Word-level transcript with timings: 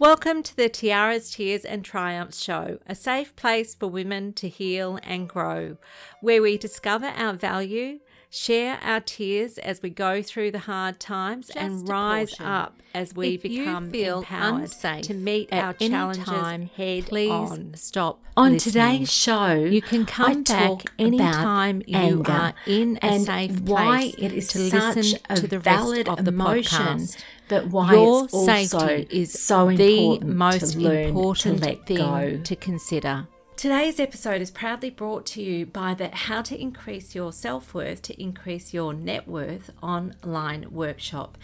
Welcome 0.00 0.42
to 0.44 0.56
the 0.56 0.70
Tiaras, 0.70 1.30
Tears 1.30 1.62
and 1.62 1.84
Triumphs 1.84 2.40
show, 2.40 2.78
a 2.86 2.94
safe 2.94 3.36
place 3.36 3.74
for 3.74 3.86
women 3.86 4.32
to 4.32 4.48
heal 4.48 4.98
and 5.02 5.28
grow, 5.28 5.76
where 6.22 6.40
we 6.40 6.56
discover 6.56 7.08
our 7.08 7.34
value, 7.34 7.98
share 8.30 8.78
our 8.82 9.00
tears 9.00 9.58
as 9.58 9.82
we 9.82 9.90
go 9.90 10.22
through 10.22 10.50
the 10.52 10.60
hard 10.60 11.00
times, 11.00 11.48
Just 11.48 11.58
and 11.58 11.88
rise 11.88 12.30
caution. 12.30 12.46
up 12.46 12.82
as 12.94 13.14
we 13.14 13.34
If 13.34 13.42
become 13.42 13.90
feel 13.90 14.18
empowered 14.18 14.62
unsafe 14.62 15.02
to 15.02 15.14
meet 15.14 15.48
at 15.52 15.62
our 15.64 15.74
any 15.80 15.90
challenges 15.90 16.24
time, 16.24 16.70
head 16.76 17.06
please 17.06 17.30
on. 17.30 17.74
stop. 17.74 18.20
On 18.36 18.52
listening. 18.52 18.72
today's 18.98 19.12
show, 19.12 19.54
You 19.54 19.82
can 19.82 20.06
come 20.06 20.30
I 20.38 20.42
back 20.42 20.92
anytime 20.98 21.82
you 21.86 22.22
are 22.26 22.54
in 22.66 22.98
a 23.02 23.04
and 23.06 23.24
safe 23.24 23.60
why 23.60 24.10
place 24.12 24.14
it 24.18 24.32
is 24.32 24.48
to 24.48 24.58
such 24.70 24.96
listen 24.96 25.20
a 25.28 25.36
to 25.36 25.46
the 25.46 25.58
valid 25.58 26.06
rest 26.08 26.18
of 26.18 26.24
the 26.24 26.30
emotion, 26.32 26.78
podcast. 26.98 27.16
but 27.48 27.66
why 27.66 27.92
Your 27.94 28.24
it's 28.24 28.34
also 28.34 28.78
safety 28.78 29.06
is 29.20 29.32
so 29.32 29.66
the 29.72 30.04
important 30.04 30.36
most 30.36 30.72
to 30.72 30.78
learn 30.78 31.08
important 31.08 31.58
to 31.58 31.64
let 31.68 31.86
thing 31.86 31.96
go. 31.98 32.40
to 32.42 32.56
consider. 32.56 33.26
Today's 33.60 34.00
episode 34.00 34.40
is 34.40 34.50
proudly 34.50 34.88
brought 34.88 35.26
to 35.26 35.42
you 35.42 35.66
by 35.66 35.92
the 35.92 36.08
How 36.08 36.40
to 36.40 36.58
Increase 36.58 37.14
Your 37.14 37.30
Self 37.30 37.74
Worth 37.74 38.00
to 38.00 38.18
Increase 38.18 38.72
Your 38.72 38.94
Net 38.94 39.28
Worth 39.28 39.68
online 39.82 40.68
workshop. 40.70 41.36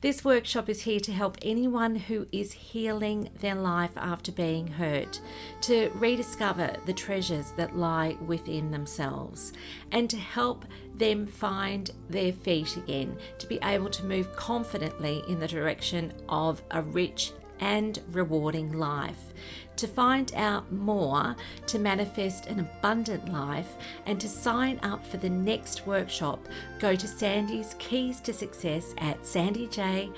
This 0.00 0.24
workshop 0.24 0.68
is 0.68 0.82
here 0.82 0.98
to 0.98 1.12
help 1.12 1.38
anyone 1.42 1.94
who 1.94 2.26
is 2.32 2.50
healing 2.50 3.30
their 3.38 3.54
life 3.54 3.92
after 3.96 4.32
being 4.32 4.66
hurt 4.66 5.20
to 5.60 5.92
rediscover 5.94 6.74
the 6.86 6.92
treasures 6.92 7.52
that 7.52 7.76
lie 7.76 8.16
within 8.26 8.72
themselves 8.72 9.52
and 9.92 10.10
to 10.10 10.16
help 10.16 10.64
them 10.96 11.24
find 11.24 11.92
their 12.08 12.32
feet 12.32 12.76
again, 12.78 13.16
to 13.38 13.46
be 13.46 13.60
able 13.62 13.90
to 13.90 14.04
move 14.04 14.34
confidently 14.34 15.22
in 15.28 15.38
the 15.38 15.46
direction 15.46 16.12
of 16.28 16.64
a 16.72 16.82
rich 16.82 17.30
and 17.60 18.00
rewarding 18.10 18.72
life. 18.72 19.32
To 19.76 19.86
find 19.86 20.34
out 20.34 20.70
more, 20.72 21.36
to 21.66 21.78
manifest 21.78 22.46
an 22.46 22.60
abundant 22.60 23.32
life, 23.32 23.76
and 24.06 24.20
to 24.20 24.28
sign 24.28 24.78
up 24.82 25.06
for 25.06 25.16
the 25.16 25.30
next 25.30 25.86
workshop, 25.86 26.46
go 26.78 26.94
to 26.94 27.06
Sandy's 27.06 27.74
Keys 27.78 28.20
to 28.20 28.32
Success 28.32 28.94
at 28.98 29.22
sandyj.com.au. 29.22 30.14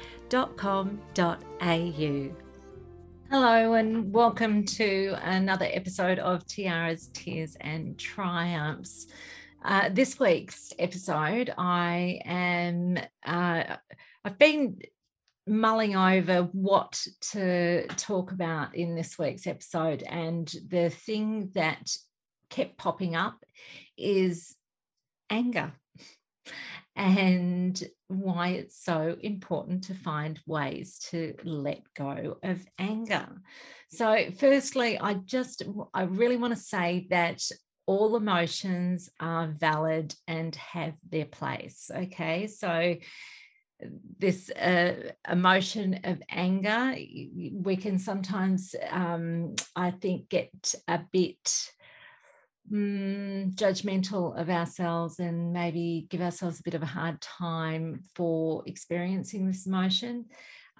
Hello, 3.30 3.72
and 3.74 4.12
welcome 4.12 4.64
to 4.64 5.16
another 5.22 5.66
episode 5.70 6.18
of 6.18 6.46
Tiara's 6.46 7.08
Tears 7.14 7.56
and 7.60 7.96
Triumphs. 7.96 9.06
Uh, 9.64 9.88
this 9.90 10.18
week's 10.18 10.72
episode, 10.78 11.54
I 11.56 12.20
am, 12.24 12.98
uh, 13.24 13.76
I've 14.24 14.38
been 14.38 14.78
mulling 15.46 15.96
over 15.96 16.48
what 16.52 17.04
to 17.32 17.86
talk 17.96 18.32
about 18.32 18.74
in 18.74 18.94
this 18.94 19.18
week's 19.18 19.46
episode. 19.46 20.02
And 20.02 20.52
the 20.68 20.90
thing 20.90 21.50
that 21.54 21.96
kept 22.50 22.76
popping 22.76 23.16
up 23.16 23.44
is 23.96 24.54
anger 25.30 25.72
and 26.94 27.82
why 28.08 28.48
it's 28.48 28.84
so 28.84 29.16
important 29.20 29.84
to 29.84 29.94
find 29.94 30.38
ways 30.46 30.98
to 31.10 31.34
let 31.44 31.82
go 31.94 32.36
of 32.42 32.64
anger. 32.78 33.26
So, 33.88 34.26
firstly, 34.38 34.98
I 34.98 35.14
just, 35.14 35.62
I 35.94 36.02
really 36.02 36.36
want 36.36 36.54
to 36.54 36.60
say 36.60 37.06
that 37.10 37.42
all 37.86 38.16
emotions 38.16 39.10
are 39.18 39.48
valid 39.48 40.14
and 40.28 40.54
have 40.56 40.94
their 41.08 41.24
place. 41.24 41.90
Okay. 41.94 42.46
So, 42.46 42.96
this 44.18 44.50
uh, 44.50 45.12
emotion 45.28 46.00
of 46.04 46.22
anger, 46.28 46.94
we 47.52 47.76
can 47.76 47.98
sometimes, 47.98 48.74
um, 48.90 49.54
I 49.74 49.90
think, 49.90 50.28
get 50.28 50.74
a 50.88 51.00
bit 51.12 51.72
mm, 52.72 53.54
judgmental 53.54 54.38
of 54.38 54.48
ourselves 54.48 55.18
and 55.18 55.52
maybe 55.52 56.06
give 56.08 56.20
ourselves 56.20 56.60
a 56.60 56.62
bit 56.62 56.74
of 56.74 56.82
a 56.82 56.86
hard 56.86 57.20
time 57.20 58.02
for 58.14 58.62
experiencing 58.66 59.46
this 59.46 59.66
emotion. 59.66 60.26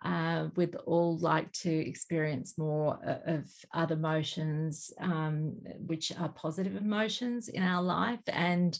Uh, 0.04 0.48
we'd 0.56 0.74
all 0.84 1.16
like 1.18 1.52
to 1.52 1.70
experience 1.70 2.58
more 2.58 2.98
of 3.24 3.48
other 3.72 3.94
emotions, 3.94 4.92
um, 5.00 5.56
which 5.86 6.12
are 6.18 6.28
positive 6.30 6.76
emotions 6.76 7.48
in 7.48 7.62
our 7.62 7.82
life. 7.82 8.20
And 8.26 8.76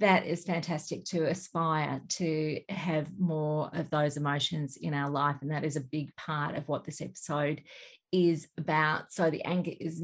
that 0.00 0.26
is 0.26 0.44
fantastic 0.44 1.04
to 1.04 1.24
aspire 1.28 2.00
to 2.08 2.60
have 2.68 3.08
more 3.18 3.70
of 3.74 3.90
those 3.90 4.16
emotions 4.16 4.76
in 4.76 4.94
our 4.94 5.10
life. 5.10 5.36
And 5.42 5.50
that 5.50 5.64
is 5.64 5.76
a 5.76 5.82
big 5.82 6.14
part 6.16 6.56
of 6.56 6.66
what 6.68 6.84
this 6.84 7.00
episode 7.00 7.62
is 8.10 8.48
about. 8.58 9.12
So 9.12 9.30
the 9.30 9.44
anger 9.44 9.72
is 9.78 10.02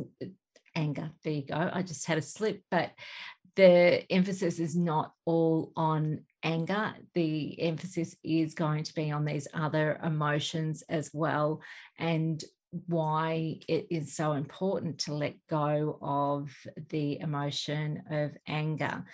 anger. 0.74 1.10
There 1.24 1.32
you 1.32 1.46
go. 1.46 1.70
I 1.72 1.82
just 1.82 2.06
had 2.06 2.18
a 2.18 2.22
slip, 2.22 2.62
but 2.70 2.90
the 3.56 4.04
emphasis 4.12 4.58
is 4.58 4.76
not 4.76 5.12
all 5.24 5.72
on 5.76 6.24
anger. 6.42 6.94
The 7.14 7.60
emphasis 7.62 8.14
is 8.22 8.54
going 8.54 8.84
to 8.84 8.94
be 8.94 9.10
on 9.10 9.24
these 9.24 9.48
other 9.54 9.98
emotions 10.04 10.84
as 10.90 11.10
well. 11.14 11.62
And 11.98 12.44
why 12.86 13.60
it 13.68 13.86
is 13.90 14.14
so 14.14 14.32
important 14.32 14.98
to 14.98 15.14
let 15.14 15.34
go 15.48 15.98
of 16.02 16.54
the 16.90 17.18
emotion 17.20 18.02
of 18.10 18.36
anger. 18.46 19.04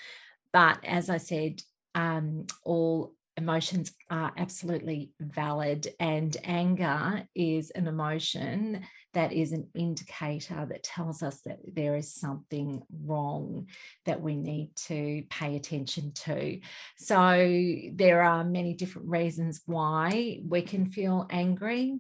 But 0.53 0.85
as 0.85 1.09
I 1.09 1.19
said, 1.19 1.63
um, 1.95 2.47
all 2.65 3.15
emotions 3.37 3.93
are 4.11 4.33
absolutely 4.37 5.11
valid, 5.19 5.89
and 5.99 6.37
anger 6.45 7.27
is 7.35 7.71
an 7.71 7.87
emotion 7.87 8.83
that 9.15 9.33
is 9.33 9.53
an 9.53 9.69
indicator 9.75 10.67
that 10.69 10.83
tells 10.83 11.23
us 11.23 11.41
that 11.41 11.59
there 11.75 11.97
is 11.97 12.15
something 12.15 12.83
wrong 13.05 13.69
that 14.05 14.21
we 14.21 14.37
need 14.37 14.75
to 14.77 15.23
pay 15.31 15.57
attention 15.57 16.13
to. 16.13 16.61
So, 16.99 17.91
there 17.93 18.23
are 18.23 18.45
many 18.45 18.75
different 18.75 19.09
reasons 19.09 19.63
why 19.67 20.41
we 20.47 20.63
can 20.63 20.87
feel 20.87 21.27
angry. 21.31 21.99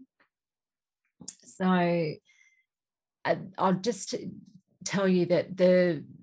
So, 1.44 1.66
I- 3.24 3.38
I'll 3.58 3.74
just 3.74 4.14
tell 4.84 5.08
you 5.08 5.26
that 5.26 5.56
the 5.56 5.98
uh, 5.98 6.21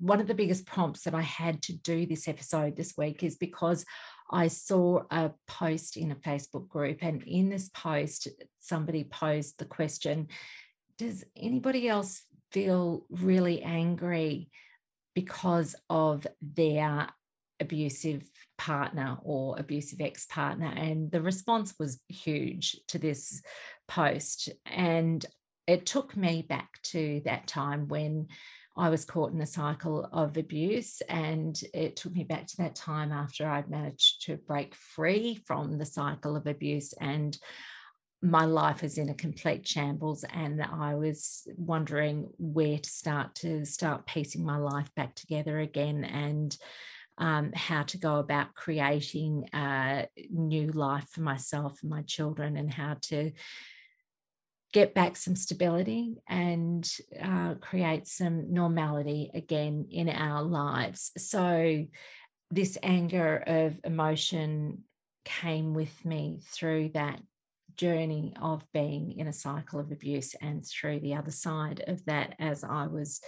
one 0.00 0.20
of 0.20 0.26
the 0.26 0.34
biggest 0.34 0.66
prompts 0.66 1.02
that 1.02 1.14
I 1.14 1.22
had 1.22 1.62
to 1.62 1.72
do 1.72 2.06
this 2.06 2.28
episode 2.28 2.76
this 2.76 2.94
week 2.96 3.22
is 3.22 3.36
because 3.36 3.84
I 4.30 4.48
saw 4.48 5.02
a 5.10 5.30
post 5.46 5.96
in 5.96 6.10
a 6.10 6.16
Facebook 6.16 6.68
group, 6.68 6.98
and 7.02 7.22
in 7.22 7.48
this 7.48 7.70
post, 7.70 8.28
somebody 8.60 9.04
posed 9.04 9.58
the 9.58 9.64
question 9.64 10.28
Does 10.98 11.24
anybody 11.36 11.88
else 11.88 12.22
feel 12.52 13.06
really 13.10 13.62
angry 13.62 14.50
because 15.14 15.74
of 15.88 16.26
their 16.42 17.08
abusive 17.60 18.30
partner 18.56 19.18
or 19.22 19.58
abusive 19.58 20.00
ex 20.00 20.26
partner? 20.26 20.72
And 20.76 21.10
the 21.10 21.22
response 21.22 21.74
was 21.78 22.00
huge 22.08 22.76
to 22.88 22.98
this 22.98 23.42
post. 23.86 24.50
And 24.66 25.24
it 25.66 25.86
took 25.86 26.16
me 26.16 26.42
back 26.42 26.80
to 26.82 27.22
that 27.24 27.46
time 27.46 27.88
when 27.88 28.28
I 28.78 28.88
was 28.88 29.04
caught 29.04 29.32
in 29.32 29.40
a 29.40 29.46
cycle 29.46 30.08
of 30.12 30.36
abuse. 30.36 31.02
And 31.08 31.60
it 31.74 31.96
took 31.96 32.12
me 32.12 32.24
back 32.24 32.46
to 32.46 32.56
that 32.58 32.76
time 32.76 33.12
after 33.12 33.46
I'd 33.46 33.68
managed 33.68 34.24
to 34.26 34.36
break 34.36 34.74
free 34.74 35.40
from 35.46 35.78
the 35.78 35.84
cycle 35.84 36.36
of 36.36 36.46
abuse. 36.46 36.94
And 37.00 37.36
my 38.22 38.44
life 38.44 38.82
was 38.82 38.96
in 38.96 39.08
a 39.08 39.14
complete 39.14 39.66
shambles. 39.66 40.24
And 40.32 40.62
I 40.62 40.94
was 40.94 41.46
wondering 41.56 42.28
where 42.38 42.78
to 42.78 42.90
start 42.90 43.34
to 43.36 43.64
start 43.64 44.06
piecing 44.06 44.44
my 44.44 44.58
life 44.58 44.94
back 44.94 45.14
together 45.14 45.58
again 45.58 46.04
and 46.04 46.56
um, 47.18 47.52
how 47.52 47.82
to 47.82 47.98
go 47.98 48.16
about 48.16 48.54
creating 48.54 49.48
a 49.52 50.06
new 50.30 50.70
life 50.70 51.08
for 51.10 51.20
myself 51.20 51.80
and 51.82 51.90
my 51.90 52.02
children 52.02 52.56
and 52.56 52.72
how 52.72 52.96
to 53.02 53.32
get 54.72 54.94
back 54.94 55.16
some 55.16 55.36
stability 55.36 56.16
and 56.28 56.90
uh, 57.22 57.54
create 57.54 58.06
some 58.06 58.52
normality 58.52 59.30
again 59.34 59.86
in 59.90 60.08
our 60.08 60.42
lives. 60.42 61.10
So, 61.16 61.86
this 62.50 62.78
anger 62.82 63.42
of 63.46 63.78
emotion 63.84 64.84
came 65.24 65.74
with 65.74 66.04
me 66.04 66.40
through 66.42 66.90
that 66.94 67.20
journey 67.76 68.34
of 68.40 68.64
being 68.72 69.18
in 69.18 69.26
a 69.28 69.32
cycle 69.32 69.78
of 69.78 69.92
abuse 69.92 70.34
and 70.40 70.66
through 70.66 71.00
the 71.00 71.14
other 71.14 71.30
side 71.30 71.84
of 71.86 72.04
that 72.06 72.34
as 72.38 72.64
I 72.64 72.86
was 72.86 73.20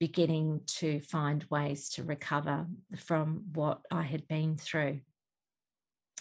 beginning 0.00 0.62
to 0.66 1.00
find 1.00 1.44
ways 1.50 1.90
to 1.90 2.02
recover 2.02 2.66
from 2.96 3.44
what 3.52 3.80
I 3.90 4.02
had 4.02 4.26
been 4.26 4.56
through. 4.56 5.00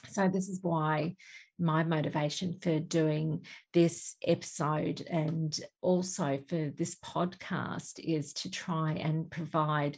So, 0.10 0.28
this 0.28 0.50
is 0.50 0.60
why 0.62 1.16
my 1.62 1.84
motivation 1.84 2.58
for 2.62 2.80
doing 2.80 3.46
this 3.74 4.16
episode 4.26 5.06
and 5.10 5.60
also 5.82 6.40
for 6.50 6.72
this 6.76 6.96
podcast 6.96 8.00
is 8.00 8.34
to 8.34 8.50
try 8.50 8.94
and 8.94 9.30
provide 9.30 9.98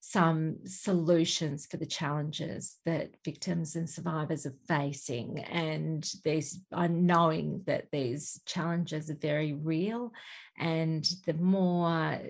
some 0.00 0.58
solutions 0.64 1.66
for 1.66 1.78
the 1.78 1.86
challenges 1.86 2.76
that 2.84 3.10
victims 3.24 3.74
and 3.74 3.90
survivors 3.90 4.46
are 4.46 4.54
facing. 4.68 5.40
And 5.40 6.08
these 6.22 6.60
are 6.72 6.88
knowing 6.88 7.62
that 7.66 7.90
these 7.90 8.40
challenges 8.46 9.10
are 9.10 9.18
very 9.20 9.52
real. 9.52 10.12
And 10.58 11.04
the 11.26 11.34
more 11.34 12.20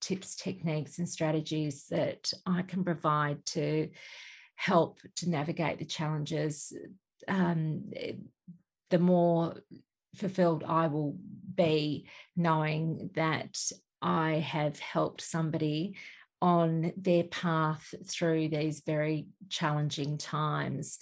tips, 0.00 0.36
techniques, 0.36 0.98
and 0.98 1.08
strategies 1.08 1.86
that 1.90 2.32
I 2.46 2.62
can 2.62 2.84
provide 2.84 3.44
to 3.46 3.88
help 4.54 5.00
to 5.16 5.28
navigate 5.28 5.78
the 5.78 5.84
challenges, 5.84 6.72
um, 7.28 7.90
the 8.90 8.98
more 8.98 9.54
fulfilled 10.14 10.64
I 10.66 10.86
will 10.88 11.16
be 11.54 12.08
knowing 12.36 13.10
that 13.14 13.58
I 14.02 14.34
have 14.34 14.78
helped 14.78 15.20
somebody 15.20 15.96
on 16.42 16.92
their 16.96 17.24
path 17.24 17.94
through 18.06 18.48
these 18.48 18.82
very 18.86 19.26
challenging 19.48 20.18
times. 20.18 20.98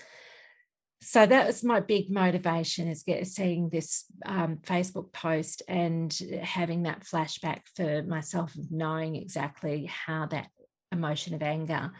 So 1.02 1.26
that 1.26 1.46
was 1.46 1.62
my 1.62 1.80
big 1.80 2.10
motivation 2.10 2.88
is 2.88 3.02
get, 3.02 3.26
seeing 3.26 3.68
this 3.68 4.06
um, 4.24 4.56
Facebook 4.62 5.12
post 5.12 5.62
and 5.68 6.10
having 6.42 6.84
that 6.84 7.04
flashback 7.04 7.60
for 7.76 8.02
myself 8.04 8.54
of 8.54 8.72
knowing 8.72 9.16
exactly 9.16 9.84
how 9.84 10.26
that 10.26 10.48
emotion 10.92 11.34
of 11.34 11.42
anger, 11.42 11.92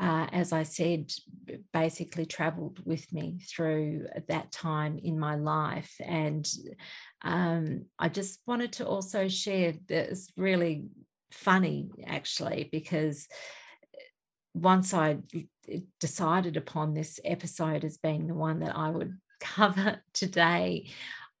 uh, 0.00 0.26
as 0.32 0.52
I 0.52 0.64
said, 0.64 1.12
basically 1.72 2.26
traveled 2.26 2.80
with 2.84 3.12
me 3.12 3.38
through 3.48 4.06
that 4.28 4.50
time 4.50 4.98
in 4.98 5.18
my 5.18 5.36
life. 5.36 5.94
And 6.04 6.46
um, 7.22 7.86
I 7.98 8.08
just 8.08 8.40
wanted 8.46 8.72
to 8.74 8.86
also 8.86 9.28
share 9.28 9.74
this 9.86 10.30
really 10.36 10.86
funny 11.30 11.90
actually 12.06 12.68
because 12.70 13.28
once 14.54 14.94
I 14.94 15.18
decided 16.00 16.56
upon 16.56 16.94
this 16.94 17.18
episode 17.24 17.84
as 17.84 17.98
being 17.98 18.26
the 18.26 18.34
one 18.34 18.60
that 18.60 18.76
I 18.76 18.90
would 18.90 19.18
cover 19.40 20.00
today, 20.12 20.90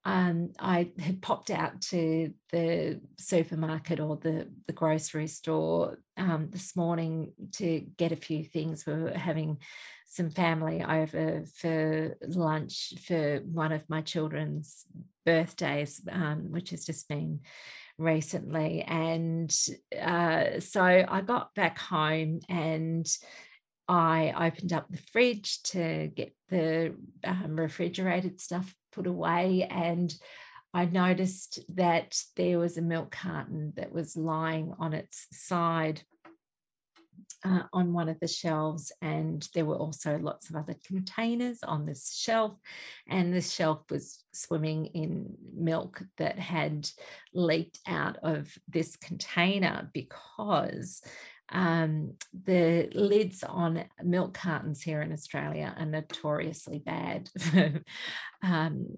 um, 0.04 0.52
I 0.58 0.90
had 0.98 1.22
popped 1.22 1.50
out 1.50 1.80
to 1.82 2.32
the 2.52 3.00
supermarket 3.16 4.00
or 4.00 4.16
the, 4.16 4.48
the 4.66 4.72
grocery 4.72 5.28
store 5.28 5.98
um, 6.16 6.48
this 6.50 6.76
morning 6.76 7.32
to 7.52 7.80
get 7.96 8.12
a 8.12 8.16
few 8.16 8.44
things. 8.44 8.84
We 8.86 8.94
were 8.94 9.10
having 9.12 9.58
some 10.06 10.30
family 10.30 10.84
over 10.84 11.44
for 11.56 12.16
lunch 12.20 12.92
for 13.06 13.38
one 13.38 13.72
of 13.72 13.88
my 13.88 14.02
children's 14.02 14.84
birthdays, 15.24 16.02
um, 16.10 16.52
which 16.52 16.70
has 16.70 16.84
just 16.84 17.08
been 17.08 17.40
recently. 17.96 18.82
And 18.82 19.54
uh, 20.00 20.60
so 20.60 20.82
I 20.82 21.20
got 21.22 21.54
back 21.54 21.78
home 21.78 22.40
and 22.48 23.06
I 23.88 24.48
opened 24.48 24.72
up 24.72 24.86
the 24.88 25.02
fridge 25.12 25.62
to 25.64 26.10
get 26.14 26.34
the 26.48 26.94
um, 27.24 27.56
refrigerated 27.58 28.40
stuff 28.40 28.74
put 28.92 29.06
away. 29.06 29.66
And 29.70 30.14
I 30.72 30.86
noticed 30.86 31.60
that 31.76 32.20
there 32.36 32.58
was 32.58 32.76
a 32.76 32.82
milk 32.82 33.12
carton 33.12 33.72
that 33.76 33.92
was 33.92 34.16
lying 34.16 34.74
on 34.78 34.92
its 34.92 35.26
side 35.30 36.02
uh, 37.44 37.62
on 37.72 37.92
one 37.92 38.08
of 38.08 38.18
the 38.20 38.28
shelves, 38.28 38.90
and 39.02 39.46
there 39.54 39.66
were 39.66 39.76
also 39.76 40.18
lots 40.18 40.48
of 40.48 40.56
other 40.56 40.74
containers 40.86 41.62
on 41.62 41.84
this 41.84 42.14
shelf. 42.14 42.54
And 43.06 43.32
this 43.32 43.52
shelf 43.52 43.82
was 43.90 44.24
swimming 44.32 44.86
in 44.86 45.34
milk 45.54 46.02
that 46.16 46.38
had 46.38 46.88
leaked 47.34 47.80
out 47.86 48.16
of 48.22 48.56
this 48.66 48.96
container 48.96 49.90
because 49.92 51.02
um, 51.54 52.14
the 52.44 52.90
lids 52.92 53.44
on 53.44 53.84
milk 54.02 54.34
cartons 54.34 54.82
here 54.82 55.00
in 55.00 55.12
Australia 55.12 55.74
are 55.78 55.86
notoriously 55.86 56.80
bad 56.80 57.30
um, 58.42 58.96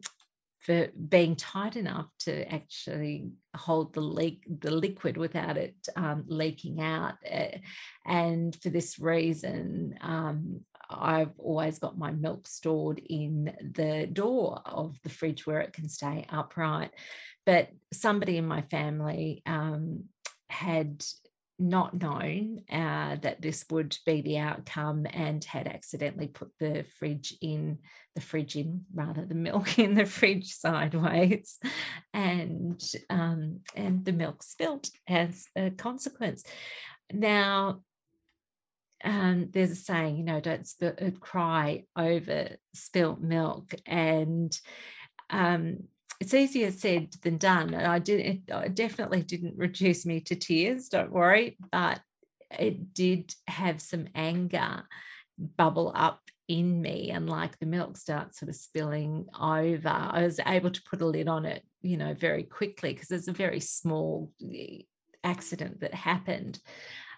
for 0.61 0.89
being 1.09 1.37
tight 1.37 1.77
enough 1.77 2.09
to 2.21 2.53
actually 2.53 3.29
hold 3.55 3.95
the 3.95 4.01
leak 4.01 4.43
the 4.49 4.71
liquid 4.71 5.17
without 5.17 5.57
it 5.57 5.77
um, 5.95 6.25
leaking 6.27 6.81
out. 6.81 7.15
Uh, 7.31 7.59
and 8.05 8.57
for 8.63 8.71
this 8.71 8.99
reason 8.99 9.97
um, 10.01 10.61
I've 10.89 11.33
always 11.39 11.79
got 11.79 11.99
my 11.99 12.11
milk 12.11 12.49
stored 12.49 12.99
in 12.99 13.55
the 13.75 14.09
door 14.11 14.63
of 14.65 14.99
the 15.03 15.09
fridge 15.09 15.47
where 15.47 15.61
it 15.61 15.73
can 15.73 15.89
stay 15.89 16.27
upright. 16.31 16.91
But 17.45 17.69
somebody 17.93 18.39
in 18.39 18.47
my 18.47 18.63
family 18.63 19.43
um, 19.47 20.05
had 20.49 21.05
not 21.59 22.01
known 22.01 22.63
uh, 22.71 23.17
that 23.23 23.41
this 23.41 23.65
would 23.71 23.97
be 24.05 24.21
the 24.21 24.39
outcome 24.39 25.07
and 25.11 25.43
had 25.45 25.67
accidentally 25.67 26.29
put 26.29 26.51
the 26.61 26.85
fridge 26.99 27.35
in 27.41 27.79
the 28.15 28.21
fridge 28.21 28.57
in 28.57 28.83
rather 28.95 29.25
the 29.25 29.35
milk 29.35 29.79
in 29.79 29.95
the 29.95 30.05
fridge 30.05 30.53
sideways. 30.53 31.59
And 32.13 32.83
um, 33.09 33.61
and 33.75 34.05
the 34.05 34.13
milk 34.13 34.43
spilt 34.43 34.91
as 35.09 35.47
a 35.57 35.71
consequence. 35.71 36.45
Now 37.13 37.81
um, 39.05 39.49
there's 39.53 39.71
a 39.71 39.77
saying 39.77 40.17
you 40.17 40.25
know 40.25 40.41
don't 40.41 40.67
sp- 40.69 41.01
uh, 41.01 41.11
cry 41.21 41.85
over 41.97 42.57
spilt 42.75 43.21
milk. 43.21 43.75
And 43.87 44.59
um, 45.31 45.79
it's 46.21 46.35
easier 46.35 46.71
said 46.71 47.15
than 47.23 47.39
done. 47.39 47.75
And 47.75 47.87
I 47.87 47.99
did 47.99 48.21
it, 48.21 48.41
it 48.49 48.75
definitely 48.75 49.23
didn't 49.23 49.57
reduce 49.57 50.07
me 50.07 50.21
to 50.23 50.35
tears, 50.35 50.89
don't 50.89 51.13
worry, 51.13 51.57
but 51.71 52.01
it 52.59 52.95
did 52.95 53.35
have 53.49 53.81
some 53.81 54.09
anger 54.15 54.85
bubble 55.39 55.93
up 55.95 56.21
in 56.49 56.81
me 56.81 57.11
and 57.11 57.29
like 57.29 57.59
the 57.59 57.67
milk 57.67 57.97
starts 57.97 58.39
sort 58.39 58.49
of 58.49 58.57
spilling 58.57 59.27
over. 59.39 59.89
I 59.89 60.23
was 60.23 60.41
able 60.47 60.71
to 60.71 60.83
put 60.89 61.01
a 61.01 61.07
lid 61.07 61.29
on 61.29 61.45
it, 61.45 61.65
you 61.83 61.97
know, 61.97 62.15
very 62.15 62.45
quickly 62.45 62.93
because 62.93 63.11
it's 63.11 63.29
a 63.29 63.33
very 63.33 63.61
small 63.61 64.31
eh, 64.55 64.83
accident 65.25 65.81
that 65.81 65.95
happened. 65.95 66.61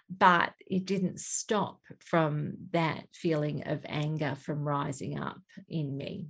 But 0.09 0.53
it 0.65 0.85
didn't 0.85 1.19
stop 1.19 1.81
from 1.99 2.53
that 2.71 3.05
feeling 3.13 3.67
of 3.67 3.85
anger 3.87 4.35
from 4.35 4.67
rising 4.67 5.19
up 5.19 5.39
in 5.67 5.95
me. 5.95 6.29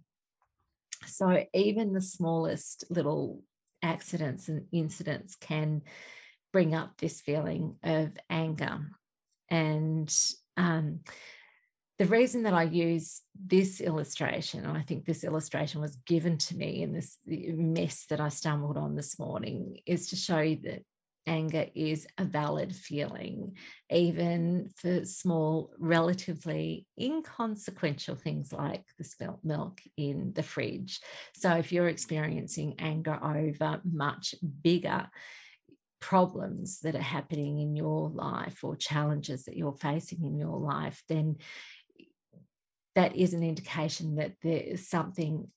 So 1.06 1.46
even 1.54 1.94
the 1.94 2.02
smallest 2.02 2.86
little 2.90 3.44
accidents 3.82 4.50
and 4.50 4.66
incidents 4.72 5.36
can 5.36 5.82
bring 6.52 6.76
up 6.76 6.98
this 6.98 7.22
feeling 7.22 7.76
of 7.84 8.12
anger. 8.30 8.80
And 9.50 10.14
um, 10.58 11.00
the 11.98 12.06
reason 12.06 12.44
that 12.44 12.54
I 12.54 12.64
use 12.64 13.22
this 13.36 13.82
illustration, 13.82 14.66
and 14.66 14.78
I 14.78 14.82
think 14.82 15.06
this 15.06 15.24
illustration 15.24 15.82
was 15.82 15.98
given 16.06 16.38
to 16.38 16.56
me 16.56 16.82
in 16.82 16.94
this 16.94 17.18
mess 17.26 18.06
that 18.10 18.22
I 18.22 18.30
stumbled 18.30 18.78
on 18.78 18.96
this 18.96 19.20
morning, 19.20 19.80
is 19.86 20.10
to 20.10 20.16
show 20.16 20.40
you 20.40 20.60
that 20.64 20.84
anger 21.30 21.68
is 21.76 22.08
a 22.18 22.26
valid 22.26 22.76
feeling, 22.76 23.56
even 23.90 24.70
for 24.76 25.06
small, 25.06 25.72
relatively 25.78 26.88
inconsequential 27.00 28.16
things 28.16 28.52
like 28.52 28.84
the 28.98 29.04
spilt 29.04 29.40
milk 29.44 29.80
in 29.96 30.34
the 30.34 30.44
fridge. 30.44 31.00
So, 31.36 31.54
if 31.54 31.72
you're 31.72 31.88
experiencing 31.88 32.76
anger 32.80 33.18
over 33.24 33.80
much 33.86 34.36
bigger 34.64 35.08
problems 36.02 36.80
that 36.80 36.96
are 36.96 37.02
happening 37.02 37.60
in 37.60 37.76
your 37.76 38.10
life 38.10 38.64
or 38.64 38.76
challenges 38.76 39.44
that 39.46 39.56
you're 39.56 39.74
facing 39.74 40.26
in 40.26 40.38
your 40.38 40.58
life, 40.58 41.04
then 41.08 41.38
that 42.96 43.16
is 43.16 43.34
an 43.34 43.44
indication 43.44 44.16
that 44.16 44.34
there 44.42 44.60
is 44.60 44.90
something 44.90 45.48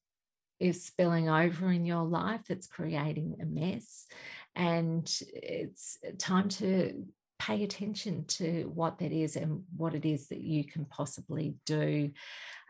is 0.60 0.84
spilling 0.84 1.28
over 1.28 1.72
in 1.72 1.84
your 1.84 2.04
life 2.04 2.42
that's 2.48 2.68
creating 2.68 3.36
a 3.42 3.44
mess 3.44 4.06
and 4.54 5.10
it's 5.34 5.98
time 6.18 6.48
to 6.48 7.04
pay 7.38 7.64
attention 7.64 8.24
to 8.26 8.70
what 8.74 8.98
that 8.98 9.10
is 9.10 9.34
and 9.36 9.64
what 9.76 9.94
it 9.94 10.04
is 10.04 10.28
that 10.28 10.40
you 10.40 10.64
can 10.64 10.84
possibly 10.84 11.54
do 11.66 12.10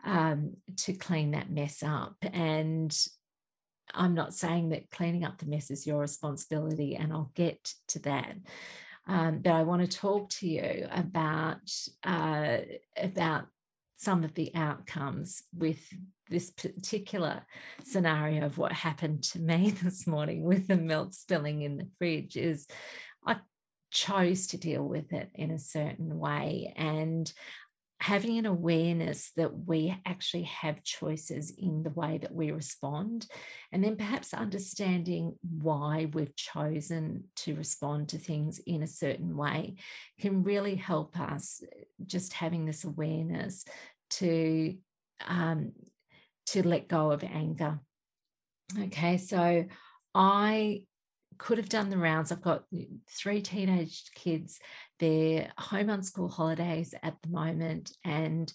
um, 0.03 0.55
to 0.75 0.93
clean 0.93 1.31
that 1.31 1.51
mess 1.51 1.83
up. 1.83 2.15
And 2.21 2.95
I'm 3.93 4.15
not 4.15 4.33
saying 4.33 4.69
that 4.69 4.89
cleaning 4.89 5.23
up 5.23 5.37
the 5.37 5.45
mess 5.45 5.69
is 5.69 5.85
your 5.85 5.99
responsibility, 5.99 6.95
and 6.95 7.13
I'll 7.13 7.31
get 7.35 7.73
to 7.89 7.99
that. 7.99 8.35
Um, 9.05 9.39
but 9.39 9.51
I 9.51 9.63
want 9.63 9.81
to 9.81 9.97
talk 9.97 10.29
to 10.29 10.47
you 10.47 10.87
about 10.89 11.71
uh, 12.03 12.57
about 12.97 13.45
some 14.03 14.23
of 14.23 14.33
the 14.33 14.53
outcomes 14.53 15.43
with 15.57 15.79
this 16.29 16.51
particular 16.51 17.45
scenario 17.83 18.45
of 18.45 18.57
what 18.57 18.71
happened 18.71 19.23
to 19.23 19.39
me 19.39 19.71
this 19.83 20.05
morning 20.05 20.43
with 20.43 20.67
the 20.67 20.75
milk 20.75 21.13
spilling 21.13 21.61
in 21.61 21.77
the 21.77 21.87
fridge 21.97 22.35
is 22.35 22.67
I 23.25 23.37
chose 23.91 24.47
to 24.47 24.57
deal 24.57 24.83
with 24.83 25.13
it 25.13 25.29
in 25.35 25.51
a 25.51 25.59
certain 25.59 26.19
way. 26.19 26.73
And 26.75 27.31
having 28.03 28.37
an 28.37 28.45
awareness 28.45 29.31
that 29.37 29.65
we 29.65 29.95
actually 30.05 30.43
have 30.43 30.83
choices 30.83 31.53
in 31.57 31.83
the 31.83 31.89
way 31.91 32.17
that 32.17 32.33
we 32.33 32.51
respond, 32.51 33.25
and 33.71 33.81
then 33.81 33.95
perhaps 33.95 34.33
understanding 34.33 35.33
why 35.61 36.09
we've 36.11 36.35
chosen 36.35 37.23
to 37.33 37.55
respond 37.55 38.09
to 38.09 38.17
things 38.17 38.59
in 38.67 38.83
a 38.83 38.87
certain 38.87 39.37
way 39.37 39.75
can 40.19 40.43
really 40.43 40.75
help 40.75 41.17
us 41.17 41.63
just 42.05 42.33
having 42.33 42.65
this 42.65 42.83
awareness 42.83 43.63
to 44.17 44.75
um, 45.27 45.71
to 46.47 46.67
let 46.67 46.87
go 46.87 47.11
of 47.11 47.23
anger. 47.23 47.79
Okay, 48.79 49.17
so 49.17 49.65
I 50.13 50.83
could 51.37 51.57
have 51.57 51.69
done 51.69 51.89
the 51.89 51.97
rounds. 51.97 52.31
I've 52.31 52.41
got 52.41 52.63
three 53.09 53.41
teenage 53.41 54.03
kids. 54.15 54.59
They're 54.99 55.51
home 55.57 55.89
on 55.89 56.03
school 56.03 56.29
holidays 56.29 56.93
at 57.03 57.15
the 57.21 57.29
moment. 57.29 57.91
And 58.03 58.51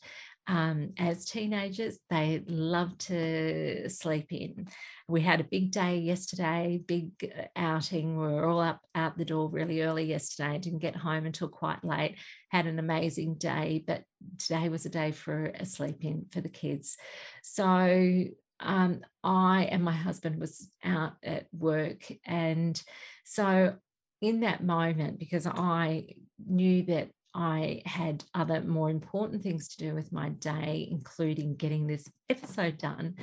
um, 0.48 0.94
as 0.98 1.26
teenagers, 1.26 1.98
they 2.08 2.42
love 2.46 2.96
to 2.98 3.88
sleep 3.90 4.32
in. 4.32 4.66
We 5.06 5.20
had 5.20 5.40
a 5.40 5.44
big 5.44 5.70
day 5.70 5.98
yesterday, 5.98 6.80
big 6.84 7.10
uh, 7.22 7.42
outing. 7.54 8.16
We 8.16 8.26
were 8.26 8.48
all 8.48 8.60
up 8.60 8.80
out 8.94 9.18
the 9.18 9.26
door 9.26 9.50
really 9.50 9.82
early 9.82 10.04
yesterday. 10.04 10.58
Didn't 10.58 10.78
get 10.78 10.96
home 10.96 11.26
until 11.26 11.48
quite 11.48 11.84
late. 11.84 12.16
Had 12.50 12.66
an 12.66 12.78
amazing 12.78 13.34
day, 13.34 13.84
but 13.86 14.04
today 14.38 14.70
was 14.70 14.86
a 14.86 14.90
day 14.90 15.12
for 15.12 15.52
a 15.54 15.66
sleep 15.66 16.02
in 16.02 16.24
for 16.32 16.40
the 16.40 16.48
kids. 16.48 16.96
So 17.42 18.24
um, 18.60 19.00
I 19.22 19.68
and 19.70 19.84
my 19.84 19.92
husband 19.92 20.40
was 20.40 20.70
out 20.82 21.12
at 21.22 21.46
work. 21.52 22.10
And 22.24 22.82
so 23.24 23.74
in 24.22 24.40
that 24.40 24.64
moment, 24.64 25.18
because 25.18 25.46
I 25.46 26.06
knew 26.44 26.84
that 26.84 27.10
I 27.34 27.82
had 27.84 28.24
other 28.34 28.62
more 28.62 28.90
important 28.90 29.42
things 29.42 29.68
to 29.68 29.78
do 29.78 29.94
with 29.94 30.12
my 30.12 30.30
day, 30.30 30.88
including 30.90 31.56
getting 31.56 31.86
this 31.86 32.10
episode 32.28 32.78
done, 32.78 33.16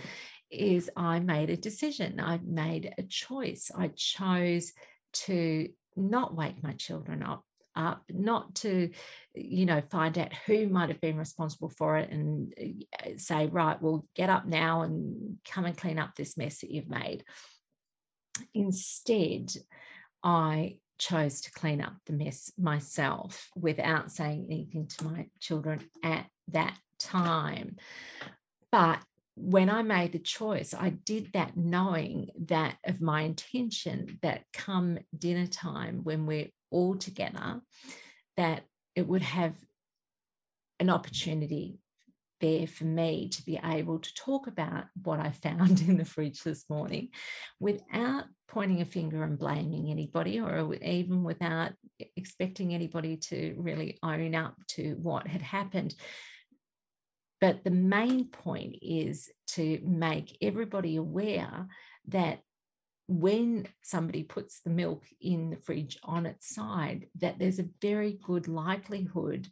is 0.51 0.89
I 0.95 1.19
made 1.19 1.49
a 1.49 1.57
decision. 1.57 2.19
I 2.19 2.39
made 2.43 2.93
a 2.97 3.03
choice. 3.03 3.71
I 3.75 3.89
chose 3.95 4.71
to 5.13 5.69
not 5.95 6.35
wake 6.35 6.61
my 6.63 6.73
children 6.73 7.23
up 7.23 7.43
up, 7.75 8.03
not 8.09 8.55
to, 8.55 8.89
you 9.33 9.65
know, 9.65 9.81
find 9.81 10.17
out 10.17 10.33
who 10.45 10.67
might 10.67 10.89
have 10.89 11.01
been 11.01 11.17
responsible 11.17 11.69
for 11.69 11.97
it 11.97 12.09
and 12.09 12.53
uh, 13.03 13.09
say, 13.17 13.47
right, 13.47 13.81
well, 13.81 14.05
get 14.15 14.29
up 14.29 14.45
now 14.45 14.83
and 14.83 15.37
come 15.45 15.65
and 15.65 15.77
clean 15.77 15.99
up 15.99 16.15
this 16.15 16.37
mess 16.37 16.59
that 16.59 16.71
you've 16.71 16.89
made. 16.89 17.23
Instead, 18.53 19.51
I 20.23 20.77
chose 20.97 21.41
to 21.41 21.51
clean 21.51 21.81
up 21.81 21.93
the 22.05 22.13
mess 22.13 22.51
myself 22.57 23.49
without 23.55 24.11
saying 24.11 24.47
anything 24.49 24.87
to 24.87 25.05
my 25.05 25.27
children 25.39 25.81
at 26.03 26.27
that 26.49 26.77
time. 26.99 27.77
But 28.71 28.99
when 29.35 29.69
I 29.69 29.81
made 29.81 30.13
the 30.13 30.19
choice, 30.19 30.73
I 30.73 30.89
did 30.89 31.33
that 31.33 31.57
knowing 31.57 32.29
that 32.47 32.77
of 32.85 33.01
my 33.01 33.21
intention 33.21 34.19
that 34.21 34.43
come 34.53 34.99
dinner 35.17 35.47
time 35.47 36.01
when 36.03 36.25
we're 36.25 36.49
all 36.71 36.95
together, 36.95 37.61
that 38.37 38.63
it 38.95 39.07
would 39.07 39.21
have 39.21 39.55
an 40.79 40.89
opportunity 40.89 41.79
there 42.41 42.67
for 42.67 42.85
me 42.85 43.29
to 43.29 43.43
be 43.43 43.59
able 43.63 43.99
to 43.99 44.13
talk 44.13 44.47
about 44.47 44.85
what 45.03 45.19
I 45.19 45.31
found 45.43 45.81
in 45.81 45.97
the 45.97 46.05
fridge 46.05 46.43
this 46.43 46.69
morning 46.69 47.09
without 47.59 48.25
pointing 48.47 48.81
a 48.81 48.85
finger 48.85 49.23
and 49.23 49.39
blaming 49.39 49.89
anybody, 49.89 50.39
or 50.39 50.73
even 50.83 51.23
without 51.23 51.73
expecting 52.15 52.73
anybody 52.73 53.17
to 53.17 53.55
really 53.57 53.97
own 54.03 54.35
up 54.35 54.55
to 54.67 54.95
what 55.01 55.27
had 55.27 55.41
happened. 55.41 55.95
But 57.41 57.63
the 57.63 57.71
main 57.71 58.29
point 58.29 58.77
is 58.81 59.29
to 59.47 59.79
make 59.83 60.37
everybody 60.41 60.95
aware 60.95 61.67
that 62.07 62.39
when 63.07 63.67
somebody 63.83 64.23
puts 64.23 64.61
the 64.61 64.69
milk 64.69 65.03
in 65.21 65.51
the 65.51 65.57
fridge 65.57 65.97
on 66.03 66.25
its 66.25 66.53
side, 66.53 67.07
that 67.19 67.37
there's 67.37 67.59
a 67.59 67.69
very 67.81 68.17
good 68.23 68.47
likelihood 68.47 69.47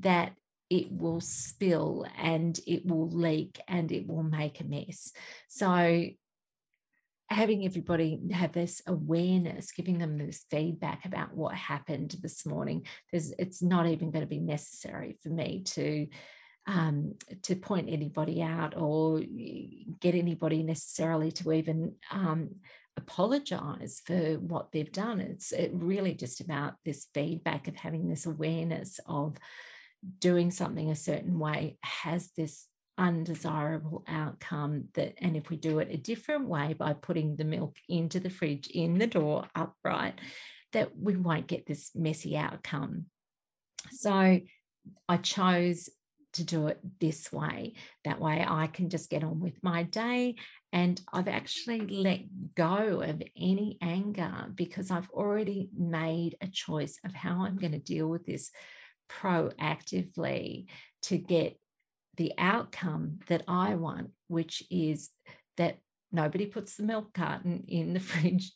that 0.00 0.32
it 0.70 0.90
will 0.90 1.20
spill 1.20 2.06
and 2.16 2.58
it 2.66 2.84
will 2.86 3.08
leak 3.08 3.60
and 3.66 3.90
it 3.90 4.06
will 4.06 4.22
make 4.22 4.60
a 4.60 4.64
mess. 4.64 5.12
So, 5.48 6.06
having 7.30 7.64
everybody 7.66 8.18
have 8.32 8.52
this 8.52 8.80
awareness, 8.86 9.72
giving 9.72 9.98
them 9.98 10.16
this 10.16 10.46
feedback 10.50 11.04
about 11.04 11.34
what 11.34 11.54
happened 11.54 12.16
this 12.22 12.46
morning, 12.46 12.86
it's 13.12 13.62
not 13.62 13.86
even 13.86 14.10
going 14.10 14.24
to 14.24 14.28
be 14.28 14.40
necessary 14.40 15.16
for 15.22 15.30
me 15.30 15.62
to. 15.66 16.06
Um, 16.66 17.14
to 17.44 17.56
point 17.56 17.88
anybody 17.88 18.42
out 18.42 18.76
or 18.76 19.22
get 20.00 20.14
anybody 20.14 20.62
necessarily 20.62 21.32
to 21.32 21.52
even 21.54 21.94
um, 22.10 22.56
apologize 22.98 24.02
for 24.04 24.34
what 24.34 24.70
they've 24.70 24.92
done. 24.92 25.18
It's 25.18 25.50
it 25.52 25.70
really 25.72 26.12
just 26.12 26.42
about 26.42 26.74
this 26.84 27.06
feedback 27.14 27.68
of 27.68 27.76
having 27.76 28.06
this 28.06 28.26
awareness 28.26 29.00
of 29.06 29.38
doing 30.18 30.50
something 30.50 30.90
a 30.90 30.96
certain 30.96 31.38
way 31.38 31.78
has 31.82 32.30
this 32.36 32.66
undesirable 32.96 34.04
outcome 34.08 34.84
that 34.94 35.14
and 35.18 35.36
if 35.36 35.50
we 35.50 35.56
do 35.56 35.78
it 35.78 35.88
a 35.90 35.96
different 35.96 36.48
way 36.48 36.72
by 36.72 36.92
putting 36.92 37.36
the 37.36 37.44
milk 37.44 37.76
into 37.88 38.18
the 38.18 38.30
fridge 38.30 38.66
in 38.68 38.98
the 38.98 39.06
door 39.06 39.46
upright 39.54 40.14
that 40.72 40.90
we 40.98 41.16
won't 41.16 41.46
get 41.46 41.64
this 41.66 41.90
messy 41.94 42.36
outcome. 42.36 43.06
So 43.90 44.40
i 45.08 45.16
chose 45.18 45.88
to 46.34 46.44
do 46.44 46.66
it 46.66 46.78
this 47.00 47.32
way. 47.32 47.74
That 48.04 48.20
way 48.20 48.44
i 48.46 48.66
can 48.66 48.90
just 48.90 49.10
get 49.10 49.24
on 49.24 49.40
with 49.40 49.62
my 49.62 49.84
day 49.84 50.36
and 50.72 51.00
I've 51.12 51.28
actually 51.28 51.80
let 51.80 52.20
go 52.54 53.00
of 53.00 53.22
any 53.36 53.78
anger 53.80 54.48
because 54.54 54.90
I've 54.90 55.08
already 55.10 55.70
made 55.76 56.36
a 56.42 56.48
choice 56.48 56.98
of 57.04 57.14
how 57.14 57.44
I'm 57.44 57.56
going 57.56 57.72
to 57.72 57.78
deal 57.78 58.06
with 58.08 58.26
this 58.26 58.50
proactively 59.08 60.66
to 61.02 61.18
get 61.18 61.58
the 62.16 62.32
outcome 62.36 63.20
that 63.28 63.42
I 63.46 63.76
want, 63.76 64.10
which 64.26 64.62
is 64.70 65.10
that 65.56 65.78
nobody 66.12 66.46
puts 66.46 66.76
the 66.76 66.82
milk 66.82 67.12
carton 67.14 67.64
in 67.68 67.94
the 67.94 68.00
fridge 68.08 68.52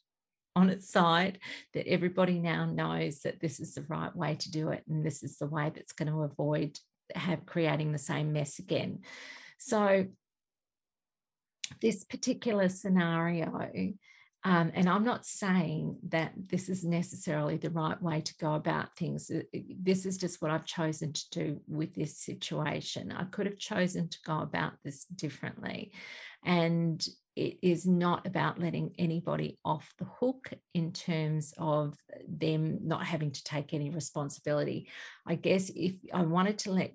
on 0.55 0.69
its 0.69 0.89
side, 0.89 1.39
that 1.73 1.89
everybody 1.89 2.39
now 2.39 2.67
knows 2.67 3.21
that 3.21 3.41
this 3.41 3.59
is 3.59 3.75
the 3.75 3.87
right 3.89 4.15
way 4.15 4.35
to 4.35 4.51
do 4.51 4.69
it 4.69 4.83
and 4.89 5.05
this 5.05 5.23
is 5.23 5.39
the 5.39 5.47
way 5.47 5.73
that's 5.75 5.93
going 5.93 6.11
to 6.11 6.23
avoid 6.23 6.79
have 7.15 7.47
creating 7.47 7.93
the 7.93 7.99
same 7.99 8.33
mess 8.33 8.59
again. 8.59 9.01
So 9.59 10.07
this 11.81 12.05
particular 12.05 12.69
scenario, 12.69 13.71
um, 14.45 14.73
and 14.75 14.89
I'm 14.89 15.05
not 15.05 15.25
saying 15.25 15.99
that 16.09 16.33
this 16.37 16.69
is 16.69 16.85
necessarily 16.85 17.59
the 17.59 17.71
right 17.71 18.01
way 18.03 18.21
to 18.21 18.35
go 18.39 18.55
about 18.55 18.97
things. 18.97 19.31
This 19.53 20.05
is 20.05 20.19
just 20.19 20.43
what 20.43 20.51
I've 20.51 20.67
chosen 20.67 21.13
to 21.13 21.31
do 21.31 21.61
with 21.69 21.95
this 21.95 22.19
situation. 22.19 23.13
I 23.13 23.25
could 23.25 23.47
have 23.47 23.59
chosen 23.59 24.09
to 24.09 24.19
go 24.27 24.41
about 24.41 24.73
this 24.85 25.05
differently. 25.05 25.93
And 26.45 27.07
it 27.37 27.59
is 27.63 27.87
not 27.87 28.27
about 28.27 28.59
letting 28.59 28.95
anybody 28.99 29.59
off 29.65 29.95
the 29.99 30.05
hook 30.05 30.51
in 30.75 30.93
terms 30.93 31.55
of 31.57 31.97
them 32.29 32.79
not 32.83 33.07
having 33.07 33.31
to 33.31 33.45
take 33.45 33.73
any 33.73 33.91
responsibility. 33.91 34.89
I 35.25 35.37
guess 35.37 35.71
if 35.75 35.95
I 36.13 36.23
wanted 36.23 36.59
to 36.59 36.73
let 36.73 36.95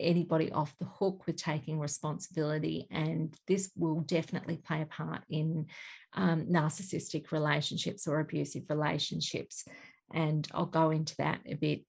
anybody 0.00 0.50
off 0.52 0.76
the 0.78 0.86
hook 0.86 1.26
with 1.26 1.36
taking 1.36 1.78
responsibility. 1.78 2.86
And 2.90 3.34
this 3.46 3.70
will 3.76 4.00
definitely 4.00 4.56
play 4.56 4.82
a 4.82 4.86
part 4.86 5.22
in 5.28 5.66
um, 6.14 6.46
narcissistic 6.46 7.32
relationships 7.32 8.06
or 8.06 8.20
abusive 8.20 8.64
relationships. 8.68 9.64
And 10.12 10.46
I'll 10.54 10.66
go 10.66 10.90
into 10.90 11.14
that 11.16 11.40
a 11.46 11.54
bit 11.54 11.82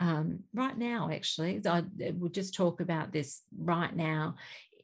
um, 0.00 0.40
right 0.54 0.76
now, 0.76 1.10
actually. 1.12 1.60
I 1.66 1.84
will 2.18 2.28
just 2.28 2.54
talk 2.54 2.80
about 2.80 3.12
this 3.12 3.42
right 3.58 3.94
now. 3.94 4.36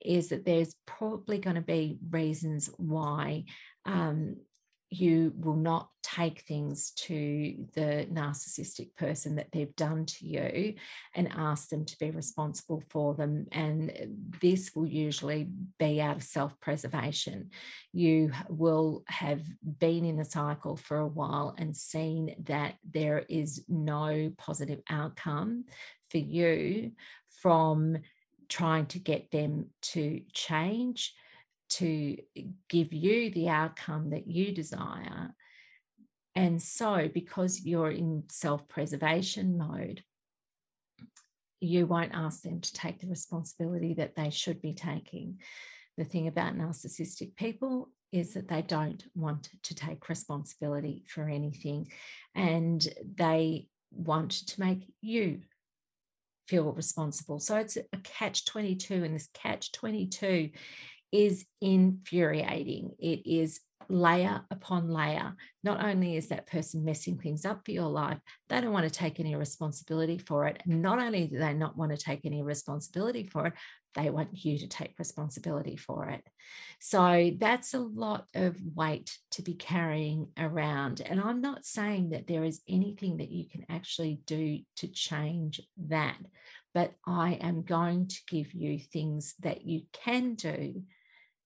Is 0.05 0.29
that 0.31 0.45
there's 0.45 0.75
probably 0.85 1.39
going 1.39 1.57
to 1.57 1.63
be 1.63 1.99
reasons 2.11 2.69
why 2.77 3.45
um, 3.87 4.37
you 4.93 5.33
will 5.39 5.57
not 5.57 5.89
take 6.03 6.43
things 6.43 6.91
to 6.91 7.67
the 7.75 8.07
narcissistic 8.13 8.95
person 8.97 9.37
that 9.37 9.51
they've 9.51 9.75
done 9.77 10.05
to 10.05 10.27
you 10.27 10.75
and 11.15 11.33
ask 11.35 11.71
them 11.71 11.87
to 11.87 11.99
be 11.99 12.11
responsible 12.11 12.83
for 12.91 13.15
them. 13.15 13.47
And 13.53 14.27
this 14.43 14.75
will 14.75 14.87
usually 14.87 15.49
be 15.79 16.01
out 16.03 16.17
of 16.17 16.23
self 16.23 16.61
preservation. 16.61 17.51
You 17.93 18.33
will 18.51 19.05
have 19.07 19.43
been 19.79 20.05
in 20.05 20.21
a 20.21 20.25
cycle 20.25 20.77
for 20.77 20.99
a 20.99 21.07
while 21.09 21.55
and 21.57 21.75
seen 21.75 22.35
that 22.45 22.75
there 22.85 23.25
is 23.31 23.65
no 23.69 24.31
positive 24.37 24.81
outcome 24.91 25.65
for 26.11 26.19
you 26.19 26.93
from 27.41 27.97
trying 28.51 28.85
to 28.87 28.99
get 28.99 29.31
them 29.31 29.71
to 29.81 30.21
change 30.35 31.15
to 31.77 32.17
give 32.69 32.93
you 32.93 33.31
the 33.31 33.49
outcome 33.49 34.11
that 34.11 34.27
you 34.27 34.53
desire. 34.53 35.35
And 36.35 36.61
so, 36.63 37.09
because 37.13 37.61
you're 37.61 37.91
in 37.91 38.25
self 38.29 38.67
preservation 38.69 39.59
mode, 39.59 40.03
you 41.61 41.87
won't 41.87 42.15
ask 42.15 42.43
them 42.43 42.61
to 42.61 42.73
take 42.73 43.01
the 43.01 43.09
responsibility 43.09 43.95
that 43.95 44.17
they 44.17 44.31
should 44.31 44.61
be 44.61 44.75
taking. 44.75 45.39
The 45.97 46.05
thing 46.05 46.27
about 46.27 46.57
narcissistic 46.57 47.37
people 47.37 47.91
is 48.13 48.35
that 48.35 48.49
they 48.49 48.63
don't 48.63 49.05
want 49.15 49.49
to 49.63 49.75
take 49.75 50.09
responsibility 50.09 51.05
for 51.07 51.29
anything 51.29 51.91
and 52.35 52.87
they 53.17 53.69
want 53.91 54.31
to 54.49 54.61
make 54.61 54.93
you 55.01 55.41
feel 56.49 56.73
responsible. 56.73 57.39
So 57.39 57.57
it's 57.57 57.77
a 57.77 57.97
catch 58.03 58.45
22, 58.45 59.05
and 59.05 59.15
this 59.15 59.29
catch 59.33 59.73
22 59.73 60.51
is 61.13 61.45
infuriating. 61.61 62.93
It 62.99 63.27
is 63.27 63.61
layer 63.89 64.43
upon 64.51 64.89
layer. 64.89 65.35
Not 65.63 65.85
only 65.85 66.17
is 66.17 66.29
that 66.29 66.47
person 66.47 66.85
messing 66.85 67.19
things 67.19 67.45
up 67.45 67.65
for 67.65 67.73
your 67.73 67.89
life, 67.89 68.19
they 68.49 68.61
don't 68.61 68.73
want 68.73 68.85
to 68.85 68.91
take 68.91 69.21
any 69.21 69.35
responsibility 69.35 70.19
for 70.19 70.47
it. 70.47 70.63
Not 70.67 70.99
only 70.99 71.27
do 71.27 71.39
they 71.39 71.53
not 71.53 71.77
want 71.77 71.93
to 71.93 71.99
take 71.99 72.21
any 72.25 72.43
responsibility 72.43 73.27
for 73.27 73.49
it, 73.49 73.55
they 73.95 74.09
want 74.09 74.31
you 74.33 74.59
to 74.59 74.67
take 74.67 74.99
responsibility 74.99 75.77
for 75.77 76.09
it. 76.09 76.23
So 76.81 77.33
that's 77.39 77.75
a 77.75 77.79
lot 77.79 78.27
of 78.35 78.57
weight 78.75 79.19
to 79.33 79.43
be 79.43 79.55
carrying 79.55 80.29
around. 80.39 81.03
And 81.05 81.21
I'm 81.21 81.43
not 81.43 81.67
saying 81.67 82.11
that 82.11 82.27
there 82.27 82.45
is 82.45 82.63
anything 82.67 83.19
that 83.19 83.31
you 83.31 83.49
can 83.49 83.67
actually 83.69 84.21
do 84.27 84.61
to 84.77 84.89
change 84.89 85.61
that, 85.89 86.17
but 86.73 86.95
I 87.07 87.35
am 87.35 87.63
going 87.63 88.09
to 88.09 88.17
give 88.29 88.55
you 88.55 88.79
things 88.79 89.35
that 89.41 89.67
you 89.67 89.83
can 89.93 90.35
do 90.37 90.83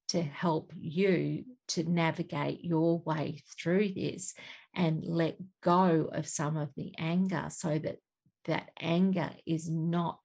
to 0.08 0.22
help 0.22 0.72
you 0.78 1.44
to 1.68 1.84
navigate 1.84 2.64
your 2.64 2.98
way 3.00 3.42
through 3.58 3.92
this 3.94 4.34
and 4.75 5.04
let 5.04 5.36
go 5.62 6.08
of 6.12 6.28
some 6.28 6.56
of 6.56 6.70
the 6.76 6.92
anger 6.98 7.46
so 7.50 7.78
that 7.78 7.96
that 8.44 8.70
anger 8.80 9.30
is 9.46 9.68
not 9.68 10.18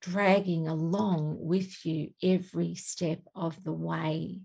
dragging 0.00 0.68
along 0.68 1.36
with 1.40 1.84
you 1.84 2.10
every 2.22 2.74
step 2.74 3.20
of 3.34 3.62
the 3.64 3.72
way. 3.72 4.40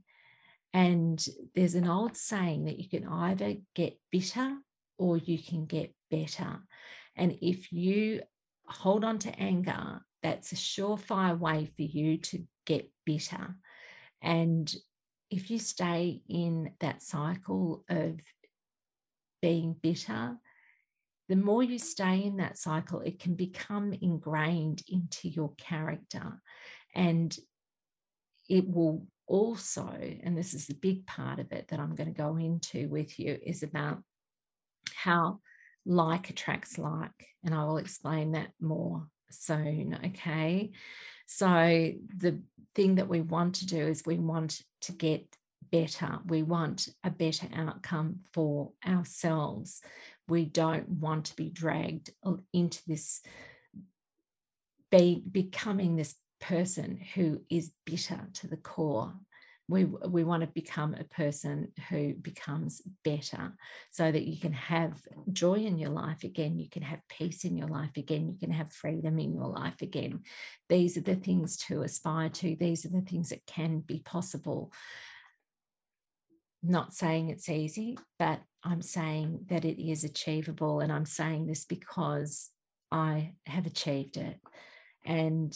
And 0.73 1.23
there's 1.53 1.75
an 1.75 1.87
old 1.87 2.15
saying 2.15 2.65
that 2.65 2.79
you 2.79 2.89
can 2.89 3.07
either 3.07 3.55
get 3.75 3.99
bitter 4.11 4.55
or 4.97 5.17
you 5.17 5.37
can 5.37 5.65
get 5.65 5.93
better. 6.09 6.59
And 7.15 7.37
if 7.41 7.71
you 7.71 8.21
hold 8.65 9.03
on 9.03 9.19
to 9.19 9.39
anger, 9.39 10.01
that's 10.23 10.51
a 10.51 10.55
surefire 10.55 11.37
way 11.37 11.65
for 11.65 11.81
you 11.81 12.17
to 12.17 12.43
get 12.65 12.89
bitter. 13.05 13.55
And 14.21 14.73
if 15.29 15.49
you 15.49 15.59
stay 15.59 16.21
in 16.27 16.71
that 16.79 17.01
cycle 17.01 17.83
of 17.89 18.19
being 19.41 19.75
bitter, 19.81 20.37
the 21.29 21.35
more 21.35 21.63
you 21.63 21.79
stay 21.79 22.23
in 22.23 22.37
that 22.37 22.57
cycle, 22.57 22.99
it 22.99 23.19
can 23.19 23.35
become 23.35 23.93
ingrained 24.01 24.83
into 24.89 25.29
your 25.29 25.53
character. 25.57 26.41
And 26.93 27.35
it 28.49 28.67
will 28.67 29.07
also, 29.27 29.87
and 30.23 30.37
this 30.37 30.53
is 30.53 30.67
the 30.67 30.73
big 30.73 31.07
part 31.07 31.39
of 31.39 31.51
it 31.53 31.69
that 31.69 31.79
I'm 31.79 31.95
going 31.95 32.13
to 32.13 32.21
go 32.21 32.35
into 32.35 32.89
with 32.89 33.17
you, 33.17 33.39
is 33.41 33.63
about 33.63 34.03
how 34.93 35.39
like 35.85 36.29
attracts 36.29 36.77
like. 36.77 37.27
And 37.45 37.55
I 37.55 37.63
will 37.63 37.77
explain 37.77 38.33
that 38.33 38.49
more 38.59 39.07
soon. 39.29 39.97
Okay. 40.07 40.71
So, 41.33 41.93
the 42.17 42.41
thing 42.75 42.95
that 42.95 43.07
we 43.07 43.21
want 43.21 43.55
to 43.55 43.65
do 43.65 43.87
is 43.87 44.03
we 44.05 44.17
want 44.17 44.63
to 44.81 44.91
get 44.91 45.37
better. 45.71 46.19
We 46.27 46.43
want 46.43 46.89
a 47.05 47.09
better 47.09 47.47
outcome 47.55 48.19
for 48.33 48.73
ourselves. 48.85 49.81
We 50.27 50.43
don't 50.43 50.89
want 50.89 51.27
to 51.27 51.35
be 51.37 51.49
dragged 51.49 52.09
into 52.51 52.81
this, 52.85 53.21
be, 54.91 55.23
becoming 55.31 55.95
this 55.95 56.15
person 56.41 56.99
who 57.15 57.43
is 57.49 57.71
bitter 57.85 58.27
to 58.33 58.47
the 58.47 58.57
core 58.57 59.13
we 59.71 59.85
we 59.85 60.23
want 60.23 60.41
to 60.41 60.47
become 60.47 60.93
a 60.93 61.03
person 61.05 61.71
who 61.89 62.13
becomes 62.15 62.81
better 63.03 63.53
so 63.89 64.11
that 64.11 64.27
you 64.27 64.37
can 64.37 64.53
have 64.53 65.01
joy 65.31 65.55
in 65.55 65.77
your 65.77 65.89
life 65.89 66.23
again 66.23 66.59
you 66.59 66.69
can 66.69 66.83
have 66.83 66.99
peace 67.07 67.45
in 67.45 67.55
your 67.55 67.67
life 67.67 67.95
again 67.95 68.29
you 68.29 68.37
can 68.37 68.51
have 68.51 68.71
freedom 68.71 69.17
in 69.17 69.33
your 69.33 69.47
life 69.47 69.81
again 69.81 70.19
these 70.67 70.97
are 70.97 71.01
the 71.01 71.15
things 71.15 71.57
to 71.57 71.81
aspire 71.81 72.29
to 72.29 72.55
these 72.59 72.85
are 72.85 72.89
the 72.89 73.01
things 73.01 73.29
that 73.29 73.45
can 73.45 73.79
be 73.79 73.99
possible 73.99 74.71
not 76.61 76.93
saying 76.93 77.29
it's 77.29 77.49
easy 77.49 77.97
but 78.19 78.41
i'm 78.63 78.81
saying 78.81 79.39
that 79.47 79.65
it 79.65 79.81
is 79.81 80.03
achievable 80.03 80.81
and 80.81 80.91
i'm 80.91 81.05
saying 81.05 81.47
this 81.47 81.65
because 81.65 82.49
i 82.91 83.31
have 83.45 83.65
achieved 83.65 84.17
it 84.17 84.37
and 85.05 85.55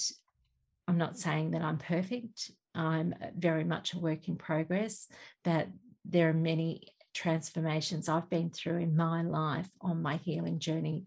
I'm 0.87 0.97
not 0.97 1.17
saying 1.17 1.51
that 1.51 1.61
I'm 1.61 1.77
perfect. 1.77 2.51
I'm 2.75 3.15
very 3.37 3.63
much 3.63 3.93
a 3.93 3.99
work 3.99 4.27
in 4.27 4.35
progress, 4.35 5.07
that 5.43 5.69
there 6.03 6.29
are 6.29 6.33
many 6.33 6.89
transformations 7.13 8.09
I've 8.09 8.29
been 8.29 8.49
through 8.49 8.77
in 8.77 8.95
my 8.95 9.21
life 9.21 9.69
on 9.81 10.01
my 10.01 10.17
healing 10.17 10.59
journey 10.59 11.05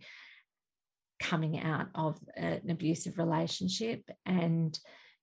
coming 1.21 1.61
out 1.61 1.89
of 1.95 2.19
an 2.37 2.71
abusive 2.71 3.19
relationship 3.19 4.09
and 4.25 4.79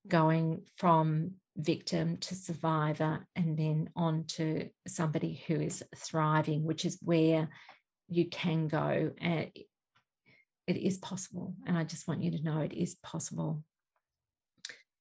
going 0.08 0.62
from 0.78 1.32
victim 1.58 2.18
to 2.18 2.36
survivor 2.36 3.26
and 3.36 3.58
then 3.58 3.90
on 3.96 4.26
to 4.28 4.70
somebody 4.88 5.42
who 5.48 5.56
is 5.56 5.84
thriving, 5.96 6.64
which 6.66 6.86
is 6.86 7.00
where 7.02 7.50
you 8.08 8.30
can 8.30 8.68
go. 8.68 9.12
And 9.20 9.50
it 10.68 10.78
is 10.78 10.98
possible. 10.98 11.56
And 11.66 11.78
I 11.78 11.84
just 11.84 12.08
want 12.08 12.24
you 12.24 12.32
to 12.32 12.44
know 12.44 12.60
it 12.60 12.74
is 12.74 12.96
possible 12.96 13.64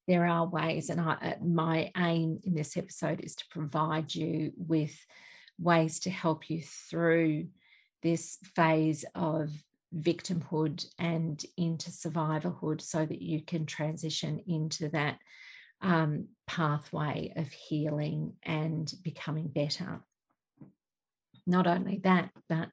there 0.06 0.26
are 0.26 0.46
ways, 0.46 0.90
and 0.90 1.00
I, 1.00 1.12
uh, 1.14 1.44
my 1.44 1.90
aim 1.96 2.40
in 2.44 2.54
this 2.54 2.76
episode 2.76 3.20
is 3.20 3.34
to 3.36 3.44
provide 3.50 4.14
you 4.14 4.52
with 4.56 4.94
ways 5.58 6.00
to 6.00 6.10
help 6.10 6.50
you 6.50 6.62
through 6.62 7.48
this 8.02 8.38
phase 8.54 9.04
of 9.14 9.50
victimhood 9.96 10.84
and 10.98 11.42
into 11.56 11.90
survivorhood 11.90 12.80
so 12.80 13.06
that 13.06 13.22
you 13.22 13.40
can 13.40 13.64
transition 13.64 14.42
into 14.46 14.88
that 14.90 15.18
um, 15.80 16.28
pathway 16.46 17.32
of 17.36 17.50
healing 17.50 18.34
and 18.42 18.92
becoming 19.02 19.48
better. 19.48 20.00
Not 21.46 21.66
only 21.66 22.00
that, 22.04 22.30
but 22.48 22.68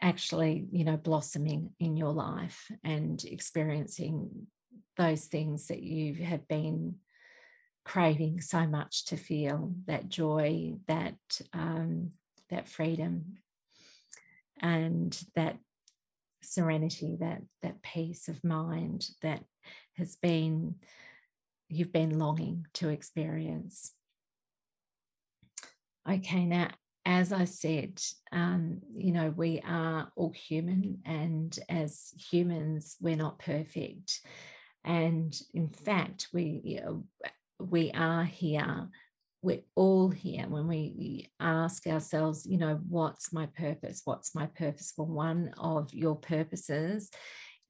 actually, 0.00 0.66
you 0.72 0.84
know, 0.84 0.96
blossoming 0.96 1.70
in 1.78 1.96
your 1.96 2.12
life 2.12 2.70
and 2.84 3.22
experiencing 3.24 4.46
those 4.96 5.26
things 5.26 5.68
that 5.68 5.82
you 5.82 6.14
have 6.24 6.46
been 6.48 6.96
craving 7.84 8.40
so 8.40 8.66
much 8.66 9.06
to 9.06 9.16
feel 9.16 9.72
that 9.86 10.08
joy 10.08 10.74
that 10.86 11.16
um, 11.52 12.10
that 12.50 12.68
freedom 12.68 13.38
and 14.60 15.18
that 15.34 15.56
serenity 16.42 17.16
that 17.20 17.42
that 17.62 17.82
peace 17.82 18.28
of 18.28 18.42
mind 18.44 19.08
that 19.22 19.42
has 19.96 20.16
been 20.16 20.74
you've 21.68 21.92
been 21.92 22.18
longing 22.18 22.66
to 22.72 22.88
experience 22.88 23.92
okay 26.08 26.44
now 26.44 26.68
as 27.06 27.32
I 27.32 27.44
said, 27.44 28.00
um, 28.30 28.80
you 28.92 29.12
know, 29.12 29.32
we 29.34 29.60
are 29.66 30.12
all 30.16 30.32
human, 30.32 31.00
and 31.04 31.58
as 31.68 32.12
humans, 32.30 32.96
we're 33.00 33.16
not 33.16 33.38
perfect. 33.38 34.20
And 34.84 35.38
in 35.54 35.68
fact, 35.68 36.28
we 36.32 36.60
you 36.64 36.80
know, 36.80 37.04
we 37.58 37.90
are 37.92 38.24
here. 38.24 38.88
We're 39.42 39.62
all 39.74 40.10
here 40.10 40.46
when 40.48 40.68
we 40.68 41.30
ask 41.40 41.86
ourselves, 41.86 42.44
you 42.44 42.58
know, 42.58 42.80
what's 42.88 43.32
my 43.32 43.46
purpose? 43.46 44.02
What's 44.04 44.34
my 44.34 44.46
purpose? 44.46 44.92
Well, 44.96 45.06
one 45.06 45.54
of 45.58 45.94
your 45.94 46.16
purposes 46.16 47.10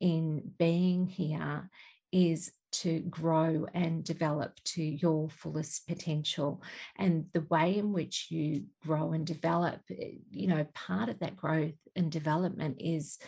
in 0.01 0.51
being 0.59 1.07
here 1.07 1.70
is 2.12 2.53
to 2.73 3.01
grow 3.01 3.66
and 3.75 4.05
develop 4.05 4.53
to 4.64 4.83
your 4.83 5.29
fullest 5.29 5.87
potential. 5.87 6.62
And 6.96 7.27
the 7.33 7.42
way 7.42 7.79
in 7.79 7.92
which 7.92 8.29
you 8.31 8.64
grow 8.85 9.12
and 9.12 9.27
develop, 9.27 9.81
eh, 9.90 10.18
you 10.31 10.46
know, 10.46 10.64
part 10.75 11.09
of 11.09 11.18
that 11.20 11.37
growth 11.37 11.75
and 11.96 12.11
development 12.11 12.77
is 12.81 13.18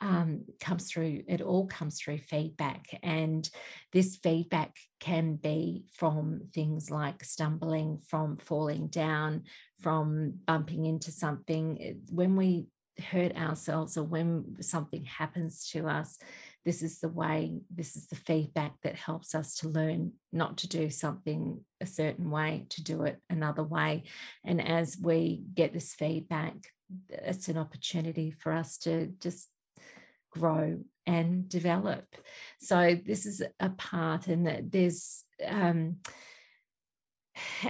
um, 0.00 0.44
comes 0.60 0.90
through, 0.90 1.22
it 1.28 1.40
all 1.40 1.66
comes 1.66 2.00
through 2.00 2.18
feedback. 2.18 2.86
And 3.02 3.48
this 3.92 4.16
feedback 4.16 4.76
can 5.00 5.36
be 5.36 5.84
from 5.92 6.42
things 6.54 6.90
like 6.90 7.22
stumbling, 7.24 7.98
from 8.08 8.36
falling 8.38 8.88
down, 8.88 9.44
from 9.80 10.34
bumping 10.46 10.86
into 10.86 11.10
something. 11.12 12.00
When 12.10 12.36
we 12.36 12.66
hurt 13.10 13.36
ourselves 13.36 13.96
or 13.96 14.04
when 14.04 14.56
something 14.60 15.04
happens 15.04 15.68
to 15.70 15.86
us, 15.86 16.18
this 16.64 16.82
is 16.82 17.00
the 17.00 17.08
way, 17.08 17.60
this 17.74 17.96
is 17.96 18.06
the 18.06 18.16
feedback 18.16 18.74
that 18.82 18.94
helps 18.94 19.34
us 19.34 19.56
to 19.56 19.68
learn 19.68 20.12
not 20.32 20.58
to 20.58 20.68
do 20.68 20.90
something 20.90 21.64
a 21.80 21.86
certain 21.86 22.30
way, 22.30 22.66
to 22.70 22.84
do 22.84 23.02
it 23.02 23.18
another 23.28 23.64
way. 23.64 24.04
And 24.44 24.60
as 24.60 24.96
we 25.00 25.42
get 25.54 25.72
this 25.72 25.94
feedback, 25.94 26.54
it's 27.08 27.48
an 27.48 27.58
opportunity 27.58 28.30
for 28.30 28.52
us 28.52 28.78
to 28.78 29.08
just 29.18 29.48
grow 30.32 30.78
and 31.06 31.48
develop. 31.48 32.04
So 32.58 32.98
this 33.06 33.26
is 33.26 33.42
a 33.60 33.70
part, 33.70 34.26
and 34.26 34.46
that 34.46 34.72
there's 34.72 35.24
um, 35.46 35.96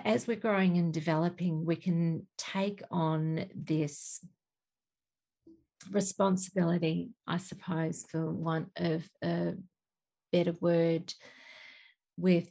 as 0.05 0.27
we're 0.27 0.37
growing 0.37 0.77
and 0.77 0.93
developing, 0.93 1.65
we 1.65 1.77
can 1.77 2.27
take 2.37 2.83
on 2.91 3.47
this 3.55 4.25
responsibility, 5.91 7.11
I 7.27 7.39
suppose, 7.39 8.05
for 8.09 8.31
want 8.31 8.69
of 8.77 9.09
a 9.23 9.55
better 10.33 10.55
word, 10.61 11.15
with 12.17 12.51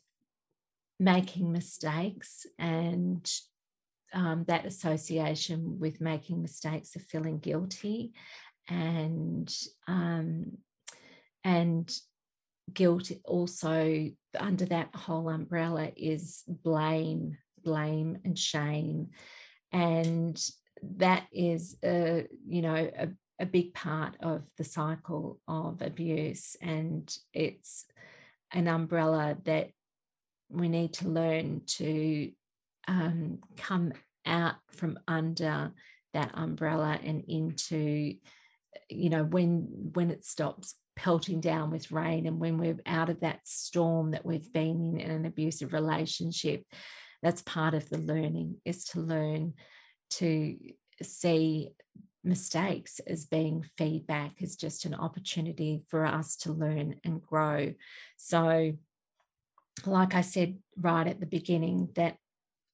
making 0.99 1.51
mistakes 1.51 2.45
and 2.59 3.29
um, 4.13 4.43
that 4.47 4.65
association 4.65 5.79
with 5.79 6.01
making 6.01 6.41
mistakes 6.41 6.95
of 6.95 7.01
feeling 7.03 7.39
guilty 7.39 8.13
and 8.67 9.53
um, 9.87 10.57
and 11.43 11.93
guilt 12.73 13.11
also 13.25 14.09
under 14.39 14.65
that 14.65 14.95
whole 14.95 15.29
umbrella 15.29 15.91
is 15.95 16.43
blame 16.47 17.37
blame 17.63 18.17
and 18.25 18.37
shame. 18.37 19.09
And 19.71 20.41
that 20.97 21.25
is 21.31 21.77
a 21.83 22.27
you 22.47 22.61
know 22.61 22.75
a, 22.75 23.09
a 23.39 23.45
big 23.45 23.73
part 23.73 24.15
of 24.21 24.43
the 24.57 24.63
cycle 24.63 25.39
of 25.47 25.81
abuse. 25.81 26.55
And 26.61 27.13
it's 27.33 27.85
an 28.51 28.67
umbrella 28.67 29.37
that 29.45 29.69
we 30.49 30.67
need 30.67 30.93
to 30.93 31.07
learn 31.07 31.61
to 31.65 32.31
um, 32.87 33.39
come 33.57 33.93
out 34.25 34.55
from 34.69 34.99
under 35.07 35.71
that 36.13 36.31
umbrella 36.33 36.99
and 37.03 37.23
into 37.27 38.15
you 38.89 39.09
know 39.09 39.23
when 39.23 39.67
when 39.93 40.11
it 40.11 40.25
stops 40.25 40.75
pelting 40.95 41.39
down 41.39 41.71
with 41.71 41.91
rain 41.91 42.27
and 42.27 42.39
when 42.39 42.57
we're 42.57 42.77
out 42.85 43.09
of 43.09 43.19
that 43.21 43.39
storm 43.43 44.11
that 44.11 44.25
we've 44.25 44.51
been 44.51 44.97
in 44.97 44.99
in 44.99 45.11
an 45.11 45.25
abusive 45.25 45.73
relationship 45.73 46.63
that's 47.23 47.41
part 47.43 47.73
of 47.73 47.87
the 47.89 47.97
learning 47.97 48.57
is 48.65 48.83
to 48.83 48.99
learn 48.99 49.53
to 50.09 50.57
see 51.01 51.69
mistakes 52.23 52.99
as 53.07 53.25
being 53.25 53.65
feedback 53.77 54.41
as 54.41 54.55
just 54.55 54.85
an 54.85 54.93
opportunity 54.93 55.81
for 55.87 56.05
us 56.05 56.35
to 56.35 56.51
learn 56.51 56.95
and 57.03 57.21
grow. 57.21 57.73
So 58.17 58.73
like 59.85 60.13
i 60.13 60.21
said 60.21 60.57
right 60.75 61.07
at 61.07 61.19
the 61.19 61.25
beginning 61.25 61.89
that 61.95 62.17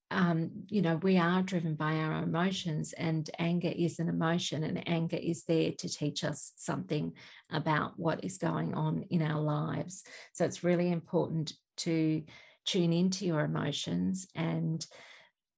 um, 0.10 0.52
you 0.70 0.82
know, 0.82 0.96
we 0.98 1.17
are 1.17 1.41
driven 1.41 1.76
by 1.76 1.96
our 1.96 2.24
emotions, 2.24 2.93
and 2.93 3.30
anger 3.38 3.72
is 3.76 4.00
an 4.00 4.08
emotion, 4.08 4.63
and 4.63 4.88
anger 4.88 5.17
is 5.17 5.43
there 5.43 5.72
to 5.80 5.89
teach 5.89 6.24
us 6.24 6.54
something 6.56 7.13
about 7.52 7.93
what 7.98 8.24
is 8.24 8.38
going 8.38 8.74
on 8.74 9.04
in 9.10 9.22
our 9.22 9.41
lives. 9.41 10.04
So 10.34 10.46
it's 10.46 10.63
really 10.63 10.91
important 10.91 11.54
to 11.78 12.24
tune 12.65 12.93
into 12.93 13.26
your 13.26 13.41
emotions 13.41 14.28
and 14.34 14.86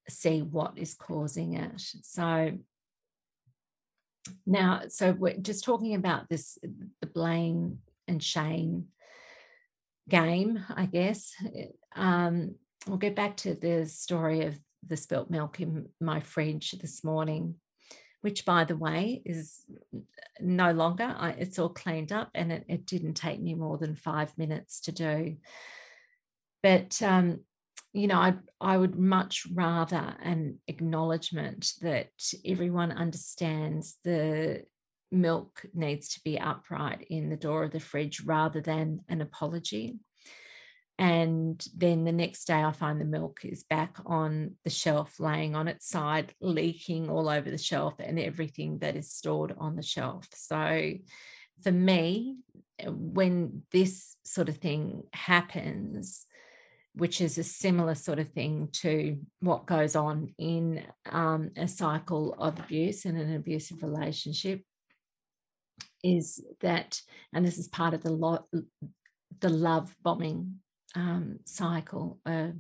see 0.08 0.42
what 0.42 0.78
is 0.78 0.96
causing 0.96 1.54
it. 1.54 1.82
So 2.02 2.54
now, 4.46 4.82
so 4.88 5.12
we're 5.12 5.38
just 5.38 5.64
talking 5.64 5.94
about 5.94 6.28
this 6.30 6.58
the 7.02 7.08
blame 7.08 7.80
and 8.08 8.22
shame 8.22 8.88
game, 10.08 10.64
I 10.76 10.88
guess. 10.88 11.34
Um, 11.96 12.56
we'll 12.88 12.98
get 12.98 13.16
back 13.16 13.38
to 13.38 13.54
the 13.54 13.86
story 13.86 14.46
of 14.46 14.60
the 14.86 14.98
spilt 14.98 15.30
milk 15.30 15.60
in 15.60 15.90
my 16.00 16.20
fridge 16.20 16.72
this 16.72 17.04
morning, 17.04 17.56
which, 18.22 18.46
by 18.46 18.64
the 18.64 18.78
way, 18.78 19.22
is 19.26 19.62
no 20.40 20.72
longer. 20.72 21.16
I, 21.18 21.32
it's 21.32 21.60
all 21.60 21.70
cleaned 21.70 22.12
up, 22.12 22.30
and 22.34 22.52
it, 22.52 22.66
it, 22.68 22.86
didn't 22.86 23.16
take 23.16 23.42
me 23.42 23.54
more 23.56 23.78
than 23.78 23.96
five 23.96 24.38
minutes 24.38 24.82
to 24.82 24.92
do. 24.92 25.38
But 26.64 27.02
um, 27.02 27.42
you 27.94 28.08
know, 28.08 28.20
I 28.20 28.36
I 28.62 28.78
would 28.78 28.98
much 28.98 29.48
rather 29.54 30.16
an 30.22 30.60
acknowledgement 30.68 31.74
that 31.82 32.12
everyone 32.46 32.92
understands 32.92 33.98
the 34.04 34.64
milk 35.12 35.66
needs 35.74 36.10
to 36.10 36.22
be 36.24 36.40
upright 36.40 37.08
in 37.10 37.30
the 37.30 37.36
door 37.36 37.64
of 37.64 37.72
the 37.72 37.80
fridge 37.80 38.22
rather 38.22 38.62
than 38.62 39.02
an 39.10 39.22
apology 39.22 39.98
and 41.00 41.66
then 41.78 42.04
the 42.04 42.12
next 42.12 42.46
day 42.46 42.62
i 42.62 42.72
find 42.74 43.00
the 43.00 43.06
milk 43.06 43.40
is 43.44 43.64
back 43.64 43.98
on 44.06 44.56
the 44.66 44.70
shelf 44.70 45.18
laying 45.18 45.56
on 45.56 45.70
its 45.70 45.88
side 45.88 46.34
leaking 46.42 47.10
all 47.10 47.30
over 47.30 47.50
the 47.50 47.58
shelf 47.58 47.94
and 48.00 48.20
everything 48.20 48.80
that 48.80 48.98
is 48.98 49.10
stored 49.10 49.56
on 49.58 49.78
the 49.78 49.82
shelf. 49.82 50.28
So 50.34 50.94
for 51.64 51.72
me 51.72 52.38
when 52.86 53.64
this 53.72 54.18
sort 54.24 54.50
of 54.50 54.58
thing 54.58 55.04
happens 55.14 56.26
which 56.96 57.22
is 57.22 57.38
a 57.38 57.44
similar 57.44 57.96
sort 57.96 58.20
of 58.20 58.28
thing 58.30 58.68
to 58.74 59.18
what 59.40 59.66
goes 59.66 59.96
on 59.96 60.34
in 60.38 60.84
um, 61.10 61.52
a 61.56 61.68
cycle 61.68 62.34
of 62.40 62.60
abuse 62.60 63.06
in 63.06 63.16
an 63.16 63.34
abusive 63.36 63.84
relationship 63.84 64.64
is 66.04 66.44
that 66.62 67.02
and 67.34 67.46
this 67.46 67.58
is 67.58 67.68
part 67.68 67.94
of 67.94 68.04
the 68.04 68.40
the 69.40 69.50
love 69.50 69.96
bombing 70.02 70.60
um, 70.96 71.40
cycle 71.46 72.20
of 72.26 72.54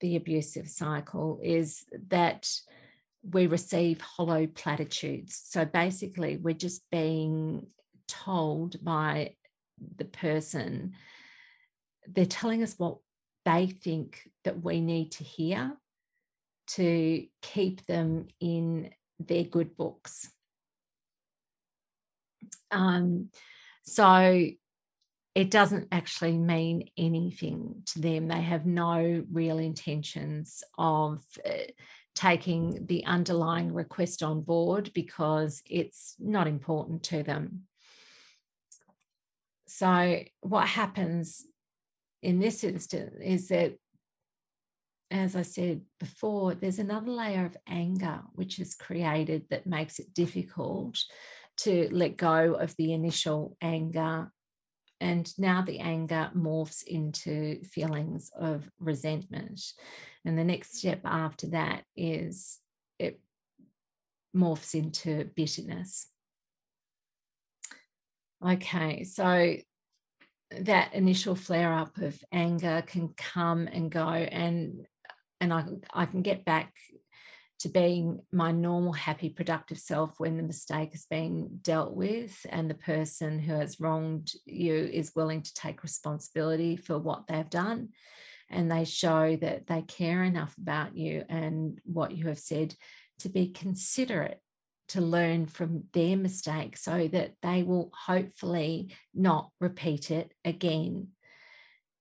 the 0.00 0.16
abusive 0.16 0.68
cycle 0.68 1.40
is 1.42 1.84
that 2.08 2.48
we 3.22 3.46
receive 3.46 4.00
hollow 4.00 4.46
platitudes. 4.46 5.40
So 5.44 5.64
basically, 5.64 6.36
we're 6.36 6.54
just 6.54 6.82
being 6.90 7.66
told 8.06 8.82
by 8.84 9.34
the 9.96 10.04
person, 10.04 10.94
they're 12.06 12.26
telling 12.26 12.62
us 12.62 12.74
what 12.78 12.98
they 13.44 13.66
think 13.66 14.28
that 14.44 14.62
we 14.62 14.80
need 14.80 15.12
to 15.12 15.24
hear 15.24 15.76
to 16.68 17.26
keep 17.42 17.84
them 17.86 18.28
in 18.40 18.90
their 19.18 19.44
good 19.44 19.76
books. 19.76 20.30
Um, 22.70 23.30
so 23.84 24.48
it 25.34 25.50
doesn't 25.50 25.88
actually 25.92 26.36
mean 26.36 26.88
anything 26.96 27.82
to 27.86 28.00
them. 28.00 28.28
They 28.28 28.40
have 28.40 28.66
no 28.66 29.24
real 29.30 29.58
intentions 29.58 30.62
of 30.76 31.22
uh, 31.46 31.70
taking 32.14 32.86
the 32.86 33.04
underlying 33.04 33.72
request 33.72 34.22
on 34.22 34.40
board 34.40 34.90
because 34.94 35.62
it's 35.66 36.16
not 36.18 36.48
important 36.48 37.04
to 37.04 37.22
them. 37.22 37.62
So, 39.66 40.24
what 40.40 40.66
happens 40.66 41.44
in 42.22 42.40
this 42.40 42.64
instance 42.64 43.14
is 43.22 43.48
that, 43.48 43.74
as 45.10 45.36
I 45.36 45.42
said 45.42 45.82
before, 46.00 46.54
there's 46.54 46.80
another 46.80 47.10
layer 47.10 47.44
of 47.44 47.56
anger 47.68 48.22
which 48.32 48.58
is 48.58 48.74
created 48.74 49.44
that 49.50 49.66
makes 49.66 49.98
it 49.98 50.14
difficult 50.14 50.98
to 51.58 51.88
let 51.92 52.16
go 52.16 52.54
of 52.54 52.74
the 52.76 52.92
initial 52.92 53.56
anger 53.60 54.32
and 55.00 55.32
now 55.38 55.62
the 55.62 55.78
anger 55.78 56.30
morphs 56.36 56.82
into 56.82 57.62
feelings 57.62 58.30
of 58.38 58.68
resentment. 58.80 59.60
And 60.24 60.36
the 60.36 60.44
next 60.44 60.76
step 60.76 61.00
after 61.04 61.48
that 61.48 61.84
is 61.96 62.58
it 62.98 63.20
morphs 64.36 64.74
into 64.74 65.30
bitterness. 65.36 66.08
Okay, 68.44 69.04
so 69.04 69.56
that 70.50 70.94
initial 70.94 71.34
flare 71.34 71.72
up 71.72 71.98
of 71.98 72.18
anger 72.32 72.82
can 72.86 73.10
come 73.16 73.68
and 73.68 73.90
go 73.90 74.06
and 74.08 74.86
and 75.40 75.52
I, 75.52 75.64
I 75.92 76.06
can 76.06 76.22
get 76.22 76.44
back 76.44 76.72
to 77.60 77.68
being 77.68 78.20
my 78.32 78.52
normal, 78.52 78.92
happy, 78.92 79.28
productive 79.28 79.78
self 79.78 80.14
when 80.18 80.36
the 80.36 80.42
mistake 80.42 80.94
is 80.94 81.06
being 81.10 81.58
dealt 81.62 81.94
with 81.94 82.46
and 82.50 82.70
the 82.70 82.74
person 82.74 83.38
who 83.40 83.54
has 83.54 83.80
wronged 83.80 84.30
you 84.46 84.74
is 84.74 85.16
willing 85.16 85.42
to 85.42 85.54
take 85.54 85.82
responsibility 85.82 86.76
for 86.76 86.98
what 86.98 87.26
they've 87.26 87.50
done. 87.50 87.88
And 88.48 88.70
they 88.70 88.84
show 88.84 89.36
that 89.36 89.66
they 89.66 89.82
care 89.82 90.22
enough 90.22 90.56
about 90.56 90.96
you 90.96 91.24
and 91.28 91.80
what 91.84 92.16
you 92.16 92.28
have 92.28 92.38
said 92.38 92.74
to 93.20 93.28
be 93.28 93.48
considerate 93.48 94.40
to 94.88 95.00
learn 95.00 95.46
from 95.46 95.84
their 95.92 96.16
mistake 96.16 96.76
so 96.76 97.08
that 97.08 97.32
they 97.42 97.62
will 97.62 97.90
hopefully 98.06 98.94
not 99.14 99.50
repeat 99.60 100.10
it 100.10 100.32
again. 100.44 101.08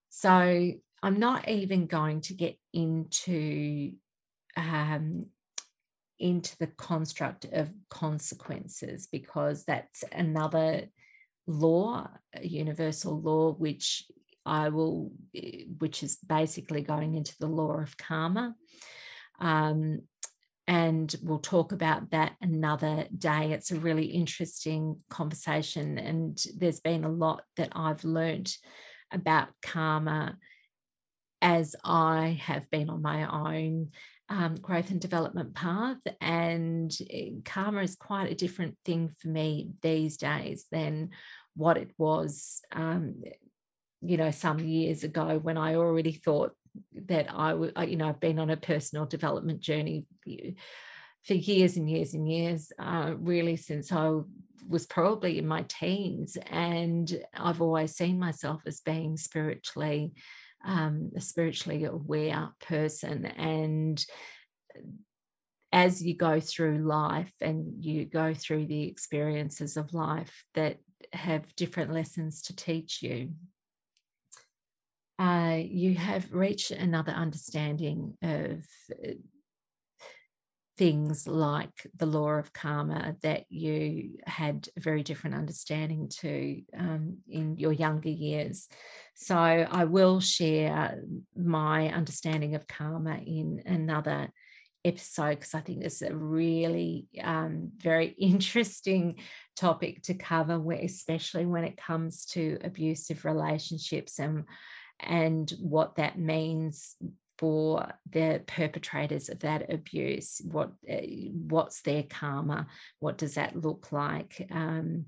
So 0.10 0.72
I'm 1.04 1.20
not 1.20 1.50
even 1.50 1.88
going 1.88 2.22
to 2.22 2.34
get 2.34 2.58
into 2.74 3.94
um, 4.56 5.26
into 6.20 6.58
the 6.58 6.68
construct 6.68 7.46
of 7.46 7.72
consequences 7.90 9.08
because 9.12 9.64
that's 9.66 10.04
another 10.12 10.88
law, 11.46 12.10
a 12.36 12.46
universal 12.46 13.20
law, 13.22 13.54
which 13.54 14.04
I 14.46 14.70
will, 14.70 15.12
eh, 15.36 15.64
which 15.78 16.04
is 16.04 16.18
basically 16.28 16.82
going 16.82 17.16
into 17.16 17.36
the 17.40 17.48
law 17.48 17.80
of 17.80 17.98
karma. 17.98 18.56
Um, 19.40 20.02
and 20.68 21.16
we'll 21.24 21.40
talk 21.40 21.72
about 21.72 22.12
that 22.12 22.36
another 22.42 23.08
day. 23.18 23.54
It's 23.54 23.72
a 23.72 23.80
really 23.80 24.08
interesting 24.08 25.00
conversation, 25.10 25.98
and 25.98 26.38
there's 26.58 26.82
been 26.82 27.06
a 27.06 27.10
lot 27.10 27.44
that 27.56 27.70
I've 27.74 28.04
learned 28.04 28.54
about 29.12 29.48
karma 29.62 30.38
as 31.42 31.76
I 31.86 32.42
have 32.42 32.70
been 32.70 32.90
on 32.90 33.02
my 33.02 33.56
own 33.56 33.92
um, 34.30 34.56
growth 34.56 34.92
and 34.92 35.00
development 35.00 35.56
path. 35.56 35.98
And 36.22 36.96
eh, 37.10 37.32
karma 37.46 37.82
is 37.82 37.96
quite 37.96 38.32
a 38.32 38.36
different 38.36 38.78
thing 38.86 39.10
for 39.10 39.28
me 39.28 39.72
these 39.82 40.18
days 40.18 40.66
than 40.72 41.10
what 41.56 41.78
it 41.78 41.92
was, 41.98 42.62
um, 42.72 43.24
you 44.02 44.18
know, 44.18 44.32
some 44.32 44.60
years 44.60 45.04
ago 45.04 45.40
when 45.42 45.58
I 45.58 45.76
already 45.76 46.12
thought 46.12 46.54
that 47.08 47.28
I 47.34 47.54
would, 47.54 47.74
you 47.88 47.96
know, 47.96 48.10
I've 48.10 48.20
been 48.20 48.40
on 48.40 48.52
a 48.52 48.58
personal 48.58 49.06
development 49.06 49.60
journey 49.60 50.06
for 51.24 51.34
years 51.34 51.78
and 51.78 51.90
years 51.90 52.14
and 52.14 52.30
years, 52.30 52.72
uh, 52.80 53.14
really 53.18 53.56
since 53.56 53.92
I 53.92 54.20
was 54.68 54.86
probably 54.86 55.40
in 55.40 55.48
my 55.48 55.66
teens. 55.68 56.38
And 56.50 57.12
I've 57.34 57.62
always 57.62 57.96
seen 57.96 58.20
myself 58.20 58.62
as 58.66 58.82
being 58.82 59.18
spiritually, 59.18 60.14
um, 60.68 61.12
a 61.16 61.22
spiritually 61.22 61.86
aware 61.86 62.50
person. 62.60 63.26
And 63.26 64.06
as 65.72 66.04
you 66.04 66.16
go 66.16 66.40
through 66.40 66.80
life 66.80 67.34
and 67.42 67.84
you 67.84 68.06
go 68.06 68.34
through 68.34 68.68
the 68.68 68.84
experiences 68.84 69.78
of 69.78 69.94
life 69.94 70.46
that 70.54 70.78
have 71.14 71.56
different 71.56 71.94
lessons 71.94 72.42
to 72.44 72.56
teach 72.56 73.02
you, 73.02 73.32
uh, 75.20 75.58
you 75.60 75.96
have 75.96 76.32
reached 76.32 76.72
another 76.72 77.12
understanding 77.12 78.16
of 78.22 78.66
uh, 78.92 79.14
things 80.78 81.28
like 81.28 81.88
the 81.96 82.06
law 82.06 82.32
of 82.32 82.54
karma 82.54 83.16
that 83.24 83.46
you 83.50 84.20
had 84.26 84.70
a 84.78 84.80
very 84.80 85.04
different 85.04 85.36
understanding 85.36 86.08
to 86.08 86.62
um, 86.78 87.18
in 87.28 87.58
your 87.58 87.74
younger 87.74 88.10
years. 88.10 88.68
So, 89.16 89.36
I 89.36 89.86
will 89.86 90.20
share 90.20 91.02
my 91.36 91.90
understanding 91.90 92.56
of 92.56 92.68
karma 92.68 93.18
in 93.18 93.64
another 93.66 94.30
episode 94.86 95.36
because 95.36 95.54
I 95.54 95.60
think 95.60 95.84
it's 95.84 96.02
a 96.02 96.16
really 96.16 97.08
um, 97.22 97.72
very 97.78 98.08
interesting 98.20 99.16
topic 99.56 100.04
to 100.04 100.14
cover, 100.14 100.62
especially 100.72 101.46
when 101.46 101.64
it 101.64 101.78
comes 101.78 102.26
to 102.28 102.58
abusive 102.64 103.26
relationships 103.26 104.20
and 104.20 104.46
and 105.00 105.52
what 105.60 105.98
that 105.98 106.18
means 106.18 106.96
for 107.38 107.92
the 108.10 108.42
perpetrators 108.48 109.30
of 109.30 109.40
that 109.40 109.72
abuse 109.72 110.42
what 110.50 110.72
uh, 110.90 110.96
what's 111.48 111.82
their 111.82 112.04
karma? 112.04 112.68
What 113.00 113.18
does 113.18 113.36
that 113.36 113.56
look 113.56 113.92
like? 113.92 114.48
Um, 114.52 115.06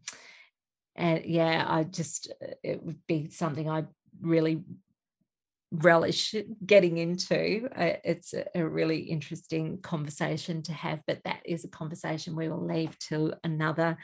and 0.95 1.23
yeah 1.23 1.65
i 1.67 1.83
just 1.83 2.33
uh, 2.43 2.55
it 2.63 2.83
would 2.83 2.99
be 3.07 3.29
something 3.29 3.69
i 3.69 3.85
really 4.21 4.63
relish 5.71 6.33
getting 6.65 6.97
into. 6.97 7.69
Uh, 7.75 7.97
it's 8.03 8.33
a, 8.55 8.67
really 8.67 8.99
interesting 8.99 9.79
conversation 9.81 10.61
to 10.63 10.73
have 10.73 10.99
but 11.05 11.19
that 11.25 11.41
is 11.45 11.63
a 11.63 11.69
conversation 11.69 12.35
we 12.35 12.49
will 12.49 12.65
leave 12.65 12.97
to 12.99 13.33
another 13.43 13.97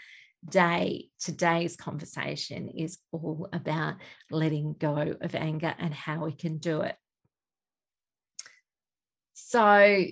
day, 0.48 1.10
today's 1.20 1.76
conversation 1.76 2.70
is 2.70 3.00
all 3.12 3.50
about 3.52 3.96
letting 4.30 4.76
go 4.78 5.16
of 5.20 5.36
anger 5.36 5.74
and 5.80 5.94
how 5.94 6.26
we 6.26 6.34
can 6.34 6.58
do 6.58 6.82
it. 6.82 6.96
So, 9.48 10.06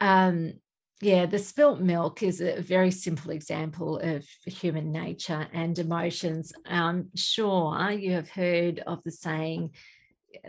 um, 0.00 0.54
yeah, 1.02 1.26
the 1.26 1.38
spilt 1.38 1.78
milk 1.78 2.22
is 2.22 2.40
a 2.40 2.62
very 2.62 2.90
simple 2.90 3.30
example 3.32 3.98
of 3.98 4.26
human 4.46 4.92
nature 4.92 5.46
and 5.52 5.78
emotions. 5.78 6.54
I'm 6.64 7.10
sure 7.14 7.90
you 7.90 8.12
have 8.12 8.30
heard 8.30 8.78
of 8.78 9.02
the 9.02 9.10
saying, 9.10 9.72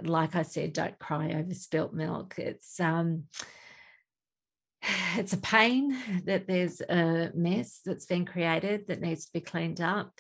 like 0.04 0.38
I 0.38 0.44
said, 0.44 0.72
don't 0.72 0.98
cry 0.98 1.34
over 1.34 1.54
spilt 1.54 1.94
milk. 1.94 2.36
It's 2.38 2.80
um, 2.80 3.26
it's 5.18 5.34
a 5.34 5.38
pain 5.38 5.98
that 6.24 6.48
there's 6.48 6.80
a 6.80 7.32
mess 7.36 7.82
that's 7.86 8.06
been 8.06 8.24
created 8.24 8.88
that 8.88 9.02
needs 9.02 9.26
to 9.26 9.34
be 9.34 9.42
cleaned 9.42 9.82
up 9.82 10.18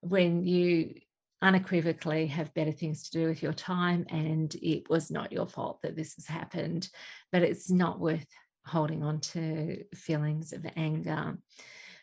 when 0.00 0.42
you 0.42 0.94
unequivocally 1.40 2.26
have 2.26 2.54
better 2.54 2.72
things 2.72 3.04
to 3.04 3.18
do 3.18 3.28
with 3.28 3.42
your 3.42 3.52
time 3.52 4.04
and 4.10 4.54
it 4.56 4.88
was 4.90 5.10
not 5.10 5.32
your 5.32 5.46
fault 5.46 5.80
that 5.82 5.96
this 5.96 6.14
has 6.16 6.26
happened 6.26 6.88
but 7.30 7.42
it's 7.42 7.70
not 7.70 8.00
worth 8.00 8.26
holding 8.66 9.02
on 9.02 9.20
to 9.20 9.82
feelings 9.94 10.52
of 10.52 10.66
anger 10.76 11.38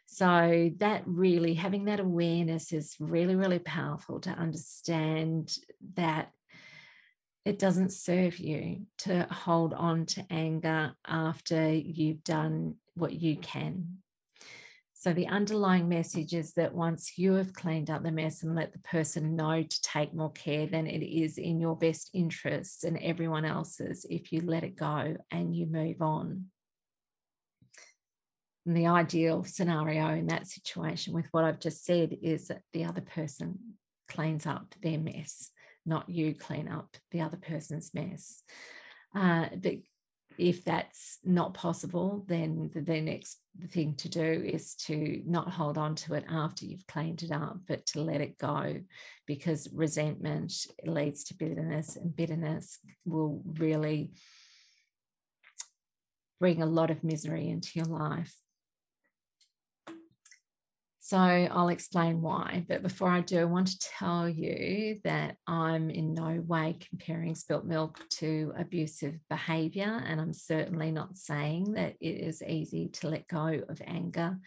so 0.05 0.71
that 0.77 1.03
really 1.05 1.53
having 1.53 1.85
that 1.85 1.99
awareness 1.99 2.71
is 2.71 2.95
really 2.99 3.35
really 3.35 3.59
powerful 3.59 4.19
to 4.19 4.29
understand 4.29 5.57
that 5.95 6.31
it 7.45 7.59
doesn't 7.59 7.93
serve 7.93 8.39
you 8.39 8.87
to 8.97 9.27
hold 9.29 9.73
on 9.73 10.07
to 10.07 10.25
anger 10.31 10.95
after 11.05 11.71
you've 11.71 12.23
done 12.23 12.75
what 12.95 13.13
you 13.13 13.37
can. 13.37 13.99
So, 15.05 15.13
the 15.13 15.27
underlying 15.27 15.87
message 15.87 16.33
is 16.33 16.53
that 16.53 16.73
once 16.73 17.15
you 17.15 17.33
have 17.33 17.53
cleaned 17.53 17.91
up 17.91 18.01
the 18.01 18.11
mess 18.11 18.41
and 18.41 18.55
let 18.55 18.73
the 18.73 18.79
person 18.79 19.35
know 19.35 19.61
to 19.61 19.81
take 19.83 20.15
more 20.15 20.31
care, 20.31 20.65
then 20.65 20.87
it 20.87 21.05
is 21.05 21.37
in 21.37 21.61
your 21.61 21.75
best 21.77 22.09
interests 22.15 22.83
and 22.83 22.97
everyone 22.97 23.45
else's 23.45 24.07
if 24.09 24.33
you 24.33 24.41
let 24.41 24.63
it 24.63 24.75
go 24.75 25.15
and 25.29 25.55
you 25.55 25.67
move 25.67 26.01
on. 26.01 26.45
And 28.65 28.75
the 28.75 28.87
ideal 28.87 29.43
scenario 29.43 30.09
in 30.09 30.25
that 30.25 30.47
situation, 30.47 31.13
with 31.13 31.27
what 31.29 31.43
I've 31.43 31.59
just 31.59 31.85
said, 31.85 32.17
is 32.23 32.47
that 32.47 32.63
the 32.73 32.85
other 32.85 33.01
person 33.01 33.59
cleans 34.09 34.47
up 34.47 34.73
their 34.81 34.97
mess 34.97 35.51
not 35.85 36.09
you 36.09 36.33
clean 36.33 36.67
up 36.67 36.97
the 37.11 37.21
other 37.21 37.37
person's 37.37 37.93
mess. 37.93 38.41
Uh, 39.13 39.45
but 39.55 39.75
if 40.37 40.63
that's 40.63 41.19
not 41.23 41.53
possible, 41.53 42.25
then 42.27 42.69
the, 42.73 42.81
the 42.81 43.01
next 43.01 43.39
thing 43.67 43.95
to 43.95 44.09
do 44.09 44.21
is 44.21 44.75
to 44.75 45.21
not 45.25 45.49
hold 45.49 45.77
on 45.77 45.95
to 45.95 46.13
it 46.13 46.25
after 46.29 46.65
you've 46.65 46.87
cleaned 46.87 47.23
it 47.23 47.31
up, 47.31 47.57
but 47.67 47.85
to 47.87 48.01
let 48.01 48.21
it 48.21 48.37
go 48.37 48.81
because 49.25 49.69
resentment 49.73 50.53
leads 50.85 51.23
to 51.25 51.35
bitterness, 51.35 51.95
and 51.95 52.15
bitterness 52.15 52.79
will 53.05 53.41
really 53.57 54.11
bring 56.39 56.61
a 56.61 56.65
lot 56.65 56.91
of 56.91 57.03
misery 57.03 57.49
into 57.49 57.69
your 57.75 57.85
life. 57.85 58.35
So 61.05 61.17
I'll 61.17 61.69
explain 61.69 62.19
why. 62.19 62.65
But 62.67 62.81
before 62.81 63.09
I 63.09 63.21
do, 63.21 63.41
I 63.41 63.43
want 63.43 63.67
to 63.67 63.89
tell 63.99 64.27
you 64.27 64.99
that 65.03 65.37
I'm 65.45 65.91
in 65.91 66.15
no 66.15 66.43
way 66.47 66.79
comparing 66.89 67.35
spilt 67.35 67.63
milk 67.63 67.99
to 68.13 68.51
abusive 68.57 69.13
behavior. 69.29 70.01
And 70.03 70.19
I'm 70.19 70.33
certainly 70.33 70.89
not 70.89 71.15
saying 71.15 71.73
that 71.73 71.93
it 72.01 72.07
is 72.07 72.41
easy 72.41 72.87
to 72.93 73.09
let 73.09 73.27
go 73.27 73.61
of 73.69 73.79
anger 73.85 74.39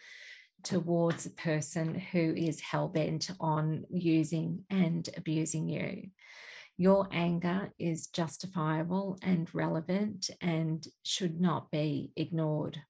towards 0.65 1.27
a 1.27 1.31
person 1.31 1.95
who 1.95 2.35
is 2.37 2.61
hell 2.61 2.89
bent 2.89 3.31
on 3.39 3.85
using 3.89 4.65
and 4.69 5.09
abusing 5.17 5.69
you. 5.69 6.09
Your 6.77 7.07
anger 7.13 7.71
is 7.79 8.09
justifiable 8.09 9.17
and 9.23 9.49
relevant 9.55 10.29
and 10.41 10.85
should 11.05 11.41
not 11.41 11.71
be 11.71 12.11
ignored. 12.17 12.83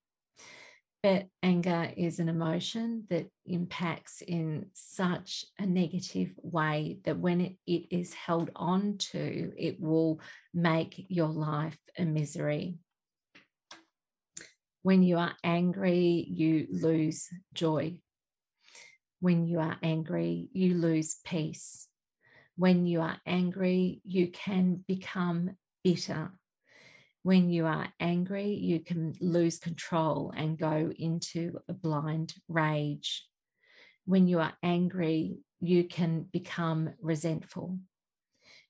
But 1.03 1.29
anger 1.45 1.93
is 1.97 2.19
an 2.19 2.29
emotion 2.29 3.05
that 3.09 3.29
impacts 3.47 4.21
in 4.21 4.67
such 4.73 5.45
a 5.59 5.65
negative 5.65 6.33
way 6.43 6.99
that 7.05 7.19
when 7.19 7.41
it, 7.41 7.57
it 7.67 7.87
is 7.91 8.13
held 8.15 8.51
on 8.57 8.99
to, 9.13 9.53
it 9.57 9.81
will 9.81 10.21
make 10.53 11.07
your 11.09 11.29
life 11.29 11.79
a 11.97 12.05
misery. 12.05 12.79
When 14.83 15.05
you 15.05 15.19
are 15.19 15.35
angry, 15.45 16.27
you 16.29 16.67
lose 16.71 17.29
joy. 17.55 18.01
When 19.21 19.47
you 19.47 19.61
are 19.61 19.77
angry, 19.83 20.49
you 20.53 20.75
lose 20.75 21.19
peace. 21.25 21.87
When 22.57 22.87
you 22.87 23.03
are 23.03 23.19
angry, 23.25 24.01
you 24.05 24.29
can 24.29 24.85
become 24.89 25.51
bitter 25.85 26.33
when 27.23 27.51
you 27.51 27.67
are 27.67 27.89
angry, 28.01 28.55
you 28.55 28.81
can 28.81 29.15
lose 29.21 29.59
control 29.59 30.33
and 30.37 30.59
go 30.59 30.93
into 30.97 31.59
a 31.69 31.73
blind 31.73 32.35
rage. 32.49 33.27
When 34.07 34.29
you 34.29 34.41
are 34.41 34.55
angry, 34.63 35.39
you 35.61 35.85
can 35.85 36.23
become 36.23 36.91
resentful. 37.01 37.79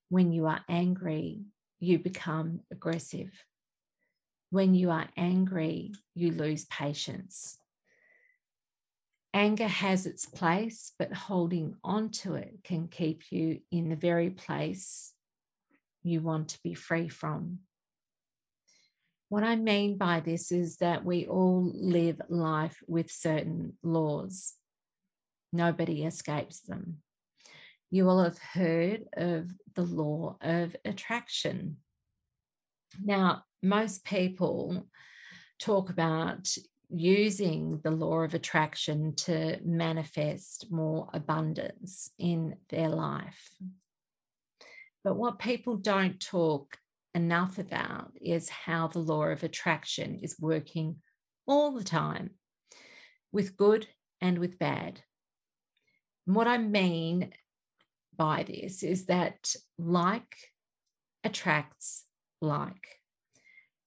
When 0.09 0.33
you 0.33 0.47
are 0.47 0.61
angry, 0.69 1.43
you 1.79 1.99
become 1.99 2.61
aggressive. 2.73 3.31
When 4.51 4.75
you 4.75 4.91
are 4.91 5.09
angry, 5.17 5.93
you 6.15 6.33
lose 6.33 6.65
patience. 6.65 7.59
Anger 9.35 9.69
has 9.69 10.07
its 10.07 10.25
place, 10.25 10.93
but 10.99 11.13
holding 11.13 11.77
on 11.85 12.09
to 12.11 12.35
it 12.35 12.61
can 12.65 12.89
keep 12.89 13.31
you 13.31 13.61
in 13.71 13.91
the 13.91 13.97
very 13.97 14.31
place 14.31 15.13
you 16.03 16.23
want 16.23 16.49
to 16.49 16.59
be 16.65 16.73
free 16.73 17.09
from. 17.09 17.59
What 19.29 19.45
I 19.45 19.57
mean 19.57 19.99
by 19.99 20.21
this 20.21 20.51
is 20.51 20.79
that 20.79 21.05
we 21.05 21.27
all 21.27 21.71
live 21.75 22.21
life 22.31 22.79
with 22.87 23.11
certain 23.11 23.77
laws. 23.83 24.55
Nobody 25.53 26.05
escapes 26.05 26.61
them. 26.61 26.99
You 27.91 28.07
will 28.07 28.23
have 28.23 28.39
heard 28.39 29.05
of 29.15 29.51
the 29.75 29.83
law 29.83 30.37
of 30.41 30.75
attraction. 30.85 31.77
Now, 33.03 33.45
most 33.63 34.05
people 34.05 34.89
talk 35.59 35.91
about 35.91 36.49
using 36.89 37.81
the 37.85 37.91
law 37.91 38.21
of 38.21 38.33
attraction 38.33 39.15
to 39.15 39.59
manifest 39.63 40.71
more 40.71 41.09
abundance 41.13 42.11
in 42.19 42.57
their 42.71 42.89
life. 42.89 43.51
But 45.05 45.17
what 45.17 45.39
people 45.39 45.77
don't 45.77 46.19
talk 46.19 46.79
enough 47.19 47.59
about 47.59 48.13
is 48.23 48.49
how 48.49 48.87
the 48.87 49.01
law 49.01 49.25
of 49.25 49.43
attraction 49.43 50.21
is 50.23 50.39
working 50.39 50.97
all 51.49 51.73
the 51.73 51.83
time 51.83 52.31
with 53.33 53.57
good 53.57 53.89
and 54.21 54.39
with 54.39 54.57
bad. 54.59 55.03
And 56.27 56.37
what 56.37 56.47
I 56.47 56.59
mean 56.59 57.33
by 58.17 58.45
this 58.45 58.85
is 58.85 59.07
that 59.07 59.53
like 59.79 60.37
attracts 61.25 62.05
like. 62.41 62.87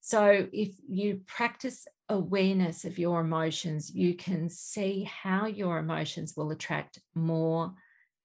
So 0.01 0.47
if 0.51 0.71
you 0.89 1.21
practice 1.25 1.87
awareness 2.09 2.83
of 2.83 2.99
your 2.99 3.21
emotions, 3.21 3.95
you 3.95 4.13
can 4.13 4.49
see 4.49 5.03
how 5.03 5.45
your 5.45 5.77
emotions 5.77 6.33
will 6.35 6.51
attract 6.51 6.99
more 7.15 7.75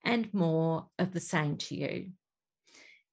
and 0.04 0.32
more 0.34 0.86
of 0.98 1.12
the 1.12 1.20
same 1.20 1.56
to 1.58 1.76
you 1.76 2.10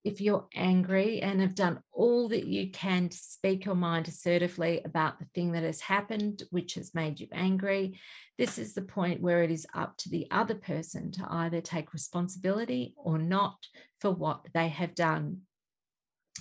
if 0.04 0.20
you're 0.20 0.46
angry 0.54 1.22
and 1.22 1.40
have 1.40 1.54
done 1.54 1.80
all 1.90 2.28
that 2.28 2.46
you 2.46 2.70
can 2.70 3.08
to 3.08 3.16
speak 3.16 3.64
your 3.64 3.74
mind 3.74 4.06
assertively 4.06 4.82
about 4.84 5.18
the 5.18 5.24
thing 5.34 5.52
that 5.52 5.62
has 5.62 5.80
happened, 5.80 6.42
which 6.50 6.74
has 6.74 6.94
made 6.94 7.18
you 7.18 7.26
angry, 7.32 7.98
this 8.36 8.58
is 8.58 8.74
the 8.74 8.82
point 8.82 9.22
where 9.22 9.42
it 9.42 9.50
is 9.50 9.66
up 9.74 9.96
to 9.96 10.10
the 10.10 10.26
other 10.30 10.54
person 10.54 11.10
to 11.12 11.26
either 11.30 11.62
take 11.62 11.94
responsibility 11.94 12.94
or 12.98 13.16
not 13.16 13.56
for 14.00 14.10
what 14.10 14.46
they 14.52 14.68
have 14.68 14.94
done. 14.94 15.38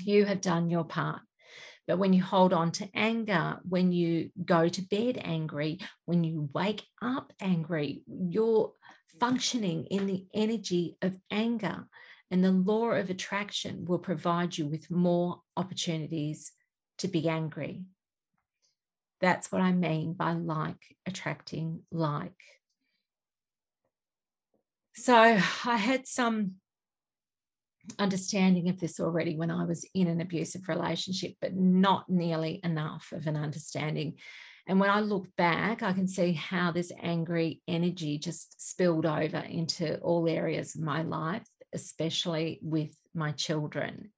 You 0.01 0.25
have 0.25 0.41
done 0.41 0.69
your 0.69 0.83
part. 0.83 1.21
But 1.87 1.99
when 1.99 2.13
you 2.13 2.23
hold 2.23 2.53
on 2.53 2.71
to 2.73 2.89
anger, 2.93 3.59
when 3.67 3.91
you 3.91 4.31
go 4.43 4.67
to 4.67 4.81
bed 4.81 5.19
angry, 5.21 5.79
when 6.05 6.23
you 6.23 6.49
wake 6.53 6.83
up 7.01 7.31
angry, 7.41 8.03
you're 8.07 8.73
functioning 9.19 9.85
in 9.85 10.07
the 10.07 10.25
energy 10.33 10.97
of 11.01 11.17
anger. 11.29 11.85
And 12.33 12.43
the 12.43 12.51
law 12.51 12.89
of 12.89 13.11
attraction 13.11 13.85
will 13.85 13.99
provide 13.99 14.57
you 14.57 14.65
with 14.65 14.89
more 14.89 15.41
opportunities 15.55 16.51
to 16.97 17.07
be 17.07 17.29
angry. 17.29 17.83
That's 19.21 19.51
what 19.51 19.61
I 19.61 19.71
mean 19.71 20.13
by 20.13 20.33
like 20.33 20.97
attracting 21.05 21.81
like. 21.91 22.41
So 24.95 25.15
I 25.15 25.37
had 25.77 26.07
some 26.07 26.53
understanding 27.99 28.67
of 28.67 28.79
this 28.79 28.99
already 28.99 29.35
when 29.35 29.51
I 29.51 29.65
was 29.65 29.85
in 29.93 30.07
an 30.07 30.19
abusive 30.19 30.67
relationship, 30.67 31.35
but 31.39 31.55
not 31.55 32.09
nearly 32.09 32.59
enough 32.63 33.11
of 33.11 33.27
an 33.27 33.35
understanding. 33.35 34.15
And 34.67 34.79
when 34.79 34.89
I 34.89 35.01
look 35.01 35.27
back, 35.37 35.83
I 35.83 35.93
can 35.93 36.07
see 36.07 36.31
how 36.31 36.71
this 36.71 36.91
angry 36.99 37.61
energy 37.67 38.17
just 38.17 38.59
spilled 38.59 39.05
over 39.05 39.37
into 39.37 39.99
all 39.99 40.27
areas 40.27 40.73
of 40.73 40.81
my 40.81 41.03
life 41.03 41.45
especially 41.73 42.59
with 42.61 42.95
my 43.13 43.31
children, 43.31 44.11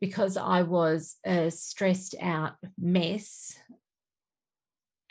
because 0.00 0.36
I 0.36 0.62
was 0.62 1.16
a 1.24 1.50
stressed 1.50 2.14
out 2.20 2.54
mess. 2.78 3.56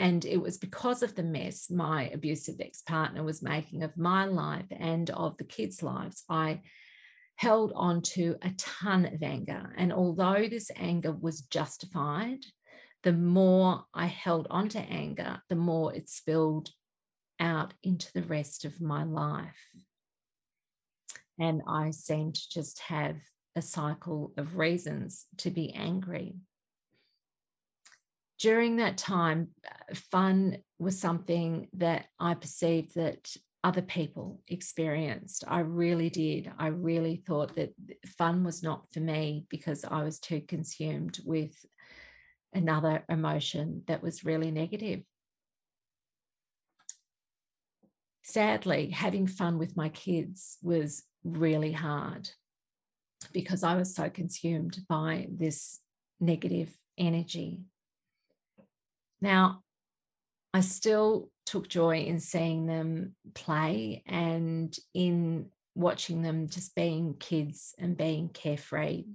And 0.01 0.23
it 0.23 0.41
was 0.41 0.57
because 0.57 1.03
of 1.03 1.15
the 1.15 1.23
mess 1.23 1.69
my 1.69 2.09
abusive 2.09 2.55
ex 2.61 2.81
partner 2.81 3.21
was 3.21 3.41
making 3.41 3.83
of 3.83 3.97
my 3.97 4.25
life 4.25 4.67
and 4.71 5.09
of 5.09 5.35
the 5.37 5.43
kids' 5.43 5.83
lives. 5.83 6.23
I 6.29 6.61
held 7.35 7.71
on 7.75 8.01
to 8.01 8.37
a 8.41 8.51
ton 8.57 9.05
of 9.05 9.21
anger. 9.23 9.73
And 9.77 9.93
although 9.93 10.47
this 10.49 10.71
anger 10.75 11.11
was 11.11 11.41
justified, 11.41 12.39
the 13.03 13.13
more 13.13 13.85
I 13.93 14.07
held 14.07 14.47
on 14.49 14.69
to 14.69 14.79
anger, 14.79 15.41
the 15.47 15.55
more 15.55 15.93
it 15.93 16.09
spilled 16.09 16.71
out 17.39 17.73
into 17.81 18.11
the 18.13 18.23
rest 18.23 18.65
of 18.65 18.81
my 18.81 19.03
life. 19.03 19.69
And 21.39 21.61
I 21.67 21.91
seemed 21.91 22.35
to 22.35 22.49
just 22.49 22.79
have 22.79 23.15
a 23.55 23.61
cycle 23.61 24.33
of 24.37 24.57
reasons 24.57 25.25
to 25.37 25.49
be 25.49 25.73
angry. 25.73 26.35
During 28.39 28.77
that 28.77 28.97
time, 28.97 29.49
uh, 29.65 29.95
fun 30.11 30.57
was 30.77 30.99
something 30.99 31.67
that 31.73 32.05
I 32.19 32.35
perceived 32.35 32.95
that 32.95 33.35
other 33.63 33.81
people 33.81 34.41
experienced. 34.47 35.43
I 35.47 35.59
really 35.59 36.09
did. 36.09 36.51
I 36.57 36.67
really 36.67 37.17
thought 37.27 37.55
that 37.55 37.73
fun 38.17 38.43
was 38.43 38.63
not 38.63 38.85
for 38.93 39.01
me 39.01 39.45
because 39.49 39.83
I 39.83 40.03
was 40.03 40.19
too 40.19 40.41
consumed 40.41 41.19
with 41.25 41.53
another 42.53 43.03
emotion 43.09 43.83
that 43.87 44.01
was 44.01 44.23
really 44.23 44.51
negative. 44.51 45.01
Sadly, 48.29 48.91
having 48.91 49.25
fun 49.25 49.57
with 49.57 49.75
my 49.75 49.89
kids 49.89 50.59
was 50.61 51.01
really 51.23 51.71
hard 51.71 52.29
because 53.33 53.63
I 53.63 53.73
was 53.75 53.95
so 53.95 54.07
consumed 54.07 54.77
by 54.87 55.29
this 55.31 55.79
negative 56.19 56.69
energy. 56.95 57.61
Now, 59.19 59.63
I 60.53 60.59
still 60.59 61.31
took 61.47 61.69
joy 61.69 62.01
in 62.01 62.19
seeing 62.19 62.67
them 62.67 63.15
play 63.33 64.03
and 64.05 64.77
in 64.93 65.47
watching 65.73 66.21
them 66.21 66.49
just 66.49 66.75
being 66.75 67.15
kids 67.15 67.73
and 67.79 67.97
being 67.97 68.29
carefree. 68.29 69.05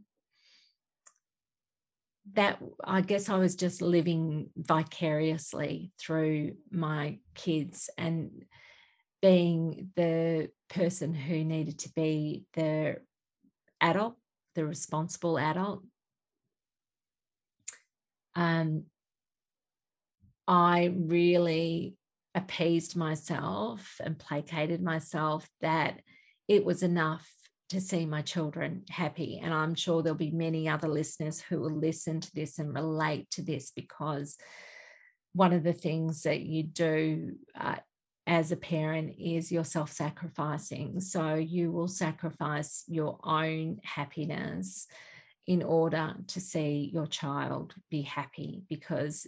That 2.33 2.59
I 2.83 3.01
guess 3.01 3.29
I 3.29 3.37
was 3.37 3.55
just 3.55 3.81
living 3.81 4.51
vicariously 4.57 5.93
through 6.01 6.57
my 6.73 7.21
kids 7.37 7.91
and 7.97 8.45
being 9.25 9.91
the 9.97 10.51
person 10.69 11.15
who 11.15 11.43
needed 11.43 11.79
to 11.79 11.89
be 11.97 12.45
the 12.53 12.97
adult, 13.81 14.17
the 14.55 14.67
responsible 14.67 15.39
adult. 15.39 15.83
Um, 18.37 18.85
I 20.47 20.93
really 20.95 21.97
appeased 22.35 22.97
myself 22.97 23.99
and 24.05 24.19
placated 24.19 24.83
myself 24.83 25.49
that 25.63 26.03
it 26.47 26.63
was 26.67 26.83
enough 26.83 27.27
to 27.71 27.81
see 27.81 28.05
my 28.05 28.21
children 28.21 28.83
happy. 28.91 29.41
And 29.43 29.55
I'm 29.55 29.75
sure 29.75 30.03
there'll 30.03 30.19
be 30.19 30.33
many 30.33 30.69
other 30.69 30.89
listeners 30.89 31.41
who 31.41 31.61
will 31.61 31.75
listen 31.75 32.21
to 32.21 32.35
this 32.35 32.59
and 32.59 32.75
relate 32.75 33.31
to 33.31 33.43
this 33.43 33.73
because 33.75 34.37
one 35.33 35.55
of 35.55 35.63
the 35.63 35.73
things 35.73 36.25
that 36.25 36.41
you 36.41 36.63
do 36.63 37.37
uh, 37.59 37.77
as 38.27 38.51
a 38.53 38.57
parent 38.57 39.15
is 39.19 39.53
you're 39.53 39.65
self 39.65 39.93
sacrificing. 39.93 41.01
So 41.01 41.35
you 41.35 41.71
will 41.71 41.89
sacrifice 41.89 42.85
your 42.89 43.19
own 43.23 43.81
happiness 43.83 44.87
in 45.47 45.63
order 45.63 46.15
to 46.27 46.41
see 46.41 46.91
your 46.93 47.07
child 47.07 47.75
be 47.91 48.03
happy 48.03 48.63
because 48.69 49.27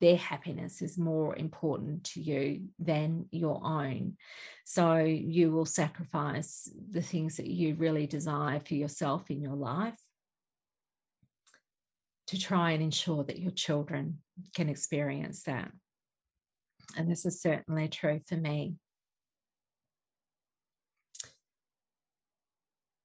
their 0.00 0.16
happiness 0.16 0.82
is 0.82 0.98
more 0.98 1.36
important 1.36 2.04
to 2.04 2.20
you 2.20 2.62
than 2.78 3.26
your 3.30 3.64
own. 3.64 4.16
So 4.64 4.96
you 4.96 5.52
will 5.52 5.64
sacrifice 5.64 6.68
the 6.90 7.02
things 7.02 7.36
that 7.36 7.46
you 7.46 7.74
really 7.76 8.06
desire 8.06 8.60
for 8.60 8.74
yourself 8.74 9.30
in 9.30 9.40
your 9.40 9.54
life 9.54 9.98
to 12.26 12.38
try 12.38 12.72
and 12.72 12.82
ensure 12.82 13.22
that 13.24 13.38
your 13.38 13.52
children 13.52 14.18
can 14.54 14.68
experience 14.68 15.44
that. 15.44 15.70
And 16.96 17.10
this 17.10 17.24
is 17.26 17.40
certainly 17.40 17.88
true 17.88 18.20
for 18.26 18.36
me. 18.36 18.74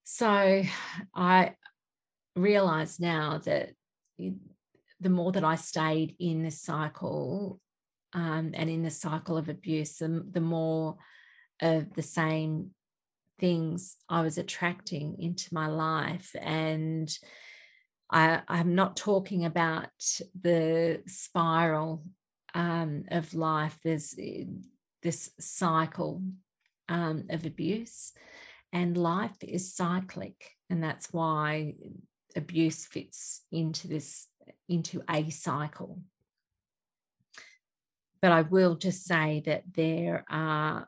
So 0.04 0.64
I 1.16 1.54
realize 2.36 3.00
now 3.00 3.40
that 3.46 3.70
the 5.00 5.10
more 5.10 5.32
that 5.32 5.44
I 5.44 5.56
stayed 5.56 6.16
in 6.20 6.44
this 6.44 6.62
cycle 6.62 7.60
um, 8.14 8.52
and 8.54 8.70
in 8.70 8.84
the 8.84 8.92
cycle 8.92 9.38
of 9.38 9.50
abuse, 9.50 9.98
the, 9.98 10.26
the 10.30 10.42
more 10.42 10.98
of 11.62 11.94
the 11.94 12.04
same 12.04 12.72
things 13.40 13.96
I 14.10 14.22
was 14.22 14.38
attracting 14.38 15.16
into 15.20 15.54
my 15.54 15.68
life. 15.68 16.36
And 16.42 17.10
I, 18.12 18.42
I'm 18.48 18.76
not 18.76 18.98
talking 18.98 19.46
about 19.46 19.90
the 20.40 21.02
spiral 21.08 22.04
um, 22.54 23.06
of 23.10 23.34
life, 23.34 23.78
there's 23.84 24.16
eh, 24.20 24.46
this 25.02 25.32
cycle 25.40 26.22
um, 26.88 27.26
of 27.30 27.46
abuse, 27.46 28.12
and 28.74 28.98
life 28.98 29.36
is 29.42 29.74
cyclic. 29.74 30.56
And 30.70 30.84
that's 30.84 31.12
why 31.12 31.76
abuse 32.36 32.86
fits 32.86 33.42
into 33.52 33.88
this 33.88 34.28
into 34.68 35.02
a 35.10 35.30
cycle. 35.30 36.00
But 38.22 38.32
I 38.32 38.42
will 38.42 38.76
just 38.76 39.06
say 39.06 39.42
that 39.46 39.64
there 39.74 40.26
are 40.30 40.88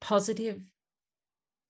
positive 0.00 0.60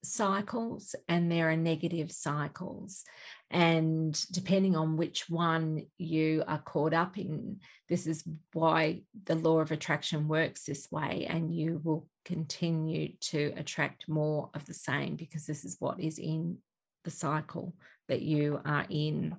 cycles 0.05 0.94
and 1.09 1.30
there 1.30 1.50
are 1.50 1.57
negative 1.57 2.12
cycles. 2.12 3.05
And 3.50 4.20
depending 4.32 4.76
on 4.76 4.96
which 4.96 5.28
one 5.28 5.86
you 5.98 6.42
are 6.46 6.59
caught 6.59 6.92
up 6.92 7.18
in, 7.18 7.61
this 7.88 8.07
is 8.07 8.24
why 8.52 9.02
the 9.24 9.34
law 9.34 9.61
of 9.61 9.70
attraction 9.70 10.28
works 10.28 10.64
this 10.64 10.90
way. 10.90 11.26
And 11.28 11.55
you 11.55 11.80
will 11.84 12.09
continue 12.24 13.12
to 13.20 13.52
attract 13.57 14.09
more 14.09 14.50
of 14.55 14.64
the 14.66 14.74
same 14.74 15.16
because 15.16 15.46
this 15.46 15.64
is 15.64 15.76
what 15.78 16.00
is 16.00 16.18
in 16.18 16.59
the 17.05 17.11
cycle 17.11 17.74
that 18.09 18.22
you 18.22 18.61
are 18.64 18.86
in. 18.88 19.36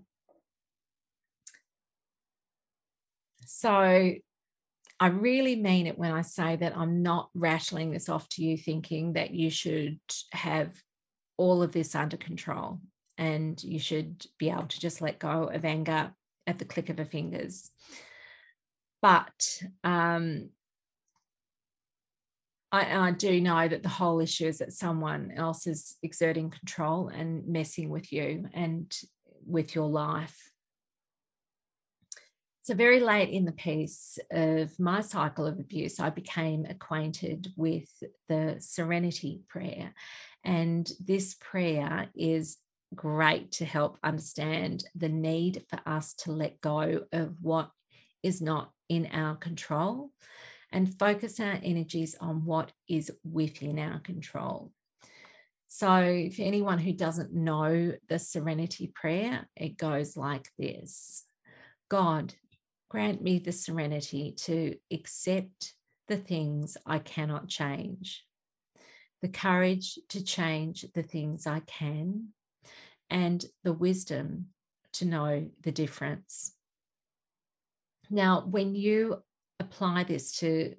So 3.45 4.15
I 4.99 5.07
really 5.07 5.55
mean 5.55 5.87
it 5.87 5.97
when 5.97 6.11
I 6.11 6.21
say 6.21 6.55
that 6.55 6.77
I'm 6.77 7.03
not 7.03 7.29
rattling 7.33 7.91
this 7.91 8.07
off 8.07 8.29
to 8.29 8.43
you 8.43 8.57
thinking 8.57 9.13
that 9.13 9.31
you 9.31 9.49
should 9.49 9.99
have 10.31 10.71
all 11.37 11.61
of 11.61 11.73
this 11.73 11.95
under 11.95 12.15
control 12.15 12.79
and 13.17 13.61
you 13.61 13.79
should 13.79 14.25
be 14.37 14.49
able 14.49 14.67
to 14.67 14.79
just 14.79 15.01
let 15.01 15.19
go 15.19 15.45
of 15.45 15.65
anger 15.65 16.13
at 16.47 16.59
the 16.59 16.65
click 16.65 16.89
of 16.89 16.99
a 16.99 17.05
fingers. 17.05 17.71
But 19.01 19.61
um, 19.83 20.49
I, 22.71 23.07
I, 23.07 23.11
do 23.11 23.39
know 23.39 23.67
that 23.67 23.83
the 23.83 23.89
whole 23.89 24.19
issue 24.19 24.47
is 24.47 24.57
that 24.57 24.73
someone 24.73 25.31
else 25.35 25.67
is 25.67 25.95
exerting 26.01 26.49
control 26.49 27.09
and 27.09 27.47
messing 27.47 27.89
with 27.89 28.11
you 28.11 28.47
and 28.53 28.93
with 29.45 29.75
your 29.75 29.87
life. 29.87 30.51
So, 32.65 32.73
very 32.73 32.99
late 32.99 33.29
in 33.29 33.45
the 33.45 33.51
piece 33.51 34.17
of 34.31 34.79
my 34.79 35.01
cycle 35.01 35.45
of 35.45 35.59
abuse, 35.59 35.99
I 35.99 36.09
became 36.09 36.65
acquainted 36.65 37.53
with 37.55 37.87
the 38.27 38.55
Serenity 38.57 39.43
Prayer. 39.47 39.93
And 40.43 40.91
this 40.99 41.35
prayer 41.35 42.09
is 42.15 42.57
great 42.95 43.51
to 43.51 43.65
help 43.65 43.99
understand 44.03 44.83
the 44.95 45.09
need 45.09 45.63
for 45.69 45.79
us 45.85 46.15
to 46.23 46.31
let 46.31 46.59
go 46.59 47.01
of 47.13 47.35
what 47.39 47.69
is 48.23 48.41
not 48.41 48.71
in 48.89 49.09
our 49.13 49.35
control 49.35 50.09
and 50.71 50.97
focus 50.97 51.39
our 51.39 51.59
energies 51.61 52.15
on 52.19 52.45
what 52.45 52.71
is 52.89 53.11
within 53.23 53.77
our 53.77 53.99
control. 53.99 54.71
So, 55.67 56.29
for 56.35 56.41
anyone 56.41 56.79
who 56.79 56.93
doesn't 56.93 57.31
know 57.31 57.93
the 58.09 58.17
Serenity 58.17 58.91
Prayer, 58.95 59.47
it 59.55 59.77
goes 59.77 60.17
like 60.17 60.49
this 60.57 61.25
God, 61.89 62.33
Grant 62.89 63.21
me 63.21 63.39
the 63.39 63.51
serenity 63.51 64.33
to 64.43 64.75
accept 64.91 65.73
the 66.07 66.17
things 66.17 66.77
I 66.85 66.99
cannot 66.99 67.47
change, 67.47 68.23
the 69.21 69.27
courage 69.27 69.97
to 70.09 70.23
change 70.23 70.85
the 70.93 71.03
things 71.03 71.47
I 71.47 71.61
can, 71.61 72.29
and 73.09 73.43
the 73.63 73.73
wisdom 73.73 74.47
to 74.93 75.05
know 75.05 75.49
the 75.61 75.71
difference. 75.71 76.53
Now, 78.09 78.45
when 78.45 78.75
you 78.75 79.23
apply 79.59 80.03
this 80.03 80.37
to 80.39 80.75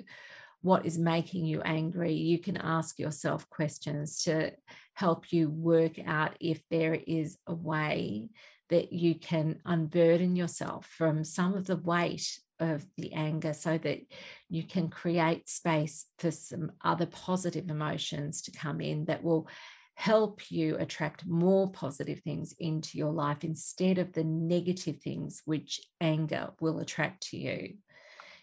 what 0.63 0.87
is 0.87 0.99
making 0.99 1.45
you 1.45 1.61
angry, 1.63 2.13
you 2.15 2.39
can 2.39 2.57
ask 2.57 2.99
yourself 2.99 3.49
questions 3.51 4.23
to 4.25 4.53
help 4.95 5.33
you 5.33 5.51
work 5.51 5.99
out 6.07 6.37
if 6.41 6.63
there 6.71 6.95
is 6.95 7.39
a 7.47 7.55
way 7.55 8.31
that 8.71 8.93
you 8.93 9.15
can 9.15 9.61
unburden 9.65 10.37
yourself 10.37 10.87
from 10.87 11.25
some 11.25 11.55
of 11.55 11.67
the 11.67 11.77
weight 11.77 12.39
of 12.59 12.85
the 12.97 13.13
anger 13.13 13.53
so 13.53 13.79
that 13.79 14.01
you 14.49 14.63
can 14.63 14.89
create 14.89 15.49
space 15.49 16.07
for 16.19 16.31
some 16.31 16.73
other 16.83 17.07
positive 17.07 17.69
emotions 17.69 18.43
to 18.43 18.51
come 18.51 18.81
in 18.81 19.05
that 19.07 19.23
will 19.23 19.49
help 19.95 20.51
you 20.51 20.77
attract 20.77 21.27
more 21.27 21.71
positive 21.71 22.21
things 22.21 22.55
into 22.61 22.99
your 22.99 23.13
life 23.13 23.45
instead 23.45 23.99
of 23.99 24.13
the 24.13 24.25
negative 24.25 25.01
things 25.03 25.43
which 25.47 25.81
anger 26.01 26.51
will 26.61 26.81
attract 26.81 27.23
to 27.29 27.39
you. 27.39 27.75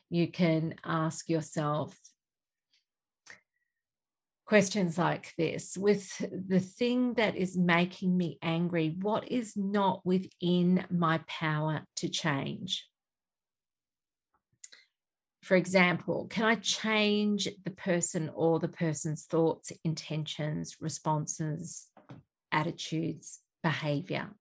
You 0.10 0.28
can 0.28 0.76
ask 0.84 1.30
yourself, 1.30 1.96
questions 4.54 5.00
like 5.00 5.34
this 5.36 5.76
with 5.76 6.16
the 6.48 6.60
thing 6.60 7.16
that 7.16 7.36
is 7.36 7.58
making 7.58 8.16
me 8.16 8.38
angry, 8.44 8.96
what 9.02 9.28
is 9.32 9.58
not 9.58 10.00
within 10.06 10.86
my 10.92 11.20
power 11.26 11.82
to 11.96 12.08
change? 12.08 12.88
For 15.42 15.56
example, 15.56 16.28
can 16.30 16.46
I 16.46 16.54
change 16.54 17.50
the 17.64 17.72
person 17.72 18.30
or 18.36 18.60
the 18.60 18.68
person's 18.68 19.24
thoughts, 19.24 19.72
intentions, 19.84 20.78
responses, 20.80 21.88
attitudes, 22.52 23.40
behavior? 23.64 24.36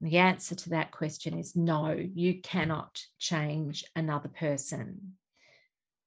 The 0.00 0.16
answer 0.16 0.54
to 0.54 0.70
that 0.70 0.92
question 0.92 1.38
is 1.38 1.54
no, 1.54 1.90
you 1.92 2.40
cannot 2.40 3.02
change 3.18 3.84
another 3.94 4.30
person. 4.30 5.18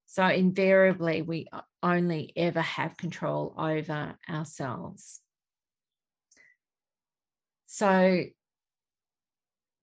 So, 0.07 0.25
invariably, 0.27 1.21
we 1.21 1.47
only 1.81 2.31
ever 2.35 2.61
have 2.61 2.97
control 2.97 3.53
over 3.57 4.15
ourselves. 4.29 5.21
So, 7.65 8.23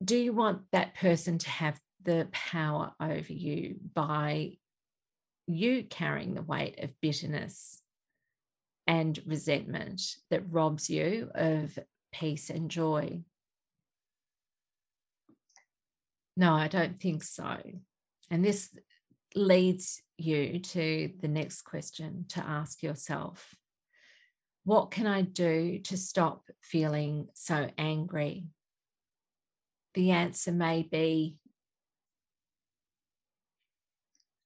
do 0.02 0.16
you 0.16 0.32
want 0.32 0.62
that 0.72 0.94
person 0.94 1.38
to 1.38 1.50
have 1.50 1.80
the 2.02 2.28
power 2.32 2.92
over 3.00 3.32
you 3.32 3.76
by 3.94 4.52
you 5.46 5.84
carrying 5.84 6.34
the 6.34 6.42
weight 6.42 6.82
of 6.82 6.98
bitterness 7.00 7.80
and 8.86 9.20
resentment 9.26 10.02
that 10.30 10.50
robs 10.50 10.88
you 10.88 11.30
of 11.34 11.78
peace 12.12 12.50
and 12.50 12.70
joy? 12.70 13.20
No, 16.36 16.54
I 16.54 16.68
don't 16.68 16.98
think 17.00 17.22
so. 17.22 17.58
And 18.30 18.44
this 18.44 18.74
leads 19.34 20.02
you 20.22 20.58
to 20.58 21.10
the 21.20 21.28
next 21.28 21.62
question 21.62 22.26
to 22.30 22.40
ask 22.40 22.82
yourself 22.82 23.54
What 24.64 24.90
can 24.90 25.06
I 25.06 25.22
do 25.22 25.80
to 25.84 25.96
stop 25.96 26.48
feeling 26.62 27.28
so 27.34 27.68
angry? 27.76 28.46
The 29.94 30.12
answer 30.12 30.52
may 30.52 30.82
be 30.82 31.36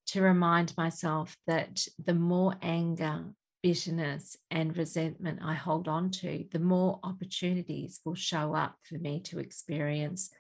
to 0.07 0.23
remind 0.23 0.77
myself 0.77 1.37
that 1.47 1.87
the 2.05 2.15
more 2.15 2.55
anger, 2.63 3.25
bitterness, 3.63 4.37
and 4.51 4.77
resentment 4.77 5.41
I 5.43 5.55
hold 5.55 5.89
on 5.89 6.11
to, 6.13 6.45
the 6.53 6.59
more 6.59 7.01
opportunities 7.03 8.01
will 8.05 8.15
show 8.15 8.55
up 8.55 8.77
for 8.83 8.97
me 8.97 9.21
to 9.25 9.39
experience 9.39 10.31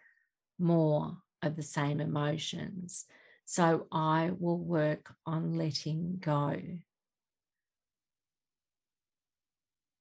more 0.59 1.19
of 1.43 1.57
the 1.57 1.63
same 1.63 2.01
emotions 2.01 3.05
so 3.47 3.87
I 3.93 4.33
will 4.39 4.59
work 4.59 5.15
on 5.25 5.55
letting 5.55 6.19
go. 6.21 6.61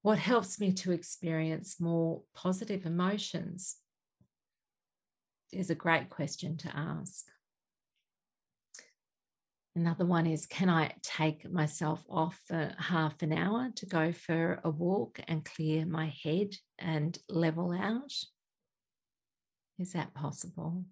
What 0.01 0.17
helps 0.17 0.59
me 0.59 0.73
to 0.73 0.91
experience 0.91 1.79
more 1.79 2.23
positive 2.33 2.85
emotions 2.85 3.77
is 5.51 5.69
a 5.69 5.75
great 5.75 6.09
question 6.09 6.57
to 6.57 6.75
ask. 6.75 7.25
Another 9.75 10.05
one 10.05 10.25
is 10.25 10.47
Can 10.47 10.69
I 10.69 10.93
take 11.03 11.51
myself 11.51 12.03
off 12.09 12.39
for 12.47 12.73
half 12.79 13.21
an 13.21 13.31
hour 13.31 13.69
to 13.75 13.85
go 13.85 14.11
for 14.11 14.59
a 14.63 14.71
walk 14.71 15.19
and 15.27 15.45
clear 15.45 15.85
my 15.85 16.13
head 16.23 16.55
and 16.79 17.17
level 17.29 17.71
out? 17.71 18.13
Is 19.77 19.93
that 19.93 20.15
possible? 20.15 20.85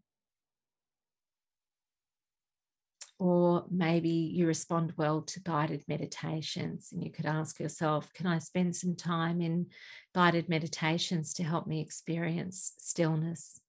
Or 3.19 3.65
maybe 3.69 4.09
you 4.09 4.47
respond 4.47 4.93
well 4.97 5.21
to 5.21 5.39
guided 5.39 5.83
meditations, 5.87 6.89
and 6.91 7.03
you 7.03 7.11
could 7.11 7.25
ask 7.25 7.59
yourself, 7.59 8.11
Can 8.13 8.27
I 8.27 8.39
spend 8.39 8.75
some 8.75 8.95
time 8.95 9.41
in 9.41 9.67
guided 10.13 10.49
meditations 10.49 11.33
to 11.35 11.43
help 11.43 11.67
me 11.67 11.79
experience 11.79 12.73
stillness, 12.79 13.59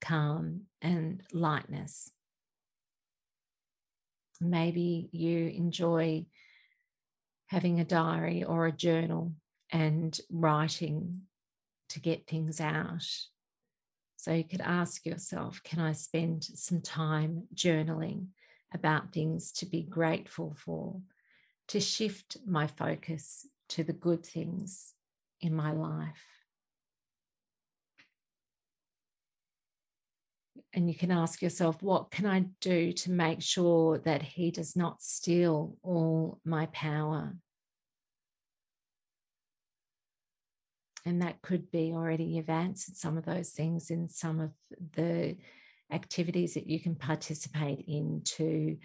calm, 0.00 0.62
and 0.80 1.22
lightness? 1.32 2.10
Maybe 4.40 5.08
you 5.12 5.48
enjoy 5.48 6.26
having 7.46 7.80
a 7.80 7.84
diary 7.84 8.44
or 8.44 8.66
a 8.66 8.72
journal 8.72 9.32
and 9.70 10.18
writing 10.30 11.22
to 11.90 12.00
get 12.00 12.26
things 12.26 12.60
out. 12.60 13.06
So 14.16 14.32
you 14.32 14.44
could 14.44 14.60
ask 14.60 15.04
yourself, 15.04 15.62
Can 15.62 15.80
I 15.80 15.92
spend 15.92 16.44
some 16.44 16.80
time 16.80 17.48
journaling? 17.54 18.28
About 18.74 19.12
things 19.12 19.52
to 19.52 19.66
be 19.66 19.82
grateful 19.82 20.54
for, 20.56 21.00
to 21.68 21.80
shift 21.80 22.36
my 22.46 22.66
focus 22.66 23.46
to 23.70 23.84
the 23.84 23.92
good 23.92 24.24
things 24.24 24.94
in 25.40 25.54
my 25.54 25.72
life. 25.72 26.24
and 30.74 30.88
you 30.88 30.94
can 30.94 31.10
ask 31.10 31.42
yourself, 31.42 31.82
what 31.82 32.10
can 32.10 32.26
I 32.26 32.46
do 32.60 32.92
to 32.92 33.10
make 33.10 33.42
sure 33.42 33.98
that 33.98 34.22
he 34.22 34.50
does 34.50 34.74
not 34.74 35.02
steal 35.02 35.76
all 35.82 36.40
my 36.44 36.66
power? 36.66 37.34
And 41.04 41.20
that 41.20 41.42
could 41.42 41.70
be 41.70 41.92
already 41.92 42.24
you've 42.24 42.48
answered 42.48 42.96
some 42.96 43.18
of 43.18 43.24
those 43.24 43.50
things 43.50 43.90
in 43.90 44.08
some 44.08 44.40
of 44.40 44.52
the 44.94 45.36
activities 45.92 46.54
that 46.54 46.66
you 46.66 46.80
can 46.80 46.94
participate 46.94 47.84
in 47.86 48.22
to 48.24 48.76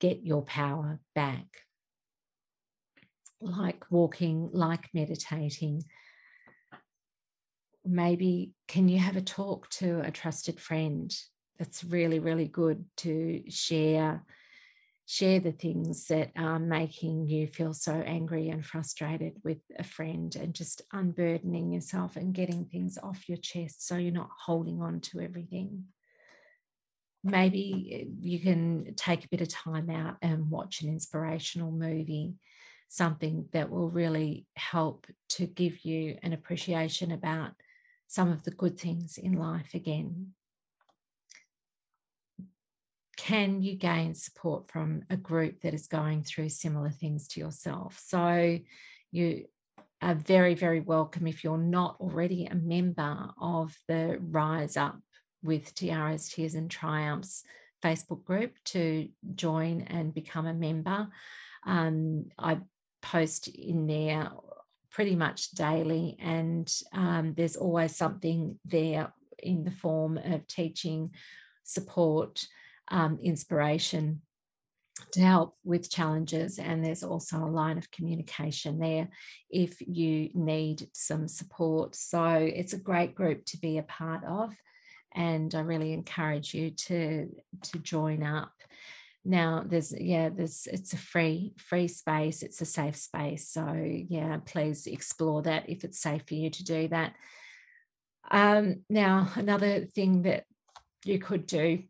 get 0.00 0.24
your 0.24 0.42
power 0.42 1.00
back. 1.14 1.46
Like 3.40 3.84
walking, 3.90 4.50
like 4.52 4.88
meditating, 4.94 5.82
maybe 7.84 8.52
can 8.68 8.88
you 8.88 8.98
have 8.98 9.16
a 9.16 9.20
talk 9.20 9.68
to 9.70 10.00
a 10.00 10.10
trusted 10.10 10.60
friend 10.60 11.12
that's 11.58 11.84
really 11.84 12.18
really 12.18 12.46
good 12.46 12.84
to 12.96 13.42
share 13.48 14.24
share 15.06 15.40
the 15.40 15.52
things 15.52 16.06
that 16.06 16.30
are 16.36 16.58
making 16.58 17.26
you 17.26 17.46
feel 17.46 17.74
so 17.74 17.92
angry 17.92 18.48
and 18.48 18.64
frustrated 18.64 19.34
with 19.44 19.58
a 19.78 19.84
friend 19.84 20.36
and 20.36 20.54
just 20.54 20.82
unburdening 20.92 21.72
yourself 21.72 22.16
and 22.16 22.34
getting 22.34 22.64
things 22.64 22.98
off 23.02 23.28
your 23.28 23.38
chest 23.38 23.86
so 23.86 23.96
you're 23.96 24.12
not 24.12 24.30
holding 24.46 24.80
on 24.80 25.00
to 25.00 25.20
everything 25.20 25.84
maybe 27.24 27.88
eh, 27.92 28.04
you 28.20 28.38
can 28.40 28.94
take 28.96 29.24
a 29.24 29.28
bit 29.28 29.40
of 29.40 29.48
time 29.48 29.90
out 29.90 30.16
and 30.22 30.50
watch 30.50 30.82
an 30.82 30.88
inspirational 30.88 31.70
movie 31.70 32.34
something 32.92 33.48
that 33.52 33.70
will 33.70 33.88
really 33.88 34.46
help 34.54 35.06
to 35.26 35.46
give 35.46 35.82
you 35.82 36.14
an 36.22 36.34
appreciation 36.34 37.10
about 37.10 37.52
some 38.06 38.30
of 38.30 38.42
the 38.42 38.50
good 38.50 38.78
things 38.78 39.16
in 39.16 39.32
life 39.32 39.72
again. 39.72 40.34
Can 43.16 43.62
you 43.62 43.76
gain 43.76 44.14
support 44.14 44.70
from 44.70 45.02
a 45.10 45.16
group 45.16 45.60
that 45.62 45.74
is 45.74 45.86
going 45.86 46.22
through 46.22 46.48
similar 46.48 46.90
things 46.90 47.28
to 47.28 47.40
yourself? 47.40 48.00
So 48.04 48.58
you 49.10 49.44
are 50.00 50.14
very, 50.14 50.54
very 50.54 50.80
welcome 50.80 51.26
if 51.26 51.44
you're 51.44 51.58
not 51.58 51.96
already 52.00 52.46
a 52.46 52.54
member 52.54 53.28
of 53.40 53.76
the 53.86 54.18
Rise 54.20 54.76
Up 54.76 54.98
with 55.42 55.74
Tiaras, 55.74 56.28
Tears 56.28 56.54
and 56.54 56.70
Triumphs 56.70 57.44
Facebook 57.82 58.24
group 58.24 58.54
to 58.64 59.08
join 59.34 59.82
and 59.82 60.14
become 60.14 60.46
a 60.46 60.54
member. 60.54 61.08
Um, 61.64 62.26
I 62.38 62.58
post 63.02 63.48
in 63.48 63.86
there 63.86 64.30
pretty 64.90 65.16
much 65.16 65.50
daily, 65.50 66.16
and 66.20 66.72
um, 66.92 67.34
there's 67.36 67.56
always 67.56 67.96
something 67.96 68.58
there 68.64 69.12
in 69.38 69.64
the 69.64 69.70
form 69.70 70.18
of 70.18 70.46
teaching, 70.46 71.10
support, 71.64 72.46
um, 72.88 73.18
inspiration 73.22 74.22
to 75.12 75.20
help 75.20 75.56
with 75.64 75.90
challenges. 75.90 76.58
And 76.58 76.84
there's 76.84 77.02
also 77.02 77.38
a 77.38 77.46
line 77.46 77.78
of 77.78 77.90
communication 77.90 78.78
there 78.78 79.08
if 79.50 79.80
you 79.80 80.30
need 80.34 80.88
some 80.92 81.28
support. 81.28 81.94
So 81.94 82.24
it's 82.24 82.72
a 82.72 82.78
great 82.78 83.14
group 83.14 83.44
to 83.46 83.58
be 83.58 83.78
a 83.78 83.82
part 83.82 84.24
of. 84.24 84.54
And 85.14 85.54
I 85.54 85.60
really 85.60 85.92
encourage 85.92 86.54
you 86.54 86.70
to, 86.70 87.28
to 87.62 87.78
join 87.78 88.22
up 88.22 88.52
now 89.24 89.64
there's 89.64 89.92
yeah 89.98 90.28
there's 90.28 90.66
it's 90.72 90.92
a 90.92 90.96
free 90.96 91.54
free 91.56 91.86
space 91.86 92.42
it's 92.42 92.60
a 92.60 92.64
safe 92.64 92.96
space 92.96 93.48
so 93.48 93.72
yeah 94.08 94.38
please 94.44 94.86
explore 94.86 95.42
that 95.42 95.68
if 95.68 95.84
it's 95.84 96.00
safe 96.00 96.22
for 96.26 96.34
you 96.34 96.50
to 96.50 96.64
do 96.64 96.88
that 96.88 97.14
um, 98.30 98.82
now 98.88 99.28
another 99.34 99.84
thing 99.84 100.22
that 100.22 100.44
you 101.04 101.18
could 101.18 101.46
do 101.46 101.82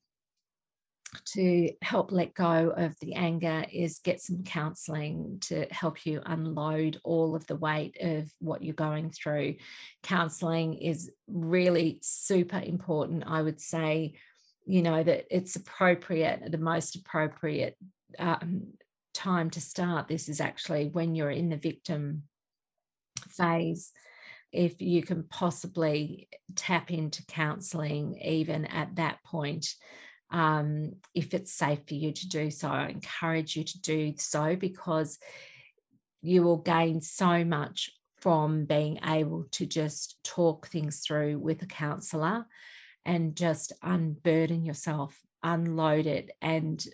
to 1.24 1.70
help 1.82 2.10
let 2.10 2.34
go 2.34 2.72
of 2.76 2.98
the 3.00 3.14
anger 3.14 3.64
is 3.72 3.98
get 3.98 4.20
some 4.20 4.42
counseling 4.44 5.38
to 5.42 5.66
help 5.70 6.06
you 6.06 6.22
unload 6.24 7.00
all 7.04 7.34
of 7.34 7.46
the 7.46 7.56
weight 7.56 7.98
of 8.00 8.32
what 8.38 8.62
you're 8.62 8.74
going 8.74 9.10
through. 9.10 9.56
Counseling 10.02 10.74
is 10.74 11.10
really 11.26 11.98
super 12.02 12.60
important, 12.64 13.24
I 13.26 13.42
would 13.42 13.60
say, 13.60 14.14
you 14.64 14.82
know 14.82 15.02
that 15.02 15.26
it's 15.30 15.56
appropriate 15.56 16.50
the 16.50 16.58
most 16.58 16.96
appropriate 16.96 17.76
um, 18.18 18.68
time 19.14 19.50
to 19.50 19.60
start 19.60 20.08
this 20.08 20.28
is 20.28 20.40
actually 20.40 20.88
when 20.88 21.14
you're 21.14 21.30
in 21.30 21.48
the 21.48 21.56
victim 21.56 22.22
phase 23.28 23.92
if 24.52 24.80
you 24.80 25.02
can 25.02 25.24
possibly 25.24 26.28
tap 26.54 26.90
into 26.90 27.24
counseling 27.26 28.18
even 28.22 28.66
at 28.66 28.94
that 28.96 29.22
point 29.24 29.74
um, 30.32 30.94
if 31.14 31.34
it's 31.34 31.52
safe 31.52 31.80
for 31.86 31.94
you 31.94 32.12
to 32.12 32.28
do 32.28 32.50
so 32.50 32.68
i 32.68 32.88
encourage 32.88 33.54
you 33.54 33.64
to 33.64 33.80
do 33.80 34.14
so 34.16 34.56
because 34.56 35.18
you 36.22 36.42
will 36.42 36.56
gain 36.56 37.00
so 37.00 37.44
much 37.44 37.90
from 38.22 38.64
being 38.64 39.00
able 39.04 39.44
to 39.50 39.66
just 39.66 40.16
talk 40.22 40.68
things 40.68 41.00
through 41.00 41.38
with 41.40 41.60
a 41.62 41.66
counselor 41.66 42.46
and 43.04 43.36
just 43.36 43.72
unburden 43.82 44.64
yourself, 44.64 45.20
unload 45.42 46.06
it. 46.06 46.30
And 46.40 46.84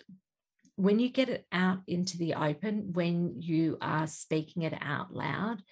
when 0.77 0.99
you 0.99 1.11
get 1.11 1.29
it 1.29 1.47
out 1.53 1.81
into 1.87 2.17
the 2.17 2.33
open, 2.33 2.95
when 2.95 3.43
you 3.43 3.77
are 3.83 4.07
speaking 4.07 4.63
it 4.63 4.73
out 4.81 5.13
loud, 5.13 5.63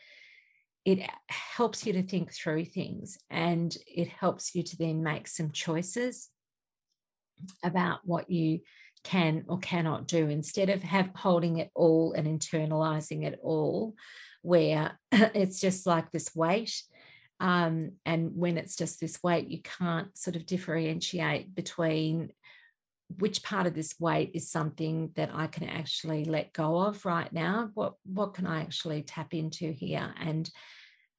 it 0.85 1.01
helps 1.29 1.87
you 1.87 1.95
to 1.95 2.03
think 2.03 2.35
through 2.35 2.67
things 2.67 3.19
and 3.31 3.75
it 3.87 4.09
helps 4.09 4.55
you 4.55 4.63
to 4.63 4.77
then 4.77 5.03
make 5.03 5.27
some 5.27 5.51
choices 5.51 6.29
about 7.63 8.01
what 8.05 8.31
you 8.31 8.61
can 9.05 9.45
or 9.49 9.59
cannot 9.59 10.09
do 10.09 10.29
instead 10.29 10.69
of 10.69 10.83
have 10.83 11.11
holding 11.15 11.59
it 11.59 11.71
all 11.75 12.13
and 12.13 12.27
internalizing 12.27 13.25
it 13.25 13.39
all 13.43 13.95
where 14.43 14.99
it's 15.13 15.61
just 15.61 15.87
like 15.87 16.11
this 16.11 16.35
weight 16.35 16.83
um, 17.39 17.93
and 18.05 18.33
when 18.35 18.57
it's 18.57 18.77
just 18.77 19.01
this 19.01 19.23
weight, 19.23 19.49
you 19.49 19.61
can't 19.63 20.17
sort 20.17 20.37
of 20.37 20.47
differentiate 20.47 21.55
between 21.55 22.33
which 23.19 23.43
part 23.43 23.67
of 23.67 23.75
this 23.75 23.95
weight 24.01 24.33
is 24.35 24.51
something 24.51 25.11
that 25.15 25.31
I 25.33 25.47
can 25.47 25.69
actually 25.69 26.25
let 26.25 26.53
go 26.53 26.79
of 26.79 27.05
right 27.05 27.33
now. 27.33 27.71
What 27.75 27.95
what 28.05 28.35
can 28.35 28.47
I 28.47 28.61
actually 28.63 29.03
tap 29.03 29.35
into 29.35 29.71
here 29.71 30.13
and 30.19 30.51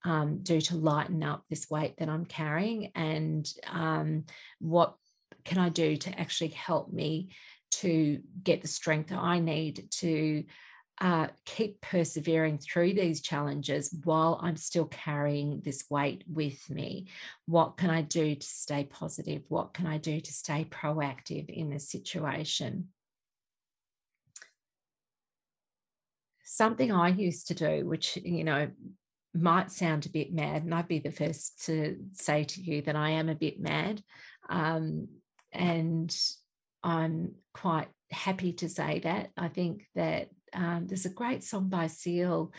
um, 0.04 0.40
do 0.42 0.60
to 0.60 0.76
lighten 0.76 1.24
up 1.24 1.44
this 1.50 1.70
weight 1.70 1.96
that 1.98 2.10
I'm 2.10 2.26
carrying, 2.26 2.92
and 2.96 3.48
um, 3.72 4.26
what 4.60 4.96
can 5.48 5.58
I 5.58 5.70
do 5.70 5.96
to 5.96 6.20
actually 6.20 6.50
help 6.50 6.92
me 6.92 7.30
to 7.72 8.22
get 8.44 8.62
the 8.62 8.68
strength 8.68 9.10
that 9.10 9.20
I 9.20 9.40
need 9.40 9.88
to 9.92 10.44
uh, 11.00 11.28
keep 11.46 11.80
persevering 11.80 12.58
through 12.58 12.94
these 12.94 13.22
challenges 13.22 13.96
while 14.04 14.40
I'm 14.42 14.58
still 14.58 14.86
carrying 14.86 15.62
this 15.62 15.86
weight 15.90 16.24
with 16.28 16.70
me? 16.70 17.08
What 17.46 17.78
can 17.78 17.90
I 17.90 18.02
do 18.02 18.36
to 18.36 18.48
stay 18.48 18.84
positive? 18.84 19.44
What 19.48 19.74
can 19.74 19.88
I 19.88 19.98
do 19.98 20.20
to 20.20 20.34
stay 20.34 20.68
proactive 20.70 21.50
in 21.50 21.70
this 21.70 21.90
situation? 21.90 22.90
Something 26.44 26.92
I 26.92 27.10
used 27.10 27.48
to 27.48 27.54
do, 27.54 27.86
which, 27.86 28.18
you 28.18 28.44
know, 28.44 28.70
might 29.34 29.72
sound 29.72 30.06
a 30.06 30.10
bit 30.10 30.34
mad, 30.34 30.64
and 30.64 30.74
I'd 30.74 30.88
be 30.88 31.00
the 31.00 31.12
first 31.12 31.66
to 31.66 31.98
say 32.14 32.44
to 32.44 32.62
you 32.62 32.82
that 32.84 32.96
I 32.96 33.12
am 33.12 33.30
a 33.30 33.36
bit 33.36 33.60
mad. 33.60 34.02
Um, 34.50 35.10
and 35.58 36.16
I'm 36.84 37.36
quite 37.54 37.88
happy 38.12 38.54
to 38.54 38.70
say 38.70 39.00
that. 39.00 39.32
I 39.36 39.50
think 39.50 39.86
that 39.96 40.30
um, 40.54 40.88
there's 40.88 41.06
a 41.06 41.10
great 41.10 41.44
song 41.44 41.70
by 41.70 41.88
Seal 41.88 42.54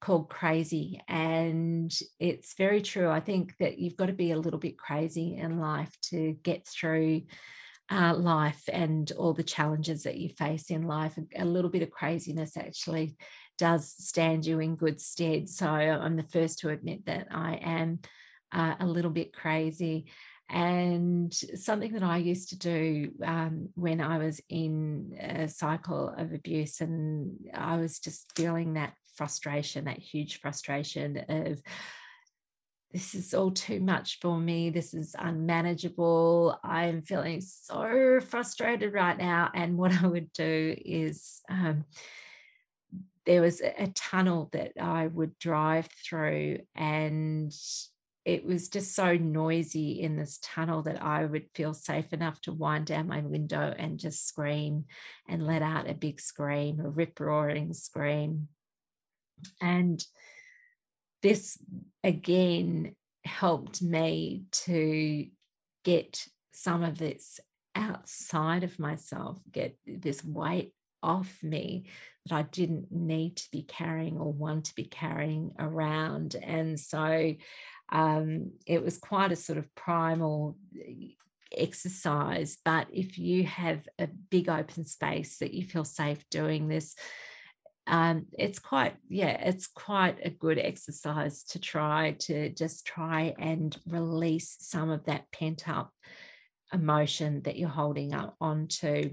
called 0.00 0.28
Crazy, 0.28 1.00
and 1.08 1.92
it's 2.18 2.54
very 2.54 2.82
true. 2.82 3.08
I 3.08 3.20
think 3.20 3.54
that 3.60 3.78
you've 3.78 3.96
got 3.96 4.06
to 4.06 4.12
be 4.12 4.32
a 4.32 4.38
little 4.38 4.58
bit 4.58 4.76
crazy 4.76 5.36
in 5.36 5.60
life 5.60 5.96
to 6.10 6.36
get 6.42 6.66
through 6.66 7.22
uh, 7.90 8.14
life 8.14 8.62
and 8.72 9.10
all 9.12 9.32
the 9.32 9.42
challenges 9.42 10.02
that 10.02 10.16
you 10.16 10.30
face 10.30 10.70
in 10.70 10.82
life. 10.82 11.18
A 11.36 11.44
little 11.44 11.70
bit 11.70 11.82
of 11.82 11.90
craziness 11.90 12.56
actually 12.56 13.16
does 13.58 13.94
stand 13.96 14.46
you 14.46 14.60
in 14.60 14.76
good 14.76 15.00
stead. 15.00 15.48
So 15.48 15.66
I'm 15.68 16.16
the 16.16 16.22
first 16.22 16.60
to 16.60 16.70
admit 16.70 17.06
that 17.06 17.28
I 17.30 17.60
am 17.62 18.00
uh, 18.50 18.74
a 18.80 18.86
little 18.86 19.10
bit 19.10 19.32
crazy. 19.32 20.06
And 20.52 21.32
something 21.32 21.94
that 21.94 22.02
I 22.02 22.18
used 22.18 22.50
to 22.50 22.58
do 22.58 23.12
um, 23.24 23.70
when 23.74 24.02
I 24.02 24.18
was 24.18 24.38
in 24.50 25.16
a 25.18 25.48
cycle 25.48 26.14
of 26.16 26.34
abuse, 26.34 26.82
and 26.82 27.38
I 27.54 27.78
was 27.78 27.98
just 27.98 28.30
feeling 28.36 28.74
that 28.74 28.92
frustration, 29.16 29.86
that 29.86 29.98
huge 29.98 30.40
frustration 30.40 31.24
of, 31.26 31.62
this 32.92 33.14
is 33.14 33.32
all 33.32 33.50
too 33.50 33.80
much 33.80 34.18
for 34.20 34.38
me. 34.38 34.68
This 34.68 34.92
is 34.92 35.16
unmanageable. 35.18 36.58
I'm 36.62 37.00
feeling 37.00 37.40
so 37.40 38.20
frustrated 38.20 38.92
right 38.92 39.16
now. 39.16 39.50
And 39.54 39.78
what 39.78 39.92
I 40.02 40.06
would 40.06 40.32
do 40.34 40.76
is, 40.78 41.40
um, 41.48 41.86
there 43.24 43.40
was 43.40 43.60
a 43.60 43.86
tunnel 43.94 44.50
that 44.52 44.72
I 44.80 45.06
would 45.06 45.38
drive 45.38 45.88
through, 46.04 46.58
and 46.74 47.54
it 48.24 48.44
was 48.44 48.68
just 48.68 48.94
so 48.94 49.16
noisy 49.16 50.00
in 50.00 50.16
this 50.16 50.38
tunnel 50.42 50.82
that 50.82 51.02
I 51.02 51.24
would 51.24 51.46
feel 51.54 51.74
safe 51.74 52.12
enough 52.12 52.40
to 52.42 52.52
wind 52.52 52.86
down 52.86 53.08
my 53.08 53.20
window 53.20 53.74
and 53.76 53.98
just 53.98 54.28
scream 54.28 54.84
and 55.28 55.46
let 55.46 55.62
out 55.62 55.90
a 55.90 55.94
big 55.94 56.20
scream, 56.20 56.80
a 56.80 56.88
rip 56.88 57.18
roaring 57.18 57.72
scream. 57.72 58.48
And 59.60 60.04
this 61.22 61.58
again 62.04 62.94
helped 63.24 63.82
me 63.82 64.44
to 64.52 65.26
get 65.84 66.26
some 66.52 66.84
of 66.84 66.98
this 66.98 67.40
outside 67.74 68.62
of 68.62 68.78
myself, 68.78 69.38
get 69.50 69.76
this 69.86 70.24
weight 70.24 70.72
off 71.02 71.42
me 71.42 71.86
that 72.26 72.34
I 72.34 72.42
didn't 72.42 72.92
need 72.92 73.36
to 73.38 73.50
be 73.50 73.62
carrying 73.62 74.18
or 74.18 74.32
want 74.32 74.66
to 74.66 74.74
be 74.74 74.84
carrying 74.84 75.52
around. 75.58 76.36
And 76.36 76.78
so 76.78 77.34
um, 77.92 78.52
it 78.66 78.82
was 78.82 78.98
quite 78.98 79.30
a 79.30 79.36
sort 79.36 79.58
of 79.58 79.72
primal 79.74 80.56
eh, 80.74 81.08
exercise. 81.56 82.56
But 82.64 82.88
if 82.90 83.18
you 83.18 83.44
have 83.44 83.86
a 83.98 84.08
big 84.30 84.48
open 84.48 84.86
space 84.86 85.38
that 85.38 85.52
you 85.52 85.64
feel 85.64 85.84
safe 85.84 86.24
doing 86.30 86.68
this, 86.68 86.96
um, 87.86 88.26
it's 88.38 88.60
quite 88.60 88.94
yeah 89.08 89.48
it's 89.48 89.66
quite 89.66 90.18
a 90.24 90.30
good 90.30 90.56
exercise 90.56 91.42
to 91.50 91.58
try 91.58 92.12
to 92.20 92.48
just 92.50 92.86
try 92.86 93.34
and 93.40 93.76
release 93.88 94.56
some 94.60 94.88
of 94.88 95.04
that 95.06 95.24
pent 95.32 95.68
up 95.68 95.90
emotion 96.72 97.42
that 97.42 97.58
you're 97.58 97.68
holding 97.68 98.14
up 98.14 98.36
onto 98.40 99.10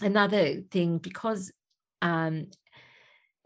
another 0.00 0.62
thing 0.70 0.96
because 0.96 1.52
um, 2.00 2.46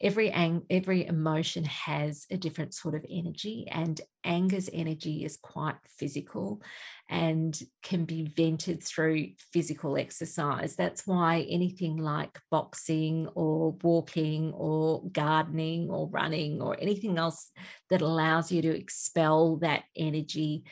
every 0.02 0.30
ang- 0.30 0.66
every 0.68 1.06
emotion 1.06 1.64
has 1.64 2.26
a 2.30 2.36
different 2.36 2.74
sort 2.74 2.94
of 2.94 3.04
energy 3.08 3.66
and 3.70 4.00
anger's 4.24 4.68
energy 4.72 5.24
is 5.24 5.36
quite 5.36 5.76
physical 5.86 6.60
and 7.08 7.58
can 7.82 8.04
be 8.04 8.26
vented 8.36 8.82
through 8.82 9.28
physical 9.52 9.96
exercise. 9.96 10.74
That's 10.74 11.06
why 11.06 11.46
anything 11.48 11.96
like 11.96 12.38
boxing 12.50 13.28
or 13.34 13.72
walking 13.82 14.52
or 14.52 15.04
gardening 15.10 15.88
or 15.88 16.08
running 16.08 16.60
or 16.60 16.76
anything 16.80 17.16
else 17.16 17.50
that 17.90 18.02
allows 18.02 18.50
you 18.50 18.62
to 18.62 18.76
expel 18.76 19.56
that 19.58 19.84
energy 19.96 20.64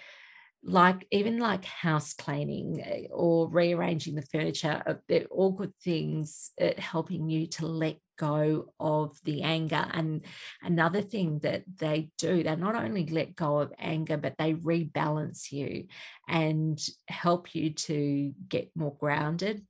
like 0.63 1.07
even 1.11 1.39
like 1.39 1.65
house 1.65 2.13
cleaning 2.13 2.83
eh, 2.85 3.07
or 3.11 3.49
rearranging 3.49 4.15
the 4.15 4.23
furniture 4.31 4.83
uh, 4.87 4.95
they're 5.09 5.25
all 5.31 5.53
good 5.53 5.73
things 5.83 6.51
at 6.61 6.79
helping 6.79 7.31
you 7.31 7.47
to 7.47 7.67
let 7.67 7.97
go 8.21 8.67
of 8.79 9.19
the 9.25 9.43
anger 9.43 9.87
and 9.95 10.21
another 10.63 11.01
thing 11.01 11.39
that 11.39 11.63
they 11.79 12.11
do 12.19 12.43
they 12.43 12.55
not 12.55 12.77
only 12.77 13.07
let 13.07 13.35
go 13.35 13.59
of 13.61 13.73
anger 13.79 14.19
but 14.19 14.35
they 14.39 14.53
rebalance 14.53 15.51
you 15.51 15.87
and 16.29 16.79
help 17.09 17.55
you 17.55 17.71
to 17.71 18.35
get 18.47 18.71
more 18.75 18.95
grounded 19.01 19.65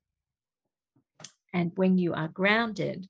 and 1.54 1.70
when 1.76 1.96
you 1.96 2.12
are 2.12 2.28
grounded 2.28 3.06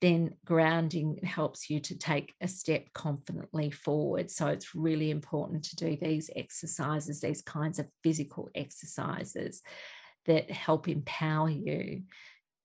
then 0.00 0.34
grounding 0.46 1.18
helps 1.22 1.68
you 1.68 1.78
to 1.78 1.94
take 1.98 2.32
a 2.40 2.48
step 2.48 2.86
confidently 2.94 3.70
forward. 3.70 4.30
So 4.30 4.46
it's 4.46 4.74
really 4.74 5.10
important 5.10 5.62
to 5.64 5.76
do 5.76 5.94
these 6.00 6.30
exercises, 6.34 7.20
these 7.20 7.42
kinds 7.42 7.78
of 7.78 7.86
physical 8.02 8.48
exercises 8.54 9.60
that 10.24 10.50
help 10.50 10.88
empower 10.88 11.50
you 11.50 12.04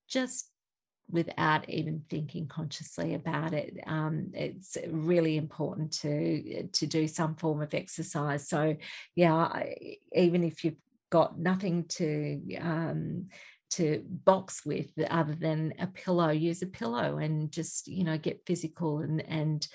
just 0.08 0.50
without 1.10 1.68
even 1.68 2.02
thinking 2.10 2.46
consciously 2.46 3.14
about 3.14 3.52
it. 3.52 3.78
Um, 3.86 4.30
it's 4.34 4.76
really 4.88 5.36
important 5.36 5.92
to 6.00 6.66
to 6.66 6.86
do 6.86 7.06
some 7.08 7.36
form 7.36 7.62
of 7.62 7.74
exercise. 7.74 8.48
So 8.48 8.76
yeah, 9.14 9.64
even 10.12 10.44
if 10.44 10.64
you've 10.64 10.74
got 11.10 11.38
nothing 11.38 11.84
to 11.88 12.56
um, 12.56 13.26
to 13.68 14.04
box 14.08 14.64
with 14.64 14.90
other 15.10 15.34
than 15.34 15.74
a 15.80 15.86
pillow 15.88 16.30
use 16.30 16.62
a 16.62 16.66
pillow 16.66 17.18
and 17.18 17.50
just 17.50 17.88
you 17.88 18.04
know 18.04 18.16
get 18.16 18.46
physical 18.46 19.00
and 19.00 19.20
and 19.28 19.66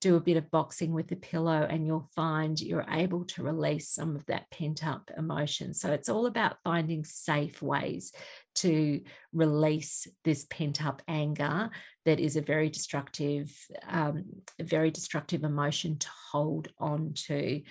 do 0.00 0.16
a 0.16 0.20
bit 0.20 0.36
of 0.36 0.50
boxing 0.50 0.94
with 0.94 1.08
the 1.08 1.16
pillow 1.16 1.66
and 1.68 1.86
you'll 1.86 2.08
find 2.14 2.60
you're 2.60 2.86
able 2.90 3.24
to 3.24 3.42
release 3.42 3.88
some 3.88 4.14
of 4.14 4.24
that 4.26 4.48
pent 4.50 4.86
up 4.86 5.10
emotion 5.16 5.74
so 5.74 5.90
it's 5.90 6.08
all 6.08 6.26
about 6.26 6.56
finding 6.62 7.04
safe 7.04 7.60
ways 7.60 8.12
to 8.56 9.00
release 9.32 10.06
this 10.24 10.46
pent 10.50 10.84
up 10.84 11.02
anger 11.08 11.70
that 12.04 12.20
is 12.20 12.36
a 12.36 12.40
very 12.40 12.68
destructive 12.68 13.54
um, 13.88 14.24
very 14.60 14.90
destructive 14.90 15.44
emotion 15.44 15.98
to 15.98 16.08
hold 16.32 16.68
on 16.78 17.12
to 17.14 17.62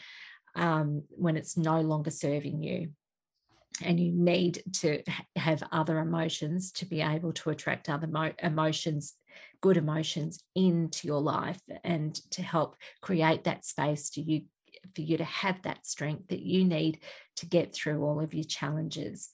um, 0.55 1.03
when 1.09 1.37
it's 1.37 1.57
no 1.57 1.81
longer 1.81 2.11
serving 2.11 2.63
you. 2.63 2.89
And 3.81 3.99
you 3.99 4.11
need 4.11 4.61
to 4.81 5.03
have 5.37 5.63
other 5.71 5.99
emotions 5.99 6.71
to 6.73 6.85
be 6.85 7.01
able 7.01 7.31
to 7.33 7.49
attract 7.49 7.89
other 7.89 8.07
mo- 8.07 8.33
emotions 8.43 9.15
good 9.61 9.77
emotions 9.77 10.43
into 10.55 11.07
your 11.07 11.21
life 11.21 11.61
and 11.83 12.15
to 12.31 12.41
help 12.41 12.75
create 13.01 13.43
that 13.43 13.65
space 13.65 14.09
to 14.11 14.21
you 14.21 14.41
for 14.95 15.01
you 15.01 15.17
to 15.17 15.23
have 15.23 15.61
that 15.63 15.85
strength 15.85 16.27
that 16.29 16.41
you 16.41 16.63
need 16.63 16.99
to 17.35 17.45
get 17.45 17.73
through 17.73 18.03
all 18.03 18.21
of 18.21 18.33
your 18.33 18.45
challenges 18.45 19.29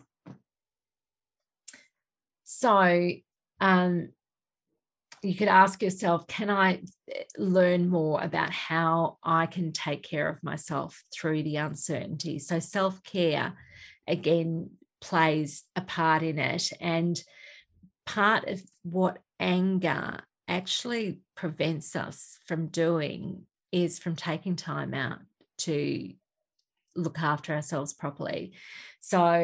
so 2.57 3.09
um, 3.61 4.09
you 5.21 5.35
could 5.35 5.47
ask 5.47 5.81
yourself 5.81 6.27
can 6.27 6.49
i 6.49 6.81
eh, 7.11 7.23
learn 7.37 7.89
more 7.89 8.21
about 8.21 8.51
how 8.51 9.17
i 9.23 9.45
can 9.45 9.71
take 9.71 10.03
care 10.03 10.29
of 10.29 10.43
myself 10.43 11.03
through 11.13 11.41
the 11.41 11.55
uncertainty 11.55 12.37
so 12.37 12.59
self-care 12.59 13.53
again 14.07 14.69
plays 15.05 15.63
a 15.75 15.81
part 15.81 16.23
in 16.23 16.39
it. 16.39 16.71
And 16.81 17.21
part 18.05 18.47
of 18.47 18.61
what 18.83 19.19
anger 19.39 20.19
actually 20.47 21.19
prevents 21.35 21.95
us 21.95 22.39
from 22.47 22.67
doing 22.67 23.43
is 23.71 23.99
from 23.99 24.15
taking 24.15 24.55
time 24.55 24.93
out 24.93 25.19
to 25.59 26.11
look 26.95 27.19
after 27.19 27.53
ourselves 27.53 27.93
properly. 27.93 28.53
So 29.07 29.35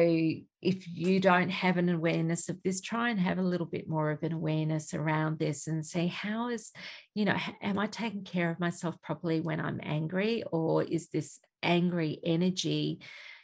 if 0.60 0.88
you 0.88 1.20
don't 1.20 1.48
have 1.48 1.76
an 1.76 1.88
awareness 1.88 2.48
of 2.48 2.60
this, 2.64 2.80
try 2.80 3.10
and 3.10 3.20
have 3.20 3.38
a 3.38 3.42
little 3.42 3.64
bit 3.66 3.88
more 3.88 4.10
of 4.10 4.24
an 4.24 4.32
awareness 4.32 4.92
around 4.92 5.38
this 5.38 5.68
and 5.68 5.86
see 5.86 6.08
how 6.08 6.48
is, 6.48 6.72
you 7.14 7.24
know, 7.24 7.36
am 7.62 7.78
I 7.78 7.86
taking 7.86 8.24
care 8.24 8.50
of 8.50 8.58
myself 8.58 9.00
properly 9.02 9.40
when 9.40 9.60
I'm 9.60 9.78
angry 9.80 10.42
or 10.50 10.82
is 10.82 11.10
this 11.10 11.38
angry 11.62 12.18
energy 12.24 13.02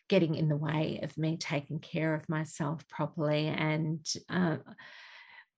getting 0.09 0.35
in 0.35 0.49
the 0.49 0.57
way 0.57 0.99
of 1.05 1.17
me 1.17 1.37
taking 1.37 1.79
care 1.79 2.17
of 2.17 2.29
myself 2.29 2.83
properly. 2.89 3.47
And 3.47 4.05
uh, 4.29 4.57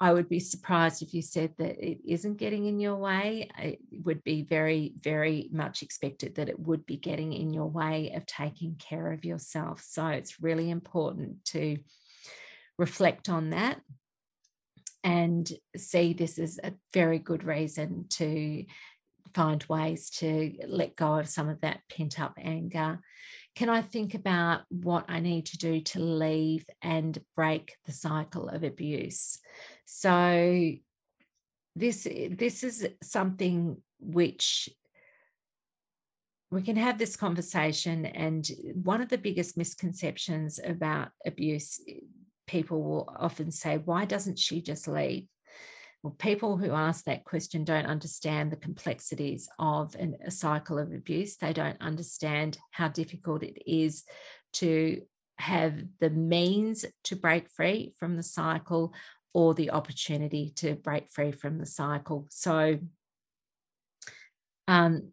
I 0.01 0.15
would 0.15 0.31
be 0.31 0.41
surprised 0.41 1.03
if 1.03 1.13
you 1.13 1.21
said 1.21 1.53
that 1.59 1.79
it 1.79 1.99
isn't 2.07 2.39
getting 2.39 2.65
in 2.65 2.81
your 2.81 2.97
way. 2.97 3.51
It 3.59 3.81
would 4.03 4.25
be 4.25 4.43
very, 4.43 4.95
very 4.97 5.51
much 5.53 5.83
expected 5.83 6.37
that 6.37 6.49
it 6.49 6.59
would 6.59 6.87
be 6.87 6.97
getting 6.97 7.35
in 7.35 7.53
your 7.53 7.67
way 7.67 8.13
of 8.17 8.25
taking 8.25 8.77
care 8.77 9.13
of 9.13 9.27
yourself. 9.27 9.83
So 9.83 10.07
it's 10.07 10.41
really 10.41 10.71
important 10.71 11.45
to 11.47 11.77
reflect 12.79 13.29
on 13.29 13.51
that 13.51 13.83
and 15.05 15.51
see 15.77 16.15
this 16.15 16.39
as 16.39 16.59
a 16.65 16.73
very 16.95 17.19
good 17.19 17.45
reason 17.45 18.07
to 18.09 18.65
find 19.35 19.63
ways 19.65 20.09
to 20.11 20.55
let 20.67 20.97
go 20.97 21.19
of 21.19 21.29
some 21.29 21.51
of 21.51 21.61
that 21.61 21.81
pent 21.91 22.19
up 22.19 22.35
anger 22.39 23.01
can 23.57 23.69
I 23.69 23.83
think 23.83 24.15
about 24.15 24.63
what 24.69 25.05
I 25.09 25.21
need 25.21 25.47
to 25.47 25.59
do 25.59 25.81
to 25.81 25.99
leave 25.99 26.65
and 26.83 27.19
break 27.35 27.75
the 27.85 27.93
cycle 27.93 28.49
of 28.49 28.63
abuse? 28.63 29.39
So 29.93 30.73
this 31.75 32.07
eh, 32.07 32.29
this 32.31 32.63
is 32.63 32.89
something 33.03 33.83
which 33.99 34.69
we 36.53 36.63
can 36.63 36.77
have 36.77 36.97
this 36.97 37.17
conversation 37.17 38.07
and 38.07 38.49
one 38.75 39.03
of 39.03 39.09
the 39.09 39.19
biggest 39.19 39.57
misconceptions 39.57 40.61
about 40.65 41.09
abuse 41.27 41.81
eh, 41.89 41.95
people 42.47 42.83
will 42.83 43.15
often 43.19 43.51
say 43.51 43.79
why 43.79 44.05
doesn't 44.05 44.39
she 44.39 44.63
just 44.63 44.87
leave 44.87 45.27
well, 46.03 46.15
people 46.19 46.57
who 46.57 46.71
ask 46.71 47.05
that 47.05 47.25
question 47.25 47.65
don't 47.65 47.87
understand 47.87 48.51
the 48.51 48.57
complexities 48.57 49.49
of 49.59 49.95
an, 49.97 50.17
a 50.25 50.31
cycle 50.31 50.79
of 50.79 50.93
abuse. 50.93 51.37
They 51.37 51.53
don't 51.53 51.81
understand 51.83 52.57
how 52.71 52.89
difficult 52.89 53.43
it 53.43 53.59
is 53.67 54.05
to 54.55 55.03
have 55.37 55.75
the 56.01 56.09
means 56.09 56.87
to 57.05 57.17
break 57.17 57.51
free 57.51 57.93
from 57.99 58.17
the 58.17 58.23
cycle 58.23 58.95
or 59.33 59.55
the 59.55 59.71
opportunity 59.71 60.53
to 60.57 60.75
break 60.75 61.09
free 61.11 61.33
from 61.33 61.59
the 61.59 61.67
cycle. 61.67 62.27
So, 62.31 62.79
um, 64.69 65.13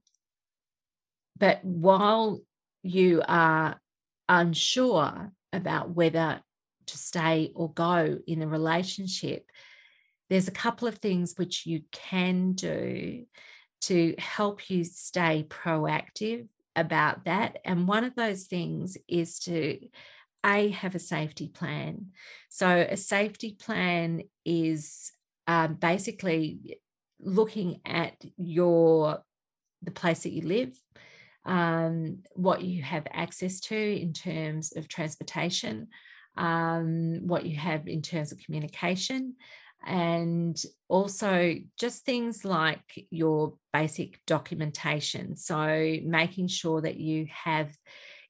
but 1.37 1.63
while 1.63 2.41
you 2.83 3.21
are 3.27 3.79
unsure 4.27 5.31
about 5.53 5.91
whether 5.91 6.41
to 6.87 6.97
stay 6.97 7.51
or 7.55 7.71
go 7.71 8.17
in 8.25 8.41
a 8.41 8.47
relationship, 8.47 9.45
there's 10.29 10.47
a 10.47 10.51
couple 10.51 10.87
of 10.87 10.97
things 10.97 11.35
which 11.37 11.65
you 11.65 11.81
can 11.91 12.53
do 12.53 13.25
to 13.81 14.15
help 14.17 14.69
you 14.69 14.83
stay 14.83 15.45
proactive 15.47 16.47
about 16.75 17.25
that. 17.25 17.59
And 17.63 17.87
one 17.87 18.03
of 18.03 18.15
those 18.15 18.45
things 18.45 18.97
is 19.07 19.39
to 19.39 19.79
a 20.45 20.69
have 20.69 20.95
a 20.95 20.99
safety 20.99 21.47
plan. 21.47 22.07
So 22.49 22.67
a 22.67 22.97
safety 22.97 23.57
plan 23.59 24.23
is 24.45 25.11
um, 25.47 25.75
basically 25.75 26.79
looking 27.19 27.81
at 27.85 28.15
your 28.37 29.23
the 29.83 29.91
place 29.91 30.23
that 30.23 30.33
you 30.33 30.41
live, 30.41 30.79
um, 31.45 32.19
what 32.33 32.61
you 32.63 32.81
have 32.81 33.07
access 33.11 33.59
to 33.61 33.75
in 33.75 34.11
terms 34.11 34.75
of 34.75 34.87
transportation, 34.87 35.87
um, 36.35 37.27
what 37.27 37.45
you 37.45 37.57
have 37.57 37.87
in 37.87 38.01
terms 38.01 38.31
of 38.31 38.39
communication, 38.39 39.35
and 39.85 40.61
also 40.89 41.55
just 41.79 42.05
things 42.05 42.43
like 42.43 43.07
your 43.09 43.53
basic 43.71 44.19
documentation. 44.25 45.35
So, 45.35 45.97
making 46.03 46.47
sure 46.47 46.81
that 46.81 46.97
you 46.97 47.27
have 47.31 47.71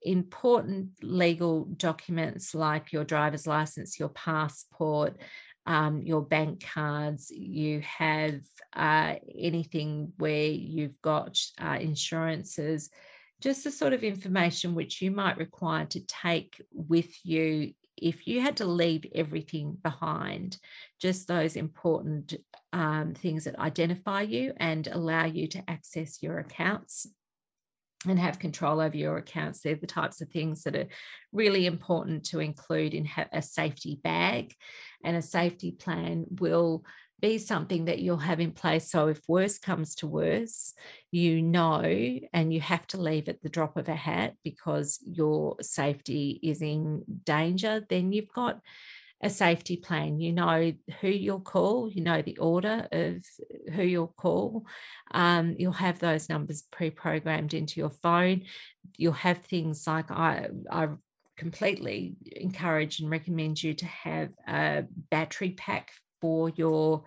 important 0.01 0.89
legal 1.01 1.65
documents 1.65 2.53
like 2.53 2.91
your 2.91 3.03
driver's 3.03 3.47
license, 3.47 3.99
your 3.99 4.09
passport, 4.09 5.17
um, 5.65 6.01
your 6.01 6.21
bank 6.21 6.65
cards, 6.65 7.29
you 7.29 7.81
have 7.81 8.39
uh, 8.73 9.15
anything 9.37 10.13
where 10.17 10.45
you've 10.45 11.01
got 11.01 11.37
uh, 11.59 11.77
insurances, 11.79 12.89
just 13.41 13.63
the 13.63 13.71
sort 13.71 13.93
of 13.93 14.03
information 14.03 14.75
which 14.75 15.01
you 15.01 15.11
might 15.11 15.37
require 15.37 15.85
to 15.85 15.99
take 16.05 16.61
with 16.71 17.13
you 17.25 17.73
if 17.97 18.27
you 18.27 18.41
had 18.41 18.57
to 18.57 18.65
leave 18.65 19.05
everything 19.15 19.77
behind, 19.81 20.57
just 21.01 21.27
those 21.27 21.55
important 21.55 22.35
um, 22.71 23.13
things 23.15 23.45
that 23.45 23.57
identify 23.57 24.21
you 24.21 24.53
and 24.57 24.87
allow 24.87 25.25
you 25.25 25.47
to 25.47 25.63
access 25.67 26.21
your 26.21 26.37
accounts 26.37 27.07
and 28.05 28.19
have 28.19 28.39
control 28.39 28.79
over 28.79 28.95
your 28.95 29.17
accounts. 29.17 29.61
They're 29.61 29.75
the 29.75 29.87
types 29.87 30.21
of 30.21 30.29
things 30.29 30.63
that 30.63 30.75
are 30.75 30.87
really 31.31 31.65
important 31.65 32.25
to 32.25 32.39
include 32.39 32.93
in 32.93 33.09
a 33.31 33.41
safety 33.41 33.99
bag. 34.03 34.53
And 35.03 35.17
a 35.17 35.21
safety 35.21 35.71
plan 35.71 36.25
will 36.39 36.83
be 37.19 37.39
something 37.39 37.85
that 37.85 37.99
you'll 37.99 38.17
have 38.17 38.39
in 38.39 38.51
place. 38.51 38.91
So 38.91 39.07
if 39.07 39.19
worse 39.27 39.57
comes 39.57 39.95
to 39.95 40.07
worse, 40.07 40.73
you 41.11 41.41
know, 41.41 41.81
and 42.33 42.53
you 42.53 42.61
have 42.61 42.85
to 42.87 43.01
leave 43.01 43.27
at 43.27 43.41
the 43.41 43.49
drop 43.49 43.75
of 43.77 43.89
a 43.89 43.95
hat 43.95 44.35
because 44.43 44.99
your 45.03 45.55
safety 45.61 46.39
is 46.43 46.61
in 46.61 47.03
danger, 47.23 47.83
then 47.89 48.11
you've 48.11 48.31
got 48.31 48.59
a 49.21 49.29
safety 49.29 49.77
plan. 49.77 50.19
You 50.19 50.33
know 50.33 50.73
who 51.01 51.07
you'll 51.07 51.39
call, 51.39 51.89
you 51.89 52.01
know 52.01 52.21
the 52.21 52.37
order 52.37 52.87
of 52.91 53.23
who 53.73 53.83
you'll 53.83 54.13
call. 54.17 54.65
Um, 55.11 55.55
you'll 55.57 55.71
have 55.73 55.99
those 55.99 56.29
numbers 56.29 56.63
pre 56.71 56.89
programmed 56.89 57.53
into 57.53 57.79
your 57.79 57.89
phone. 57.89 58.43
You'll 58.97 59.13
have 59.13 59.39
things 59.39 59.85
like 59.87 60.11
I, 60.11 60.49
I 60.69 60.89
completely 61.37 62.15
encourage 62.35 62.99
and 62.99 63.09
recommend 63.09 63.61
you 63.61 63.73
to 63.75 63.85
have 63.85 64.29
a 64.47 64.85
battery 65.09 65.51
pack 65.51 65.91
for 66.21 66.49
your 66.49 67.03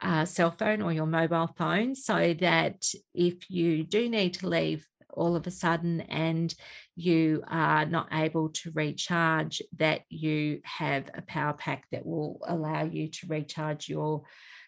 uh, 0.00 0.24
cell 0.24 0.50
phone 0.50 0.82
or 0.82 0.92
your 0.92 1.06
mobile 1.06 1.54
phone 1.56 1.94
so 1.94 2.34
that 2.34 2.84
if 3.14 3.48
you 3.50 3.84
do 3.84 4.08
need 4.08 4.34
to 4.34 4.48
leave 4.48 4.86
all 5.12 5.36
of 5.36 5.46
a 5.46 5.50
sudden 5.50 6.00
and 6.02 6.54
you 6.96 7.42
are 7.48 7.84
not 7.86 8.08
able 8.12 8.48
to 8.50 8.70
recharge 8.72 9.62
that 9.78 10.02
you 10.08 10.60
have 10.64 11.08
a 11.14 11.22
power 11.22 11.52
pack 11.52 11.84
that 11.92 12.04
will 12.04 12.40
allow 12.46 12.84
you 12.84 13.08
to 13.08 13.26
recharge 13.26 13.88
your 13.88 14.22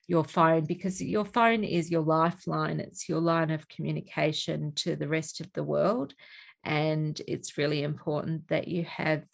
your 0.06 0.24
phone 0.24 0.64
because 0.64 1.02
your 1.02 1.24
phone 1.24 1.64
is 1.64 1.90
your 1.90 2.02
lifeline. 2.02 2.80
It's 2.80 3.08
your 3.08 3.20
line 3.20 3.50
of 3.50 3.68
communication 3.68 4.72
to 4.76 4.96
the 4.96 5.08
rest 5.08 5.40
of 5.40 5.52
the 5.54 5.64
world. 5.64 6.14
And 6.62 7.20
it's 7.26 7.58
really 7.58 7.82
important 7.82 8.48
that 8.48 8.68
you 8.68 8.84
have 8.84 9.24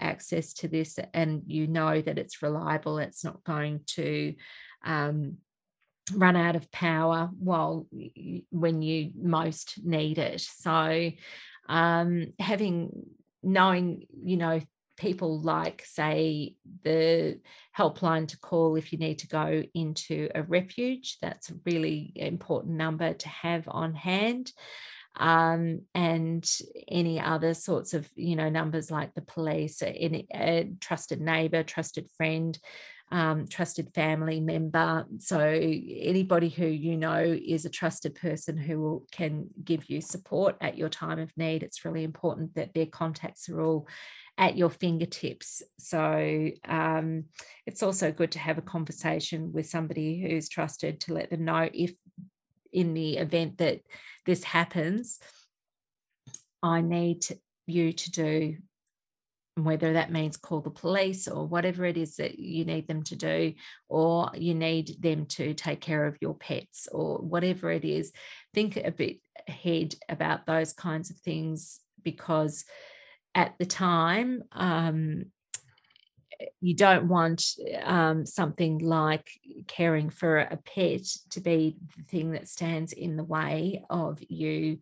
access 0.00 0.52
to 0.52 0.68
this 0.68 0.98
and 1.12 1.42
you 1.46 1.66
know 1.66 2.00
that 2.00 2.18
it's 2.18 2.42
reliable, 2.42 2.98
it's 2.98 3.24
not 3.24 3.42
going 3.44 3.80
to 3.86 4.34
um, 4.84 5.38
run 6.12 6.36
out 6.36 6.56
of 6.56 6.70
power 6.70 7.30
while 7.38 7.86
when 8.50 8.82
you 8.82 9.10
most 9.16 9.84
need 9.84 10.18
it. 10.18 10.40
So 10.40 11.10
um, 11.68 12.32
having 12.38 13.06
knowing, 13.42 14.06
you 14.22 14.36
know, 14.36 14.60
people 14.96 15.40
like 15.40 15.82
say 15.84 16.54
the 16.82 17.40
helpline 17.76 18.28
to 18.28 18.38
call 18.38 18.76
if 18.76 18.92
you 18.92 18.98
need 18.98 19.18
to 19.18 19.26
go 19.26 19.64
into 19.74 20.28
a 20.36 20.42
refuge 20.44 21.18
that's 21.20 21.50
a 21.50 21.56
really 21.66 22.12
important 22.14 22.76
number 22.76 23.12
to 23.12 23.28
have 23.28 23.64
on 23.66 23.92
hand 23.92 24.52
um, 25.16 25.82
and 25.94 26.48
any 26.88 27.20
other 27.20 27.54
sorts 27.54 27.94
of 27.94 28.08
you 28.16 28.36
know 28.36 28.48
numbers 28.48 28.90
like 28.90 29.14
the 29.14 29.22
police, 29.22 29.82
any 29.82 30.26
a 30.34 30.70
trusted 30.80 31.20
neighbor, 31.20 31.62
trusted 31.62 32.08
friend, 32.16 32.58
um, 33.14 33.46
trusted 33.46 33.94
family 33.94 34.40
member. 34.40 35.06
So 35.20 35.38
anybody 35.38 36.48
who 36.48 36.66
you 36.66 36.96
know 36.96 37.20
is 37.20 37.64
a 37.64 37.70
trusted 37.70 38.16
person 38.16 38.56
who 38.56 38.80
will, 38.80 39.06
can 39.12 39.46
give 39.62 39.88
you 39.88 40.00
support 40.00 40.56
at 40.60 40.76
your 40.76 40.88
time 40.88 41.20
of 41.20 41.30
need. 41.36 41.62
It's 41.62 41.84
really 41.84 42.02
important 42.02 42.56
that 42.56 42.74
their 42.74 42.86
contacts 42.86 43.48
are 43.48 43.60
all 43.60 43.86
at 44.36 44.56
your 44.56 44.68
fingertips. 44.68 45.62
So 45.78 46.50
um, 46.66 47.26
it's 47.66 47.84
also 47.84 48.10
good 48.10 48.32
to 48.32 48.40
have 48.40 48.58
a 48.58 48.62
conversation 48.62 49.52
with 49.52 49.66
somebody 49.66 50.20
who's 50.20 50.48
trusted 50.48 50.98
to 51.02 51.14
let 51.14 51.30
them 51.30 51.44
know 51.44 51.70
if 51.72 51.92
in 52.72 52.94
the 52.94 53.18
event 53.18 53.58
that 53.58 53.82
this 54.26 54.42
happens, 54.42 55.20
I 56.64 56.80
need 56.80 57.24
you 57.68 57.92
to 57.92 58.10
do 58.10 58.56
whether 59.56 59.92
that 59.92 60.10
means 60.10 60.36
call 60.36 60.60
the 60.60 60.70
police 60.70 61.28
or 61.28 61.46
whatever 61.46 61.84
it 61.84 61.96
is 61.96 62.16
that 62.16 62.38
you 62.38 62.64
need 62.64 62.88
them 62.88 63.02
to 63.04 63.16
do, 63.16 63.54
or 63.88 64.30
you 64.34 64.54
need 64.54 64.96
them 65.00 65.26
to 65.26 65.54
take 65.54 65.80
care 65.80 66.06
of 66.06 66.16
your 66.20 66.34
pets 66.34 66.88
or 66.90 67.18
whatever 67.18 67.70
it 67.70 67.84
is, 67.84 68.12
think 68.52 68.76
a 68.76 68.90
bit 68.90 69.18
ahead 69.48 69.94
about 70.08 70.46
those 70.46 70.72
kinds 70.72 71.10
of 71.10 71.16
things 71.18 71.80
because 72.02 72.64
at 73.34 73.54
the 73.58 73.66
time, 73.66 74.42
um, 74.52 75.26
you 76.60 76.74
don't 76.74 77.06
want 77.06 77.44
um, 77.84 78.26
something 78.26 78.78
like 78.78 79.30
caring 79.66 80.10
for 80.10 80.38
a 80.38 80.56
pet 80.56 81.02
to 81.30 81.40
be 81.40 81.76
the 81.96 82.02
thing 82.04 82.32
that 82.32 82.48
stands 82.48 82.92
in 82.92 83.16
the 83.16 83.24
way 83.24 83.84
of 83.88 84.18
you 84.28 84.78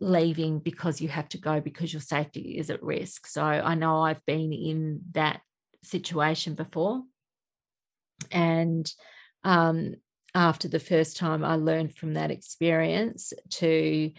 leaving 0.00 0.58
because 0.58 1.00
you 1.00 1.08
have 1.08 1.28
to 1.30 1.38
go 1.38 1.60
because 1.60 1.92
your 1.92 2.02
safety 2.02 2.58
is 2.58 2.70
at 2.70 2.82
risk. 2.82 3.26
So 3.26 3.42
I 3.42 3.74
know 3.74 4.02
I've 4.02 4.24
been 4.26 4.52
in 4.52 5.00
that 5.12 5.40
situation 5.82 6.54
before. 6.54 7.02
And 8.30 8.90
um, 9.44 9.94
after 10.34 10.68
the 10.68 10.80
first 10.80 11.16
time, 11.16 11.44
I 11.44 11.56
learned 11.56 11.96
from 11.96 12.14
that 12.14 12.30
experience 12.30 13.32
to 13.52 14.12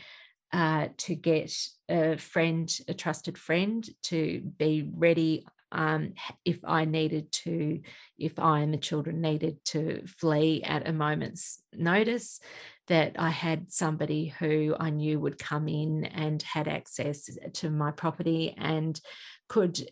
uh, 0.53 0.87
to 0.97 1.13
get 1.13 1.53
a 1.89 2.17
friend, 2.17 2.73
a 2.87 2.93
trusted 2.93 3.37
friend, 3.37 3.87
to 4.03 4.41
be 4.57 4.89
ready 4.95 5.45
um, 5.71 6.13
if 6.45 6.59
I 6.65 6.85
needed 6.85 7.31
to, 7.43 7.81
if 8.17 8.39
I 8.39 8.59
and 8.59 8.73
the 8.73 8.77
children 8.77 9.21
needed 9.21 9.63
to 9.65 10.03
flee 10.07 10.63
at 10.63 10.87
a 10.87 10.93
moment's 10.93 11.61
notice, 11.73 12.39
that 12.87 13.15
I 13.19 13.29
had 13.29 13.71
somebody 13.71 14.33
who 14.39 14.75
I 14.79 14.89
knew 14.91 15.19
would 15.19 15.37
come 15.37 15.67
in 15.67 16.05
and 16.05 16.41
had 16.41 16.67
access 16.67 17.29
to 17.53 17.69
my 17.69 17.91
property 17.91 18.55
and 18.57 18.99
could 19.49 19.85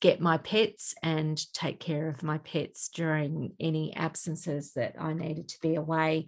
get 0.00 0.20
my 0.20 0.38
pets 0.38 0.94
and 1.02 1.40
take 1.52 1.80
care 1.80 2.08
of 2.08 2.22
my 2.22 2.38
pets 2.38 2.88
during 2.88 3.52
any 3.60 3.94
absences 3.94 4.72
that 4.74 4.94
I 4.98 5.12
needed 5.12 5.48
to 5.48 5.60
be 5.60 5.74
away. 5.74 6.26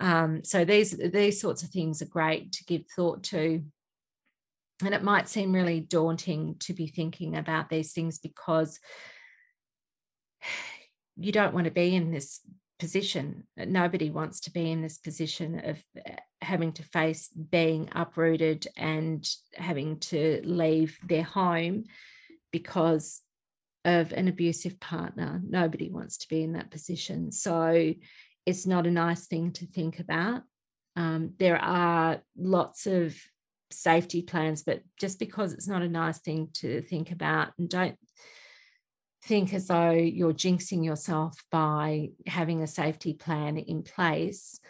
Um, 0.00 0.42
so 0.42 0.64
these 0.64 0.90
these 0.90 1.40
sorts 1.40 1.62
of 1.62 1.70
things 1.70 2.02
are 2.02 2.06
great 2.06 2.52
to 2.52 2.64
give 2.64 2.82
thought 2.94 3.22
to 3.24 3.62
and 4.82 4.94
it 4.94 5.02
might 5.02 5.28
seem 5.28 5.52
really 5.52 5.80
daunting 5.80 6.56
to 6.60 6.72
be 6.72 6.86
thinking 6.86 7.36
about 7.36 7.68
these 7.68 7.92
things 7.92 8.18
because 8.18 8.80
you 11.16 11.32
don't 11.32 11.54
want 11.54 11.66
to 11.66 11.70
be 11.70 11.94
in 11.94 12.10
this 12.10 12.40
position. 12.78 13.44
Nobody 13.56 14.10
wants 14.10 14.40
to 14.40 14.50
be 14.50 14.70
in 14.70 14.82
this 14.82 14.98
position 14.98 15.60
of 15.64 15.82
eh, 16.04 16.16
having 16.42 16.72
to 16.72 16.82
face 16.82 17.28
being 17.28 17.88
uprooted 17.92 18.66
and 18.76 19.26
having 19.54 20.00
to 20.00 20.40
leave 20.44 20.98
their 21.06 21.22
home 21.22 21.84
because 22.52 23.22
of 23.84 24.12
an 24.12 24.28
abusive 24.28 24.80
partner. 24.80 25.40
Nobody 25.46 25.88
wants 25.88 26.18
to 26.18 26.28
be 26.28 26.42
in 26.42 26.54
that 26.54 26.70
position. 26.70 27.30
So 27.32 27.94
it's 28.44 28.66
not 28.66 28.86
a 28.86 28.90
nice 28.90 29.26
thing 29.26 29.52
to 29.52 29.66
think 29.66 30.00
about. 30.00 30.42
Um, 30.96 31.34
there 31.38 31.58
are 31.58 32.20
lots 32.36 32.86
of 32.86 33.16
safety 33.74 34.22
plans, 34.22 34.62
but 34.62 34.82
just 34.98 35.18
because 35.18 35.52
it's 35.52 35.68
not 35.68 35.82
a 35.82 35.88
nice 35.88 36.18
thing 36.18 36.48
to 36.54 36.82
think 36.82 37.10
about, 37.10 37.52
and 37.58 37.68
don't 37.68 37.98
think 39.24 39.54
as 39.54 39.68
though 39.68 39.90
you're 39.90 40.34
jinxing 40.34 40.84
yourself 40.84 41.42
by 41.50 42.10
having 42.26 42.62
a 42.62 42.66
safety 42.66 43.14
plan 43.14 43.56
in 43.56 43.82
place. 43.82 44.60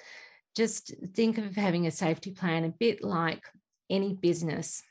Just 0.57 0.95
think 1.15 1.39
of 1.39 1.57
having 1.57 1.87
a 1.87 1.91
safety 1.91 2.31
plan 2.31 2.65
a 2.65 2.69
bit 2.69 3.03
like 3.03 3.43
any 3.91 4.15
business, 4.15 4.83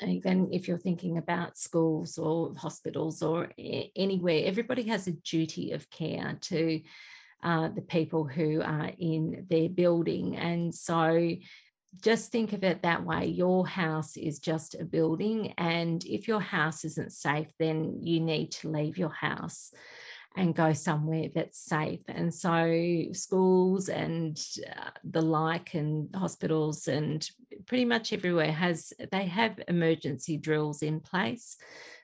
even 0.00 0.52
if 0.52 0.68
you're 0.68 0.78
thinking 0.78 1.18
about 1.18 1.58
schools 1.58 2.16
or 2.18 2.54
hospitals 2.56 3.22
or 3.22 3.50
anywhere, 3.58 4.42
everybody 4.44 4.84
has 4.84 5.06
a 5.06 5.12
duty 5.12 5.72
of 5.72 5.90
care 5.90 6.38
to 6.42 6.80
uh, 7.42 7.68
the 7.68 7.82
people 7.82 8.24
who 8.24 8.62
are 8.62 8.92
in 8.98 9.46
their 9.50 9.68
building. 9.68 10.36
And 10.36 10.74
so 10.74 11.36
just 12.02 12.32
think 12.32 12.52
of 12.52 12.64
it 12.64 12.82
that 12.82 13.04
way. 13.04 13.26
Your 13.26 13.66
house 13.66 14.16
is 14.16 14.38
just 14.38 14.74
a 14.74 14.84
building. 14.84 15.54
And 15.58 16.04
if 16.04 16.28
your 16.28 16.40
house 16.40 16.84
isn't 16.84 17.12
safe, 17.12 17.48
then 17.58 17.98
you 18.00 18.20
need 18.20 18.52
to 18.52 18.70
leave 18.70 18.98
your 18.98 19.12
house 19.12 19.72
and 20.36 20.54
go 20.54 20.72
somewhere 20.72 21.28
that's 21.34 21.60
safe. 21.60 22.02
And 22.08 22.34
so, 22.34 23.04
schools 23.12 23.88
and 23.88 24.40
uh, 24.76 24.90
the 25.04 25.22
like, 25.22 25.74
and 25.74 26.14
hospitals, 26.14 26.88
and 26.88 27.28
pretty 27.66 27.84
much 27.84 28.12
everywhere 28.12 28.50
has 28.50 28.92
they 29.12 29.26
have 29.26 29.60
emergency 29.68 30.36
drills 30.36 30.82
in 30.82 31.00
place, 31.00 31.56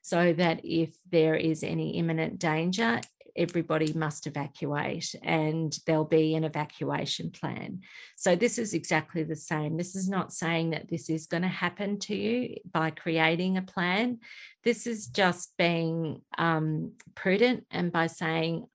so 0.02 0.32
that 0.34 0.60
if 0.64 0.94
there 1.10 1.34
is 1.34 1.64
any 1.64 1.98
imminent 1.98 2.38
danger, 2.38 3.00
everybody 3.36 3.92
must 3.92 4.26
evacuate 4.26 5.14
and 5.22 5.76
there'll 5.86 6.04
be 6.04 6.34
an 6.34 6.44
evacuation 6.44 7.30
plan. 7.30 7.80
So, 8.16 8.36
this 8.36 8.58
is 8.58 8.74
exactly 8.74 9.22
the 9.22 9.36
same. 9.36 9.76
This 9.76 9.94
is 9.96 10.08
not 10.08 10.32
saying 10.32 10.70
that 10.70 10.88
this 10.88 11.10
is 11.10 11.26
going 11.26 11.42
to 11.42 11.48
happen 11.48 11.98
to 12.00 12.14
you 12.14 12.56
by 12.70 12.90
creating 12.90 13.56
a 13.56 13.62
plan. 13.62 14.18
This 14.64 14.86
is 14.86 15.06
just 15.06 15.56
being 15.56 16.22
um, 16.38 16.92
prudent 17.14 17.66
and 17.70 17.92
by 17.92 18.06
saying, 18.06 18.66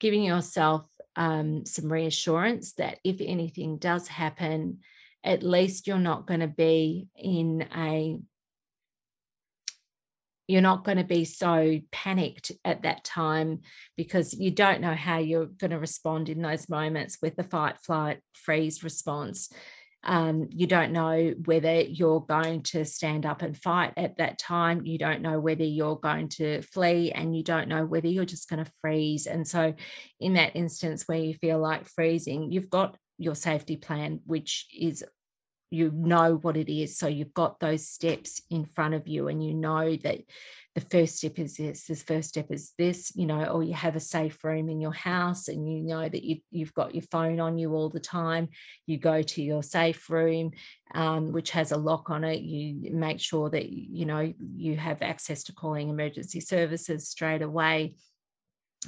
giving 0.00 0.22
yourself 0.22 0.84
um, 1.16 1.64
some 1.64 1.90
reassurance 1.90 2.72
that 2.74 2.98
if 3.04 3.16
anything 3.20 3.78
does 3.78 4.08
happen, 4.08 4.80
at 5.22 5.42
least 5.42 5.86
you're 5.86 5.98
not 5.98 6.26
going 6.26 6.40
to 6.40 6.48
be 6.48 7.08
in 7.16 7.66
a 7.74 8.18
you're 10.46 10.60
not 10.60 10.84
going 10.84 10.98
to 10.98 11.04
be 11.04 11.24
so 11.24 11.78
panicked 11.90 12.52
at 12.64 12.82
that 12.82 13.04
time 13.04 13.60
because 13.96 14.34
you 14.34 14.50
don't 14.50 14.80
know 14.80 14.94
how 14.94 15.18
you're 15.18 15.46
going 15.46 15.70
to 15.70 15.78
respond 15.78 16.28
in 16.28 16.42
those 16.42 16.68
moments 16.68 17.18
with 17.22 17.36
the 17.36 17.44
fight, 17.44 17.80
flight, 17.80 18.20
freeze 18.34 18.84
response. 18.84 19.50
Um, 20.06 20.48
you 20.50 20.66
don't 20.66 20.92
know 20.92 21.34
whether 21.46 21.80
you're 21.80 22.20
going 22.20 22.62
to 22.64 22.84
stand 22.84 23.24
up 23.24 23.40
and 23.40 23.56
fight 23.56 23.94
at 23.96 24.18
that 24.18 24.38
time. 24.38 24.84
You 24.84 24.98
don't 24.98 25.22
know 25.22 25.40
whether 25.40 25.64
you're 25.64 25.96
going 25.96 26.28
to 26.30 26.60
flee, 26.60 27.10
and 27.10 27.34
you 27.34 27.42
don't 27.42 27.68
know 27.68 27.86
whether 27.86 28.08
you're 28.08 28.26
just 28.26 28.50
going 28.50 28.62
to 28.62 28.70
freeze. 28.82 29.26
And 29.26 29.48
so, 29.48 29.72
in 30.20 30.34
that 30.34 30.56
instance 30.56 31.04
where 31.06 31.18
you 31.18 31.32
feel 31.32 31.58
like 31.58 31.88
freezing, 31.88 32.52
you've 32.52 32.68
got 32.68 32.98
your 33.16 33.34
safety 33.34 33.76
plan, 33.76 34.20
which 34.26 34.66
is 34.78 35.04
you 35.74 35.90
know 35.94 36.36
what 36.36 36.56
it 36.56 36.72
is. 36.72 36.96
So 36.96 37.06
you've 37.06 37.34
got 37.34 37.60
those 37.60 37.88
steps 37.88 38.40
in 38.50 38.64
front 38.64 38.94
of 38.94 39.08
you, 39.08 39.28
and 39.28 39.44
you 39.44 39.54
know 39.54 39.96
that 39.96 40.20
the 40.74 40.80
first 40.80 41.18
step 41.18 41.38
is 41.38 41.56
this, 41.56 41.86
the 41.86 41.94
first 41.94 42.30
step 42.30 42.50
is 42.50 42.72
this, 42.76 43.12
you 43.14 43.26
know, 43.26 43.44
or 43.44 43.62
you 43.62 43.74
have 43.74 43.94
a 43.94 44.00
safe 44.00 44.42
room 44.42 44.68
in 44.68 44.80
your 44.80 44.92
house 44.92 45.46
and 45.46 45.70
you 45.70 45.82
know 45.82 46.08
that 46.08 46.24
you, 46.24 46.38
you've 46.50 46.74
got 46.74 46.94
your 46.96 47.04
phone 47.12 47.38
on 47.38 47.58
you 47.58 47.74
all 47.74 47.88
the 47.88 48.00
time. 48.00 48.48
You 48.86 48.98
go 48.98 49.22
to 49.22 49.42
your 49.42 49.62
safe 49.62 50.10
room, 50.10 50.50
um, 50.92 51.30
which 51.30 51.52
has 51.52 51.70
a 51.70 51.76
lock 51.76 52.10
on 52.10 52.24
it. 52.24 52.40
You 52.40 52.92
make 52.92 53.20
sure 53.20 53.50
that, 53.50 53.70
you 53.70 54.04
know, 54.04 54.32
you 54.56 54.76
have 54.76 55.00
access 55.00 55.44
to 55.44 55.52
calling 55.52 55.90
emergency 55.90 56.40
services 56.40 57.08
straight 57.08 57.42
away. 57.42 57.94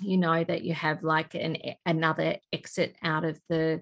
You 0.03 0.19
know 0.19 0.43
that 0.43 0.63
you 0.63 0.75
have 0.75 1.05
like 1.05 1.35
an 1.35 1.57
another 1.87 2.37
exit 2.53 2.97
out 3.03 3.25
of 3.25 3.41
the 3.49 3.81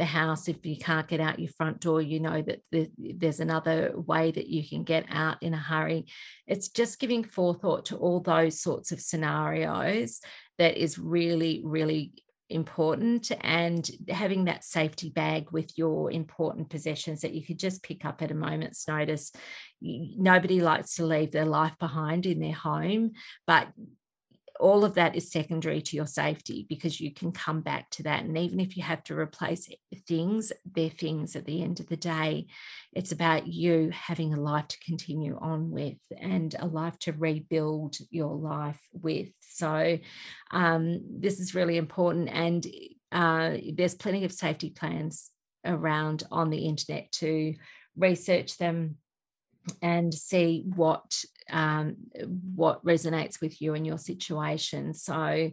the 0.00 0.06
house 0.06 0.48
if 0.48 0.64
you 0.64 0.78
can't 0.78 1.08
get 1.08 1.20
out 1.20 1.38
your 1.38 1.50
front 1.50 1.78
door 1.78 2.00
you 2.00 2.20
know 2.20 2.40
that 2.40 2.62
there's 2.96 3.38
another 3.38 3.92
way 3.94 4.30
that 4.30 4.48
you 4.48 4.66
can 4.66 4.82
get 4.82 5.04
out 5.10 5.36
in 5.42 5.52
a 5.52 5.58
hurry. 5.58 6.06
It's 6.46 6.70
just 6.70 6.98
giving 6.98 7.22
forethought 7.22 7.84
to 7.86 7.98
all 7.98 8.20
those 8.20 8.58
sorts 8.58 8.92
of 8.92 9.00
scenarios 9.00 10.20
that 10.56 10.78
is 10.78 10.98
really 10.98 11.60
really 11.62 12.14
important 12.48 13.30
and 13.42 13.88
having 14.08 14.46
that 14.46 14.64
safety 14.64 15.10
bag 15.10 15.50
with 15.52 15.76
your 15.76 16.10
important 16.10 16.70
possessions 16.70 17.20
that 17.20 17.34
you 17.34 17.44
could 17.44 17.58
just 17.58 17.82
pick 17.82 18.06
up 18.06 18.22
at 18.22 18.30
a 18.30 18.34
moment's 18.34 18.88
notice. 18.88 19.32
Nobody 19.82 20.62
likes 20.62 20.94
to 20.94 21.04
leave 21.04 21.30
their 21.30 21.44
life 21.44 21.78
behind 21.78 22.24
in 22.24 22.40
their 22.40 22.54
home 22.54 23.12
but 23.46 23.68
all 24.60 24.84
of 24.84 24.94
that 24.94 25.16
is 25.16 25.32
secondary 25.32 25.80
to 25.80 25.96
your 25.96 26.06
safety 26.06 26.66
because 26.68 27.00
you 27.00 27.12
can 27.12 27.32
come 27.32 27.62
back 27.62 27.88
to 27.90 28.02
that. 28.02 28.24
And 28.24 28.36
even 28.36 28.60
if 28.60 28.76
you 28.76 28.82
have 28.82 29.02
to 29.04 29.18
replace 29.18 29.68
things, 30.06 30.52
they're 30.70 30.90
things 30.90 31.34
at 31.34 31.46
the 31.46 31.62
end 31.62 31.80
of 31.80 31.88
the 31.88 31.96
day. 31.96 32.46
It's 32.92 33.10
about 33.10 33.46
you 33.46 33.90
having 33.90 34.34
a 34.34 34.40
life 34.40 34.68
to 34.68 34.80
continue 34.80 35.38
on 35.40 35.70
with 35.70 35.98
and 36.18 36.54
a 36.58 36.66
life 36.66 36.98
to 37.00 37.12
rebuild 37.12 37.96
your 38.10 38.36
life 38.36 38.80
with. 38.92 39.30
So, 39.40 39.98
um, 40.50 41.00
this 41.08 41.40
is 41.40 41.54
really 41.54 41.76
important. 41.76 42.28
And 42.28 42.66
uh, 43.10 43.56
there's 43.74 43.94
plenty 43.94 44.24
of 44.24 44.32
safety 44.32 44.70
plans 44.70 45.30
around 45.64 46.22
on 46.30 46.50
the 46.50 46.66
internet 46.66 47.10
to 47.12 47.54
research 47.96 48.56
them 48.58 48.96
and 49.82 50.12
see 50.12 50.64
what 50.74 51.24
um, 51.50 51.96
what 52.54 52.84
resonates 52.84 53.40
with 53.40 53.60
you 53.60 53.74
and 53.74 53.86
your 53.86 53.98
situation. 53.98 54.94
So, 54.94 55.50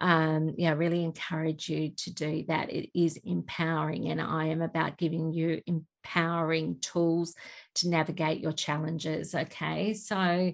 um, 0.00 0.54
yeah, 0.56 0.74
really 0.74 1.04
encourage 1.04 1.68
you 1.68 1.90
to 1.90 2.12
do 2.12 2.44
that. 2.48 2.70
It 2.70 2.90
is 2.98 3.18
empowering, 3.24 4.08
and 4.08 4.20
I 4.20 4.46
am 4.46 4.62
about 4.62 4.98
giving 4.98 5.32
you 5.32 5.62
empowering 5.66 6.78
tools 6.80 7.34
to 7.76 7.88
navigate 7.88 8.40
your 8.40 8.52
challenges. 8.52 9.34
Okay, 9.34 9.94
so. 9.94 10.52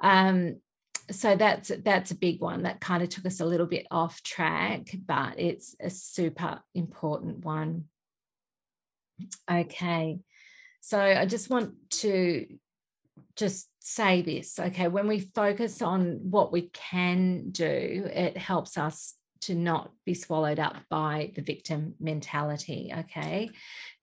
Um, 0.00 0.56
so 1.10 1.36
that's 1.36 1.70
that's 1.82 2.12
a 2.12 2.16
big 2.16 2.40
one 2.40 2.62
that 2.62 2.80
kind 2.80 3.02
of 3.02 3.08
took 3.08 3.26
us 3.26 3.40
a 3.40 3.44
little 3.44 3.66
bit 3.66 3.86
off 3.90 4.22
track 4.22 4.94
but 5.04 5.38
it's 5.38 5.74
a 5.80 5.90
super 5.90 6.60
important 6.74 7.44
one 7.44 7.84
okay 9.50 10.20
so 10.82 11.00
I 11.00 11.26
just 11.26 11.48
want 11.48 11.74
to 12.00 12.46
just 13.36 13.68
say 13.80 14.22
this 14.22 14.58
okay 14.58 14.88
when 14.88 15.08
we 15.08 15.20
focus 15.20 15.82
on 15.82 16.18
what 16.22 16.52
we 16.52 16.70
can 16.72 17.50
do 17.50 18.08
it 18.12 18.36
helps 18.36 18.78
us 18.78 19.14
to 19.42 19.54
not 19.56 19.90
be 20.06 20.14
swallowed 20.14 20.60
up 20.60 20.76
by 20.88 21.32
the 21.34 21.42
victim 21.42 21.94
mentality 22.00 22.92
okay? 22.96 23.50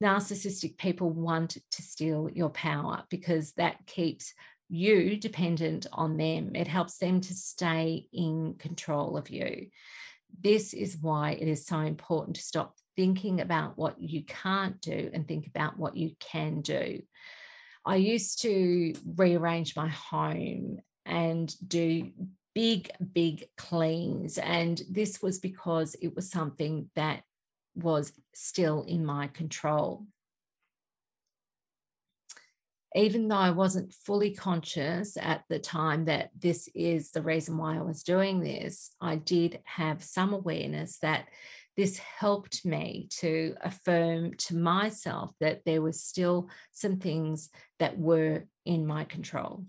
Narcissistic 0.04 0.78
people 0.78 1.10
want 1.10 1.58
to 1.72 1.82
steal 1.82 2.30
your 2.32 2.50
power 2.50 3.04
because 3.10 3.54
that 3.54 3.86
keeps 3.86 4.34
you 4.70 5.18
dependent 5.18 5.88
on 5.92 6.18
them. 6.18 6.56
It 6.56 6.68
helps 6.68 6.98
them 6.98 7.22
to 7.22 7.34
stay 7.34 8.08
in 8.14 8.56
control 8.60 9.18
of 9.18 9.30
you. 9.30 9.70
This 10.42 10.74
is 10.74 10.98
why 10.98 11.32
it 11.32 11.48
is 11.48 11.66
so 11.66 11.80
important 11.80 12.36
to 12.36 12.42
stop 12.42 12.76
thinking 12.96 13.42
about 13.42 13.78
what 13.78 14.00
you 14.00 14.24
can't 14.26 14.80
do 14.82 15.10
and 15.14 15.28
think 15.28 15.48
about 15.48 15.80
what 15.80 15.96
you 15.96 16.12
can 16.20 16.62
do. 16.62 17.02
I 17.86 17.96
used 17.96 18.42
to 18.42 18.94
rearrange 19.16 19.76
my 19.76 19.88
home 19.88 20.80
and 21.06 21.54
do 21.68 22.12
big, 22.54 22.92
big 23.14 23.48
cleans. 23.58 24.38
And 24.38 24.82
this 24.90 25.22
was 25.22 25.40
because 25.40 25.96
it 26.02 26.16
was 26.16 26.30
something 26.30 26.90
that 26.96 27.24
was 27.76 28.12
still 28.34 28.84
in 28.84 29.06
my 29.06 29.28
control. 29.28 30.06
Even 32.96 33.28
though 33.28 33.38
I 33.38 33.52
wasn't 33.52 33.94
fully 33.94 34.32
conscious 34.32 35.16
at 35.16 35.44
the 35.48 35.60
time 35.60 36.06
that 36.06 36.32
this 36.38 36.68
is 36.74 37.12
the 37.12 37.22
reason 37.22 37.58
why 37.58 37.78
I 37.78 37.82
was 37.82 38.04
doing 38.04 38.40
this, 38.40 38.92
I 39.00 39.16
did 39.16 39.60
have 39.64 40.04
some 40.04 40.34
awareness 40.34 40.98
that 41.00 41.28
this 41.80 41.98
helped 41.98 42.66
me 42.66 43.08
to 43.10 43.56
affirm 43.62 44.34
to 44.34 44.54
myself 44.54 45.32
that 45.40 45.62
there 45.66 45.82
was 45.82 46.04
still 46.04 46.50
some 46.74 46.98
things 46.98 47.50
that 47.80 47.98
were 47.98 48.44
in 48.66 48.86
my 48.86 49.06
control. 49.06 49.64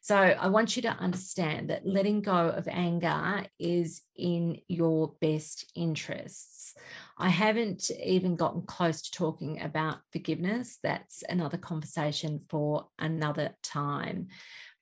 So 0.00 0.14
I 0.16 0.46
want 0.46 0.76
you 0.76 0.82
to 0.82 0.90
understand 0.90 1.70
that 1.70 1.84
letting 1.84 2.22
go 2.22 2.50
of 2.50 2.68
anger 2.68 3.46
is 3.58 4.02
in 4.14 4.60
your 4.68 5.14
best 5.20 5.68
interests. 5.74 6.72
I 7.18 7.30
haven't 7.30 7.90
even 7.90 8.36
gotten 8.36 8.62
close 8.62 9.02
to 9.02 9.10
talking 9.10 9.60
about 9.60 9.98
forgiveness. 10.12 10.78
That's 10.84 11.24
another 11.28 11.58
conversation 11.58 12.38
for 12.48 12.86
another 12.96 13.56
time. 13.64 14.28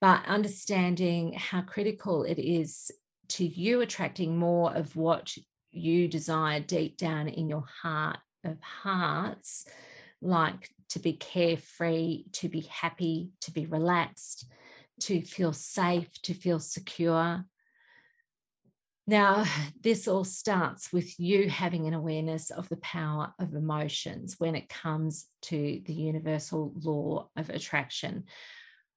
But 0.02 0.26
understanding 0.26 1.32
how 1.32 1.62
critical 1.62 2.24
it 2.24 2.38
is 2.38 2.90
to 3.28 3.46
you 3.46 3.80
attracting 3.80 4.36
more 4.36 4.70
of 4.76 4.94
what 4.96 5.34
you 5.76 6.08
desire 6.08 6.60
deep 6.60 6.96
down 6.96 7.28
in 7.28 7.48
your 7.48 7.64
heart 7.82 8.18
of 8.44 8.60
hearts, 8.60 9.66
like 10.20 10.70
to 10.90 10.98
be 10.98 11.14
carefree, 11.14 12.24
to 12.32 12.48
be 12.48 12.60
happy, 12.62 13.30
to 13.40 13.50
be 13.50 13.66
relaxed, 13.66 14.46
to 15.00 15.20
feel 15.22 15.52
safe, 15.52 16.10
to 16.22 16.34
feel 16.34 16.58
secure. 16.58 17.44
Now, 19.06 19.44
this 19.80 20.06
all 20.08 20.24
starts 20.24 20.92
with 20.92 21.18
you 21.18 21.48
having 21.48 21.86
an 21.86 21.94
awareness 21.94 22.50
of 22.50 22.68
the 22.68 22.76
power 22.76 23.34
of 23.38 23.54
emotions 23.54 24.36
when 24.38 24.54
it 24.54 24.68
comes 24.68 25.26
to 25.42 25.82
the 25.84 25.94
universal 25.94 26.72
law 26.76 27.28
of 27.36 27.50
attraction, 27.50 28.24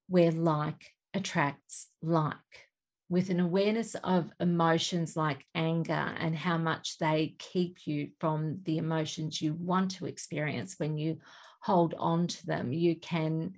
where 0.08 0.32
like 0.32 0.92
attracts 1.14 1.88
like. 2.02 2.67
With 3.10 3.30
an 3.30 3.40
awareness 3.40 3.96
of 4.04 4.32
emotions 4.40 5.16
like 5.16 5.46
anger 5.56 5.94
and 5.94 6.36
how 6.36 6.58
much 6.58 6.98
they 6.98 7.36
keep 7.40 7.88
you 7.88 8.10
from 8.20 8.60
the 8.66 8.78
emotions 8.78 9.42
you 9.42 9.54
want 9.54 9.92
to 9.92 10.08
experience 10.08 10.76
when 10.78 10.98
you 10.98 11.18
hold 11.62 11.96
on 11.98 12.28
to 12.28 12.46
them, 12.46 12.74
you 12.74 12.98
can, 12.98 13.54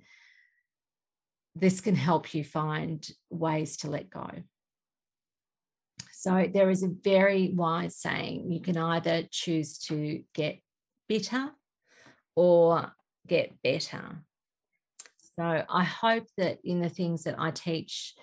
this 1.56 1.80
can 1.80 1.96
help 1.96 2.32
you 2.32 2.44
find 2.44 3.08
ways 3.28 3.78
to 3.78 3.90
let 3.90 4.08
go. 4.08 4.28
So 6.12 6.48
there 6.52 6.70
is 6.70 6.82
a 6.82 6.94
very 7.02 7.48
wise 7.48 7.96
saying 7.96 8.52
you 8.52 8.60
can 8.60 8.76
either 8.76 9.24
choose 9.30 9.78
to 9.86 10.22
get 10.34 10.60
bitter 11.08 11.50
or 12.36 12.92
get 13.26 13.60
better. 13.62 14.22
So 15.34 15.64
I 15.68 15.84
hope 15.84 16.26
that 16.36 16.58
in 16.62 16.80
the 16.80 16.90
things 16.90 17.24
that 17.24 17.36
I 17.38 17.50
teach, 17.50 18.14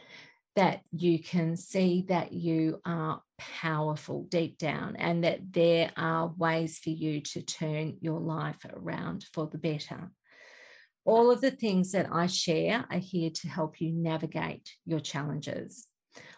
that 0.57 0.81
you 0.91 1.19
can 1.19 1.55
see 1.55 2.03
that 2.09 2.33
you 2.33 2.81
are 2.83 3.21
powerful 3.37 4.23
deep 4.23 4.57
down 4.57 4.95
and 4.95 5.23
that 5.23 5.53
there 5.53 5.91
are 5.95 6.33
ways 6.35 6.79
for 6.79 6.89
you 6.89 7.21
to 7.21 7.43
turn 7.43 7.95
your 8.01 8.19
life 8.19 8.65
around 8.73 9.23
for 9.33 9.45
the 9.45 9.59
better. 9.59 10.09
All 11.05 11.29
of 11.29 11.41
the 11.41 11.51
things 11.51 11.91
that 11.91 12.07
I 12.11 12.25
share 12.25 12.87
are 12.89 12.97
here 12.97 13.29
to 13.29 13.47
help 13.47 13.79
you 13.79 13.93
navigate 13.93 14.67
your 14.83 14.99
challenges. 14.99 15.85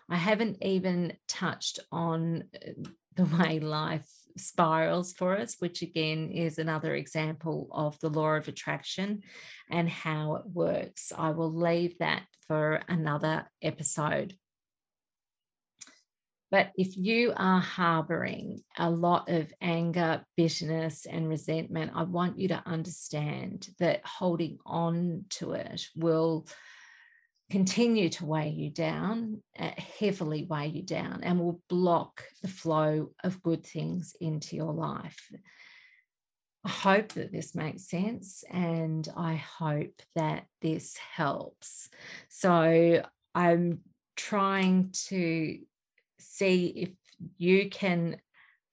I 0.09 0.17
haven't 0.17 0.57
even 0.63 1.13
touched 1.29 1.79
on 1.89 2.43
uh, 2.53 2.71
the 3.15 3.23
way 3.23 3.61
life 3.61 4.11
spirals 4.37 5.13
for 5.13 5.37
us, 5.37 5.55
which 5.59 5.81
again 5.81 6.31
is 6.31 6.57
another 6.57 6.95
example 6.95 7.67
of 7.71 7.99
the 7.99 8.09
law 8.09 8.33
of 8.33 8.47
attraction 8.47 9.21
and 9.69 9.89
how 9.89 10.35
it 10.35 10.45
works. 10.45 11.11
I 11.17 11.31
will 11.31 11.53
leave 11.53 11.97
that 11.99 12.23
for 12.47 12.81
another 12.87 13.49
episode. 13.61 14.35
But 16.51 16.71
if 16.75 16.97
you 16.97 17.33
are 17.35 17.59
harboring 17.59 18.61
a 18.77 18.89
lot 18.89 19.29
of 19.29 19.53
anger, 19.61 20.23
bitterness, 20.35 21.05
and 21.05 21.29
resentment, 21.29 21.91
I 21.93 22.03
want 22.03 22.39
you 22.39 22.47
to 22.47 22.63
understand 22.65 23.69
that 23.79 24.01
holding 24.03 24.57
on 24.65 25.25
to 25.31 25.51
it 25.51 25.85
will 25.95 26.47
continue 27.49 28.09
to 28.09 28.25
weigh 28.25 28.49
you 28.49 28.69
down, 28.69 29.41
uh, 29.57 29.71
heavily 29.99 30.45
weigh 30.49 30.67
you 30.67 30.83
down, 30.83 31.21
and 31.23 31.39
will 31.39 31.61
block 31.67 32.23
the 32.41 32.47
flow 32.47 33.11
of 33.23 33.41
good 33.41 33.65
things 33.65 34.15
into 34.21 34.55
your 34.55 34.73
life. 34.73 35.31
I 36.63 36.69
hope 36.69 37.13
that 37.13 37.31
this 37.31 37.55
makes 37.55 37.89
sense 37.89 38.43
and 38.51 39.07
I 39.15 39.35
hope 39.35 40.01
that 40.15 40.45
this 40.61 40.97
helps. 40.97 41.89
So 42.27 43.03
I'm 43.33 43.79
trying 44.17 44.93
to 45.07 45.57
see 46.19 46.65
if 46.67 46.89
you 47.37 47.69
can 47.69 48.17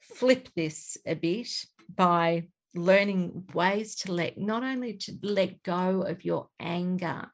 flip 0.01 0.49
this 0.57 0.99
a 1.07 1.15
bit 1.15 1.49
by 1.95 2.49
learning 2.75 3.45
ways 3.55 3.95
to 3.95 4.13
let 4.13 4.37
not 4.37 4.63
only 4.63 4.95
to 4.95 5.13
let 5.23 5.63
go 5.63 6.03
of 6.03 6.25
your 6.25 6.49
anger 6.61 7.31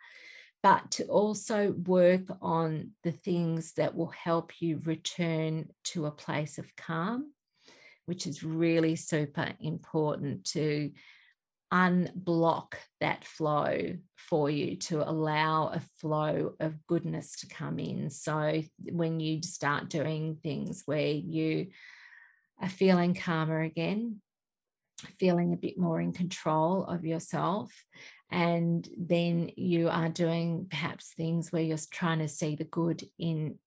but 0.62 0.92
to 0.92 1.04
also 1.06 1.72
work 1.72 2.22
on 2.40 2.92
the 3.02 3.12
things 3.12 3.72
that 3.74 3.96
will 3.96 4.12
help 4.24 4.60
you 4.60 4.80
return 4.84 5.68
to 5.84 6.06
a 6.06 6.10
place 6.10 6.58
of 6.58 6.76
calm, 6.76 7.32
which 8.06 8.26
is 8.26 8.44
really 8.44 8.94
super 8.94 9.52
important 9.60 10.44
to 10.44 10.92
unblock 11.72 12.74
that 13.00 13.24
flow 13.24 13.96
for 14.16 14.50
you 14.50 14.76
to 14.76 15.08
allow 15.08 15.68
a 15.68 15.80
flow 16.00 16.54
of 16.60 16.86
goodness 16.86 17.40
to 17.40 17.46
come 17.48 17.78
in. 17.78 18.10
So 18.10 18.62
when 18.90 19.20
you 19.20 19.42
start 19.42 19.88
doing 19.88 20.36
things 20.42 20.82
where 20.84 21.10
you 21.10 21.68
are 22.60 22.68
feeling 22.68 23.14
calmer 23.14 23.62
again, 23.62 24.20
feeling 25.18 25.52
a 25.52 25.56
bit 25.56 25.78
more 25.78 26.00
in 26.00 26.12
control 26.12 26.84
of 26.84 27.04
yourself 27.04 27.72
and 28.32 28.88
then 28.96 29.50
you 29.56 29.90
are 29.90 30.08
doing 30.08 30.66
perhaps 30.70 31.12
things 31.14 31.52
where 31.52 31.62
you're 31.62 31.78
trying 31.90 32.20
to 32.20 32.28
see 32.28 32.56
the 32.56 32.64
good 32.64 33.04
in 33.18 33.58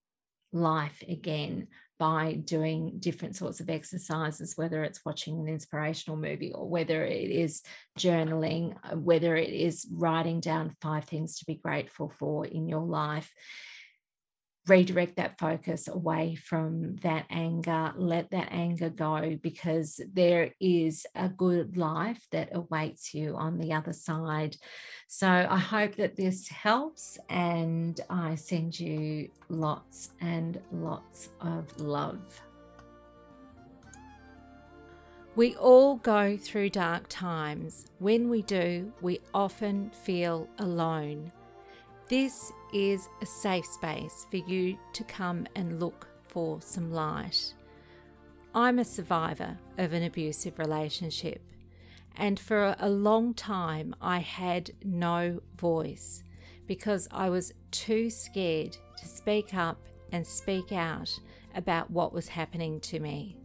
life 0.51 1.03
again 1.07 1.68
by 1.99 2.34
doing 2.34 2.97
different 2.99 3.36
sorts 3.36 3.59
of 3.59 3.70
exercises, 3.70 4.57
whether 4.57 4.84
it's 4.84 5.05
watching 5.05 5.39
an 5.39 5.47
inspirational 5.47 6.18
movie 6.18 6.51
or 6.51 6.68
whether 6.68 7.05
it 7.05 7.30
is 7.30 7.61
journaling, 7.97 8.76
uh, 8.84 8.97
whether 8.97 9.36
it 9.36 9.53
is 9.53 9.88
writing 9.91 10.39
down 10.39 10.76
five 10.82 11.05
things 11.05 11.38
to 11.38 11.45
be 11.45 11.55
grateful 11.55 12.11
for 12.20 12.45
in 12.45 12.68
your 12.68 12.84
life 12.84 13.32
redirect 14.68 15.18
that 15.18 15.38
focus 15.38 15.88
away 15.88 16.36
from 16.36 16.95
that 16.97 17.26
anger, 17.30 17.93
let 17.95 18.32
that 18.32 18.47
anger 18.51 18.89
go 18.89 19.38
because 19.41 20.01
there 20.13 20.51
is 20.59 21.05
a 21.16 21.30
good 21.30 21.78
life 21.78 22.26
that 22.32 22.49
awaits 22.53 23.13
you 23.13 23.36
on 23.36 23.57
the 23.57 23.74
other 23.74 23.93
side. 23.93 24.55
So 25.07 25.28
I 25.28 25.59
hope 25.59 25.95
that 25.95 26.16
this 26.16 26.47
helps 26.47 27.18
and 27.30 27.99
I 28.09 28.36
send 28.36 28.80
you 28.80 29.30
lots 29.49 30.11
and 30.20 30.59
lots 30.72 31.30
of 31.41 31.80
love. 31.80 32.41
We 35.36 35.55
all 35.57 35.97
go 35.97 36.38
through 36.38 36.70
dark 36.70 37.07
times. 37.09 37.88
When 37.99 38.30
we 38.30 38.41
do, 38.41 38.93
we 39.01 39.20
often 39.34 39.91
feel 39.91 40.47
alone. 40.59 41.32
This 42.08 42.53
is 42.72 43.10
a 43.24 43.26
safe 43.26 43.66
space 43.66 44.28
for 44.30 44.38
you 44.38 44.78
to 44.93 45.03
come 45.06 45.47
and 45.56 45.80
look 45.80 46.08
for 46.28 46.62
some 46.62 46.91
light. 46.91 47.56
I'm 48.53 48.78
a 48.78 48.86
survivor 48.86 49.58
of 49.80 49.91
an 49.91 50.03
abusive 50.03 50.60
relationship, 50.60 51.41
and 52.16 52.39
for 52.39 52.76
a 52.78 52.89
long 52.89 53.34
time 53.34 53.95
I 53.99 54.20
had 54.20 54.70
no 54.84 55.41
voice 55.58 56.24
because 56.68 57.08
I 57.10 57.30
was 57.30 57.53
too 57.72 58.12
scared 58.12 58.78
to 58.97 59.08
speak 59.08 59.56
up 59.56 59.82
and 60.12 60.28
speak 60.28 60.72
out 60.72 61.20
about 61.56 61.89
what 61.89 62.14
was 62.14 62.28
happening 62.28 62.80
to 62.82 62.99
me. 62.99 63.36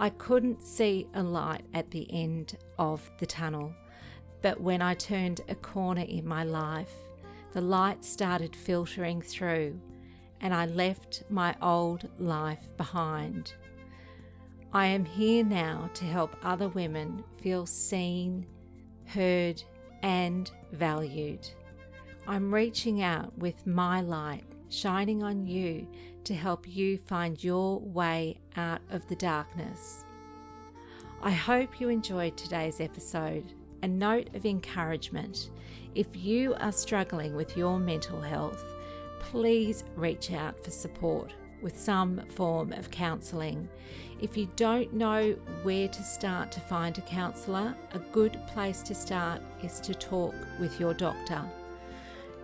I 0.00 0.10
couldn't 0.10 0.64
see 0.64 1.06
a 1.14 1.22
light 1.22 1.64
at 1.72 1.92
the 1.92 2.12
end 2.12 2.58
of 2.76 3.08
the 3.18 3.26
tunnel, 3.26 3.72
but 4.42 4.60
when 4.60 4.82
I 4.82 4.94
turned 4.94 5.42
a 5.48 5.54
corner 5.54 6.02
in 6.02 6.26
my 6.26 6.42
life, 6.42 6.92
the 7.54 7.60
light 7.60 8.04
started 8.04 8.54
filtering 8.54 9.22
through, 9.22 9.80
and 10.40 10.52
I 10.52 10.66
left 10.66 11.22
my 11.30 11.54
old 11.62 12.08
life 12.18 12.76
behind. 12.76 13.54
I 14.72 14.86
am 14.86 15.04
here 15.04 15.44
now 15.44 15.88
to 15.94 16.04
help 16.04 16.36
other 16.42 16.68
women 16.68 17.22
feel 17.40 17.64
seen, 17.64 18.44
heard, 19.06 19.62
and 20.02 20.50
valued. 20.72 21.48
I'm 22.26 22.52
reaching 22.52 23.02
out 23.02 23.38
with 23.38 23.68
my 23.68 24.00
light 24.00 24.44
shining 24.68 25.22
on 25.22 25.46
you 25.46 25.86
to 26.24 26.34
help 26.34 26.66
you 26.66 26.98
find 26.98 27.42
your 27.42 27.78
way 27.78 28.40
out 28.56 28.80
of 28.90 29.06
the 29.06 29.14
darkness. 29.14 30.04
I 31.22 31.30
hope 31.30 31.80
you 31.80 31.88
enjoyed 31.88 32.36
today's 32.36 32.80
episode. 32.80 33.54
A 33.84 33.86
note 33.86 34.34
of 34.34 34.46
encouragement 34.46 35.50
if 35.94 36.16
you 36.16 36.54
are 36.54 36.72
struggling 36.72 37.36
with 37.36 37.54
your 37.54 37.78
mental 37.78 38.18
health, 38.18 38.64
please 39.20 39.84
reach 39.94 40.32
out 40.32 40.58
for 40.64 40.70
support 40.70 41.34
with 41.60 41.78
some 41.78 42.22
form 42.30 42.72
of 42.72 42.90
counselling. 42.90 43.68
If 44.22 44.38
you 44.38 44.48
don't 44.56 44.94
know 44.94 45.32
where 45.64 45.88
to 45.88 46.02
start 46.02 46.50
to 46.52 46.60
find 46.60 46.96
a 46.96 47.02
counsellor, 47.02 47.76
a 47.92 47.98
good 47.98 48.40
place 48.46 48.80
to 48.84 48.94
start 48.94 49.42
is 49.62 49.80
to 49.80 49.94
talk 49.94 50.34
with 50.58 50.80
your 50.80 50.94
doctor. 50.94 51.44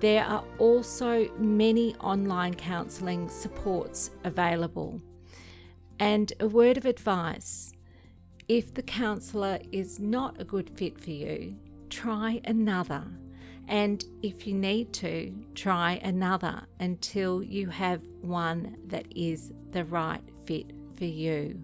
There 0.01 0.27
are 0.27 0.45
also 0.59 1.27
many 1.39 1.97
online 2.01 2.53
counselling 2.53 3.31
supports 3.31 4.11
available. 4.25 5.01
And 5.99 6.35
a 6.39 6.49
word 6.49 6.77
of 6.77 6.85
advice 6.85 7.73
if 8.51 8.75
the 8.75 8.83
counsellor 8.83 9.61
is 9.71 10.01
not 10.01 10.41
a 10.41 10.45
good 10.45 10.69
fit 10.71 11.01
for 11.01 11.13
you, 11.13 11.55
try 11.89 12.41
another. 12.47 13.05
And 13.69 14.05
if 14.25 14.45
you 14.45 14.55
need 14.55 14.93
to, 14.95 15.33
try 15.55 16.01
another 16.03 16.63
until 16.81 17.45
you 17.45 17.69
have 17.69 18.03
one 18.23 18.77
that 18.89 19.07
is 19.15 19.53
the 19.71 19.85
right 19.85 20.25
fit 20.47 20.73
for 20.99 21.05
you. 21.05 21.63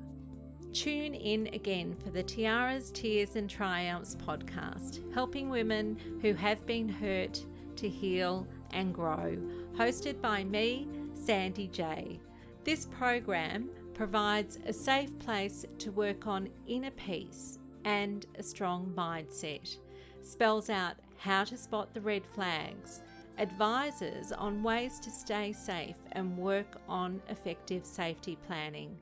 Tune 0.72 1.14
in 1.14 1.48
again 1.48 1.96
for 2.04 2.10
the 2.10 2.22
Tiaras, 2.22 2.92
Tears 2.92 3.34
and 3.34 3.50
Triumphs 3.50 4.14
podcast, 4.14 5.12
helping 5.12 5.50
women 5.50 5.98
who 6.22 6.34
have 6.34 6.64
been 6.66 6.88
hurt 6.88 7.44
to 7.74 7.88
heal 7.88 8.46
and 8.70 8.94
grow, 8.94 9.36
hosted 9.76 10.20
by 10.20 10.44
me, 10.44 10.86
Sandy 11.14 11.66
J. 11.66 12.20
This 12.62 12.84
program 12.84 13.70
provides 13.96 14.58
a 14.66 14.72
safe 14.72 15.18
place 15.18 15.64
to 15.78 15.90
work 15.90 16.26
on 16.26 16.50
inner 16.66 16.90
peace 16.90 17.58
and 17.86 18.26
a 18.38 18.42
strong 18.42 18.92
mindset, 18.94 19.78
spells 20.20 20.68
out 20.68 20.96
how 21.16 21.42
to 21.44 21.56
spot 21.56 21.94
the 21.94 22.00
red 22.00 22.26
flags, 22.26 23.00
advises 23.38 24.32
on 24.32 24.62
ways 24.62 25.00
to 25.00 25.10
stay 25.10 25.50
safe 25.50 25.96
and 26.12 26.36
work 26.36 26.78
on 26.86 27.22
effective 27.30 27.86
safety 27.86 28.36
planning, 28.46 28.94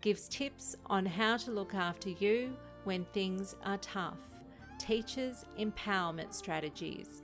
gives 0.00 0.28
tips 0.28 0.76
on 0.86 1.04
how 1.04 1.36
to 1.36 1.50
look 1.50 1.74
after 1.74 2.10
you 2.10 2.56
when 2.84 3.04
things 3.06 3.56
are 3.64 3.78
tough, 3.78 4.38
teaches 4.78 5.44
empowerment 5.58 6.32
strategies, 6.32 7.22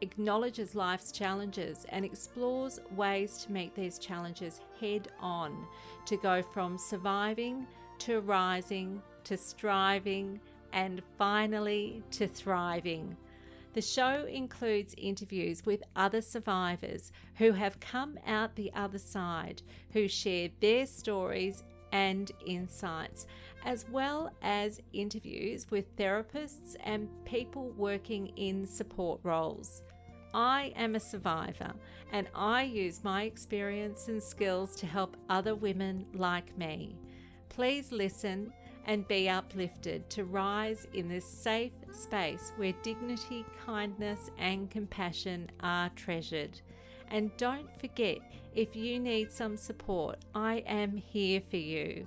acknowledges 0.00 0.74
life's 0.74 1.12
challenges 1.12 1.86
and 1.88 2.04
explores 2.04 2.80
ways 2.94 3.38
to 3.38 3.52
meet 3.52 3.74
these 3.74 3.98
challenges 3.98 4.60
head 4.80 5.08
on 5.20 5.66
to 6.06 6.16
go 6.16 6.42
from 6.42 6.76
surviving 6.76 7.66
to 7.98 8.20
rising 8.20 9.00
to 9.24 9.36
striving 9.36 10.40
and 10.72 11.02
finally 11.16 12.02
to 12.10 12.26
thriving. 12.26 13.16
The 13.72 13.82
show 13.82 14.26
includes 14.26 14.94
interviews 14.98 15.64
with 15.64 15.82
other 15.96 16.20
survivors 16.20 17.10
who 17.36 17.52
have 17.52 17.80
come 17.80 18.18
out 18.26 18.54
the 18.54 18.72
other 18.74 18.98
side, 18.98 19.62
who 19.92 20.06
share 20.06 20.50
their 20.60 20.86
stories 20.86 21.64
and 21.92 22.30
insights, 22.46 23.26
as 23.64 23.86
well 23.90 24.30
as 24.42 24.80
interviews 24.92 25.66
with 25.70 25.96
therapists 25.96 26.76
and 26.84 27.08
people 27.24 27.70
working 27.76 28.28
in 28.36 28.66
support 28.66 29.20
roles. 29.22 29.82
I 30.34 30.72
am 30.76 30.96
a 30.96 31.00
survivor 31.00 31.72
and 32.12 32.28
I 32.34 32.64
use 32.64 33.04
my 33.04 33.22
experience 33.22 34.08
and 34.08 34.22
skills 34.22 34.74
to 34.76 34.86
help 34.86 35.16
other 35.30 35.54
women 35.54 36.06
like 36.12 36.56
me. 36.58 36.96
Please 37.48 37.92
listen 37.92 38.52
and 38.86 39.08
be 39.08 39.28
uplifted 39.28 40.10
to 40.10 40.24
rise 40.24 40.86
in 40.92 41.08
this 41.08 41.24
safe 41.24 41.72
space 41.90 42.52
where 42.56 42.74
dignity, 42.82 43.46
kindness, 43.64 44.30
and 44.38 44.70
compassion 44.70 45.50
are 45.60 45.88
treasured. 45.90 46.60
And 47.10 47.34
don't 47.36 47.68
forget, 47.80 48.18
if 48.54 48.76
you 48.76 48.98
need 48.98 49.32
some 49.32 49.56
support, 49.56 50.18
I 50.34 50.64
am 50.66 50.96
here 50.96 51.42
for 51.48 51.56
you. 51.56 52.06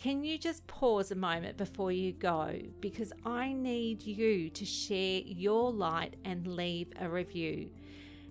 can 0.00 0.22
you 0.22 0.38
just 0.38 0.64
pause 0.68 1.10
a 1.10 1.16
moment 1.16 1.56
before 1.56 1.90
you 1.90 2.12
go? 2.12 2.56
Because 2.80 3.12
I 3.26 3.52
need 3.52 4.02
you 4.02 4.48
to 4.50 4.64
share 4.64 5.22
your 5.24 5.72
light 5.72 6.14
and 6.24 6.46
leave 6.46 6.92
a 7.00 7.08
review. 7.08 7.70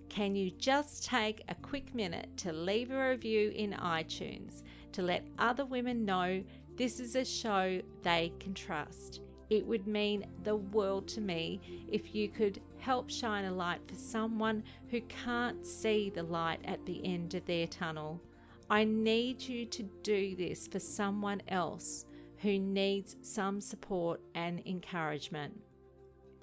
Can 0.08 0.34
you 0.34 0.50
just 0.50 1.04
take 1.04 1.44
a 1.48 1.54
quick 1.54 1.94
minute 1.94 2.34
to 2.38 2.52
leave 2.54 2.90
a 2.90 3.10
review 3.10 3.52
in 3.54 3.72
iTunes 3.72 4.62
to 4.92 5.02
let 5.02 5.26
other 5.38 5.66
women 5.66 6.06
know 6.06 6.42
this 6.76 7.00
is 7.00 7.14
a 7.14 7.24
show 7.24 7.82
they 8.02 8.32
can 8.40 8.54
trust? 8.54 9.20
It 9.50 9.66
would 9.66 9.86
mean 9.86 10.24
the 10.44 10.56
world 10.56 11.06
to 11.08 11.20
me 11.20 11.60
if 11.86 12.14
you 12.14 12.30
could 12.30 12.62
help 12.78 13.10
shine 13.10 13.44
a 13.44 13.52
light 13.52 13.80
for 13.86 13.94
someone 13.94 14.62
who 14.90 15.02
can't 15.02 15.66
see 15.66 16.08
the 16.08 16.22
light 16.22 16.60
at 16.64 16.86
the 16.86 17.04
end 17.04 17.34
of 17.34 17.44
their 17.44 17.66
tunnel. 17.66 18.22
I 18.70 18.84
need 18.84 19.42
you 19.42 19.64
to 19.66 19.82
do 20.02 20.36
this 20.36 20.66
for 20.66 20.78
someone 20.78 21.40
else 21.48 22.04
who 22.38 22.58
needs 22.58 23.16
some 23.22 23.60
support 23.60 24.20
and 24.34 24.62
encouragement. 24.66 25.58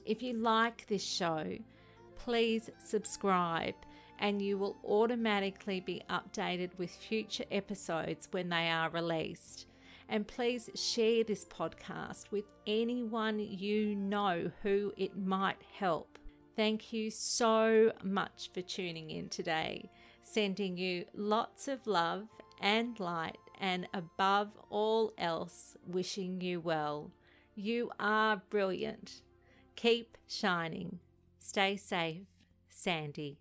If 0.06 0.24
you 0.24 0.34
like 0.34 0.88
this 0.88 1.04
show, 1.04 1.58
please 2.16 2.70
subscribe 2.84 3.76
and 4.20 4.42
you 4.42 4.58
will 4.58 4.78
automatically 4.84 5.82
be 5.82 6.02
updated 6.10 6.72
with 6.78 6.90
future 6.90 7.46
episodes 7.52 8.28
when 8.32 8.50
they 8.50 8.70
are 8.70 8.90
released. 8.90 9.68
And 10.10 10.28
please 10.28 10.70
share 10.76 11.24
this 11.24 11.46
podcast 11.46 12.32
with 12.32 12.46
anyone 12.66 13.40
you 13.40 13.96
know 13.96 14.52
who 14.64 14.94
it 14.98 15.18
might 15.18 15.62
help. 15.78 16.18
Thank 16.56 16.94
you 16.94 17.12
so 17.12 17.92
much 18.04 18.50
for 18.54 18.62
tuning 18.62 19.10
in 19.10 19.30
today. 19.30 19.90
Sending 20.28 20.76
you 20.76 21.06
lots 21.14 21.68
of 21.68 21.86
love 21.86 22.28
and 22.60 23.00
light, 23.00 23.38
and 23.62 23.88
above 23.94 24.58
all 24.70 25.14
else, 25.18 25.78
wishing 25.86 26.42
you 26.42 26.60
well. 26.60 27.12
You 27.56 27.92
are 28.00 28.42
brilliant. 28.50 29.22
Keep 29.76 30.18
shining. 30.28 31.00
Stay 31.40 31.78
safe, 31.78 32.24
Sandy. 32.68 33.38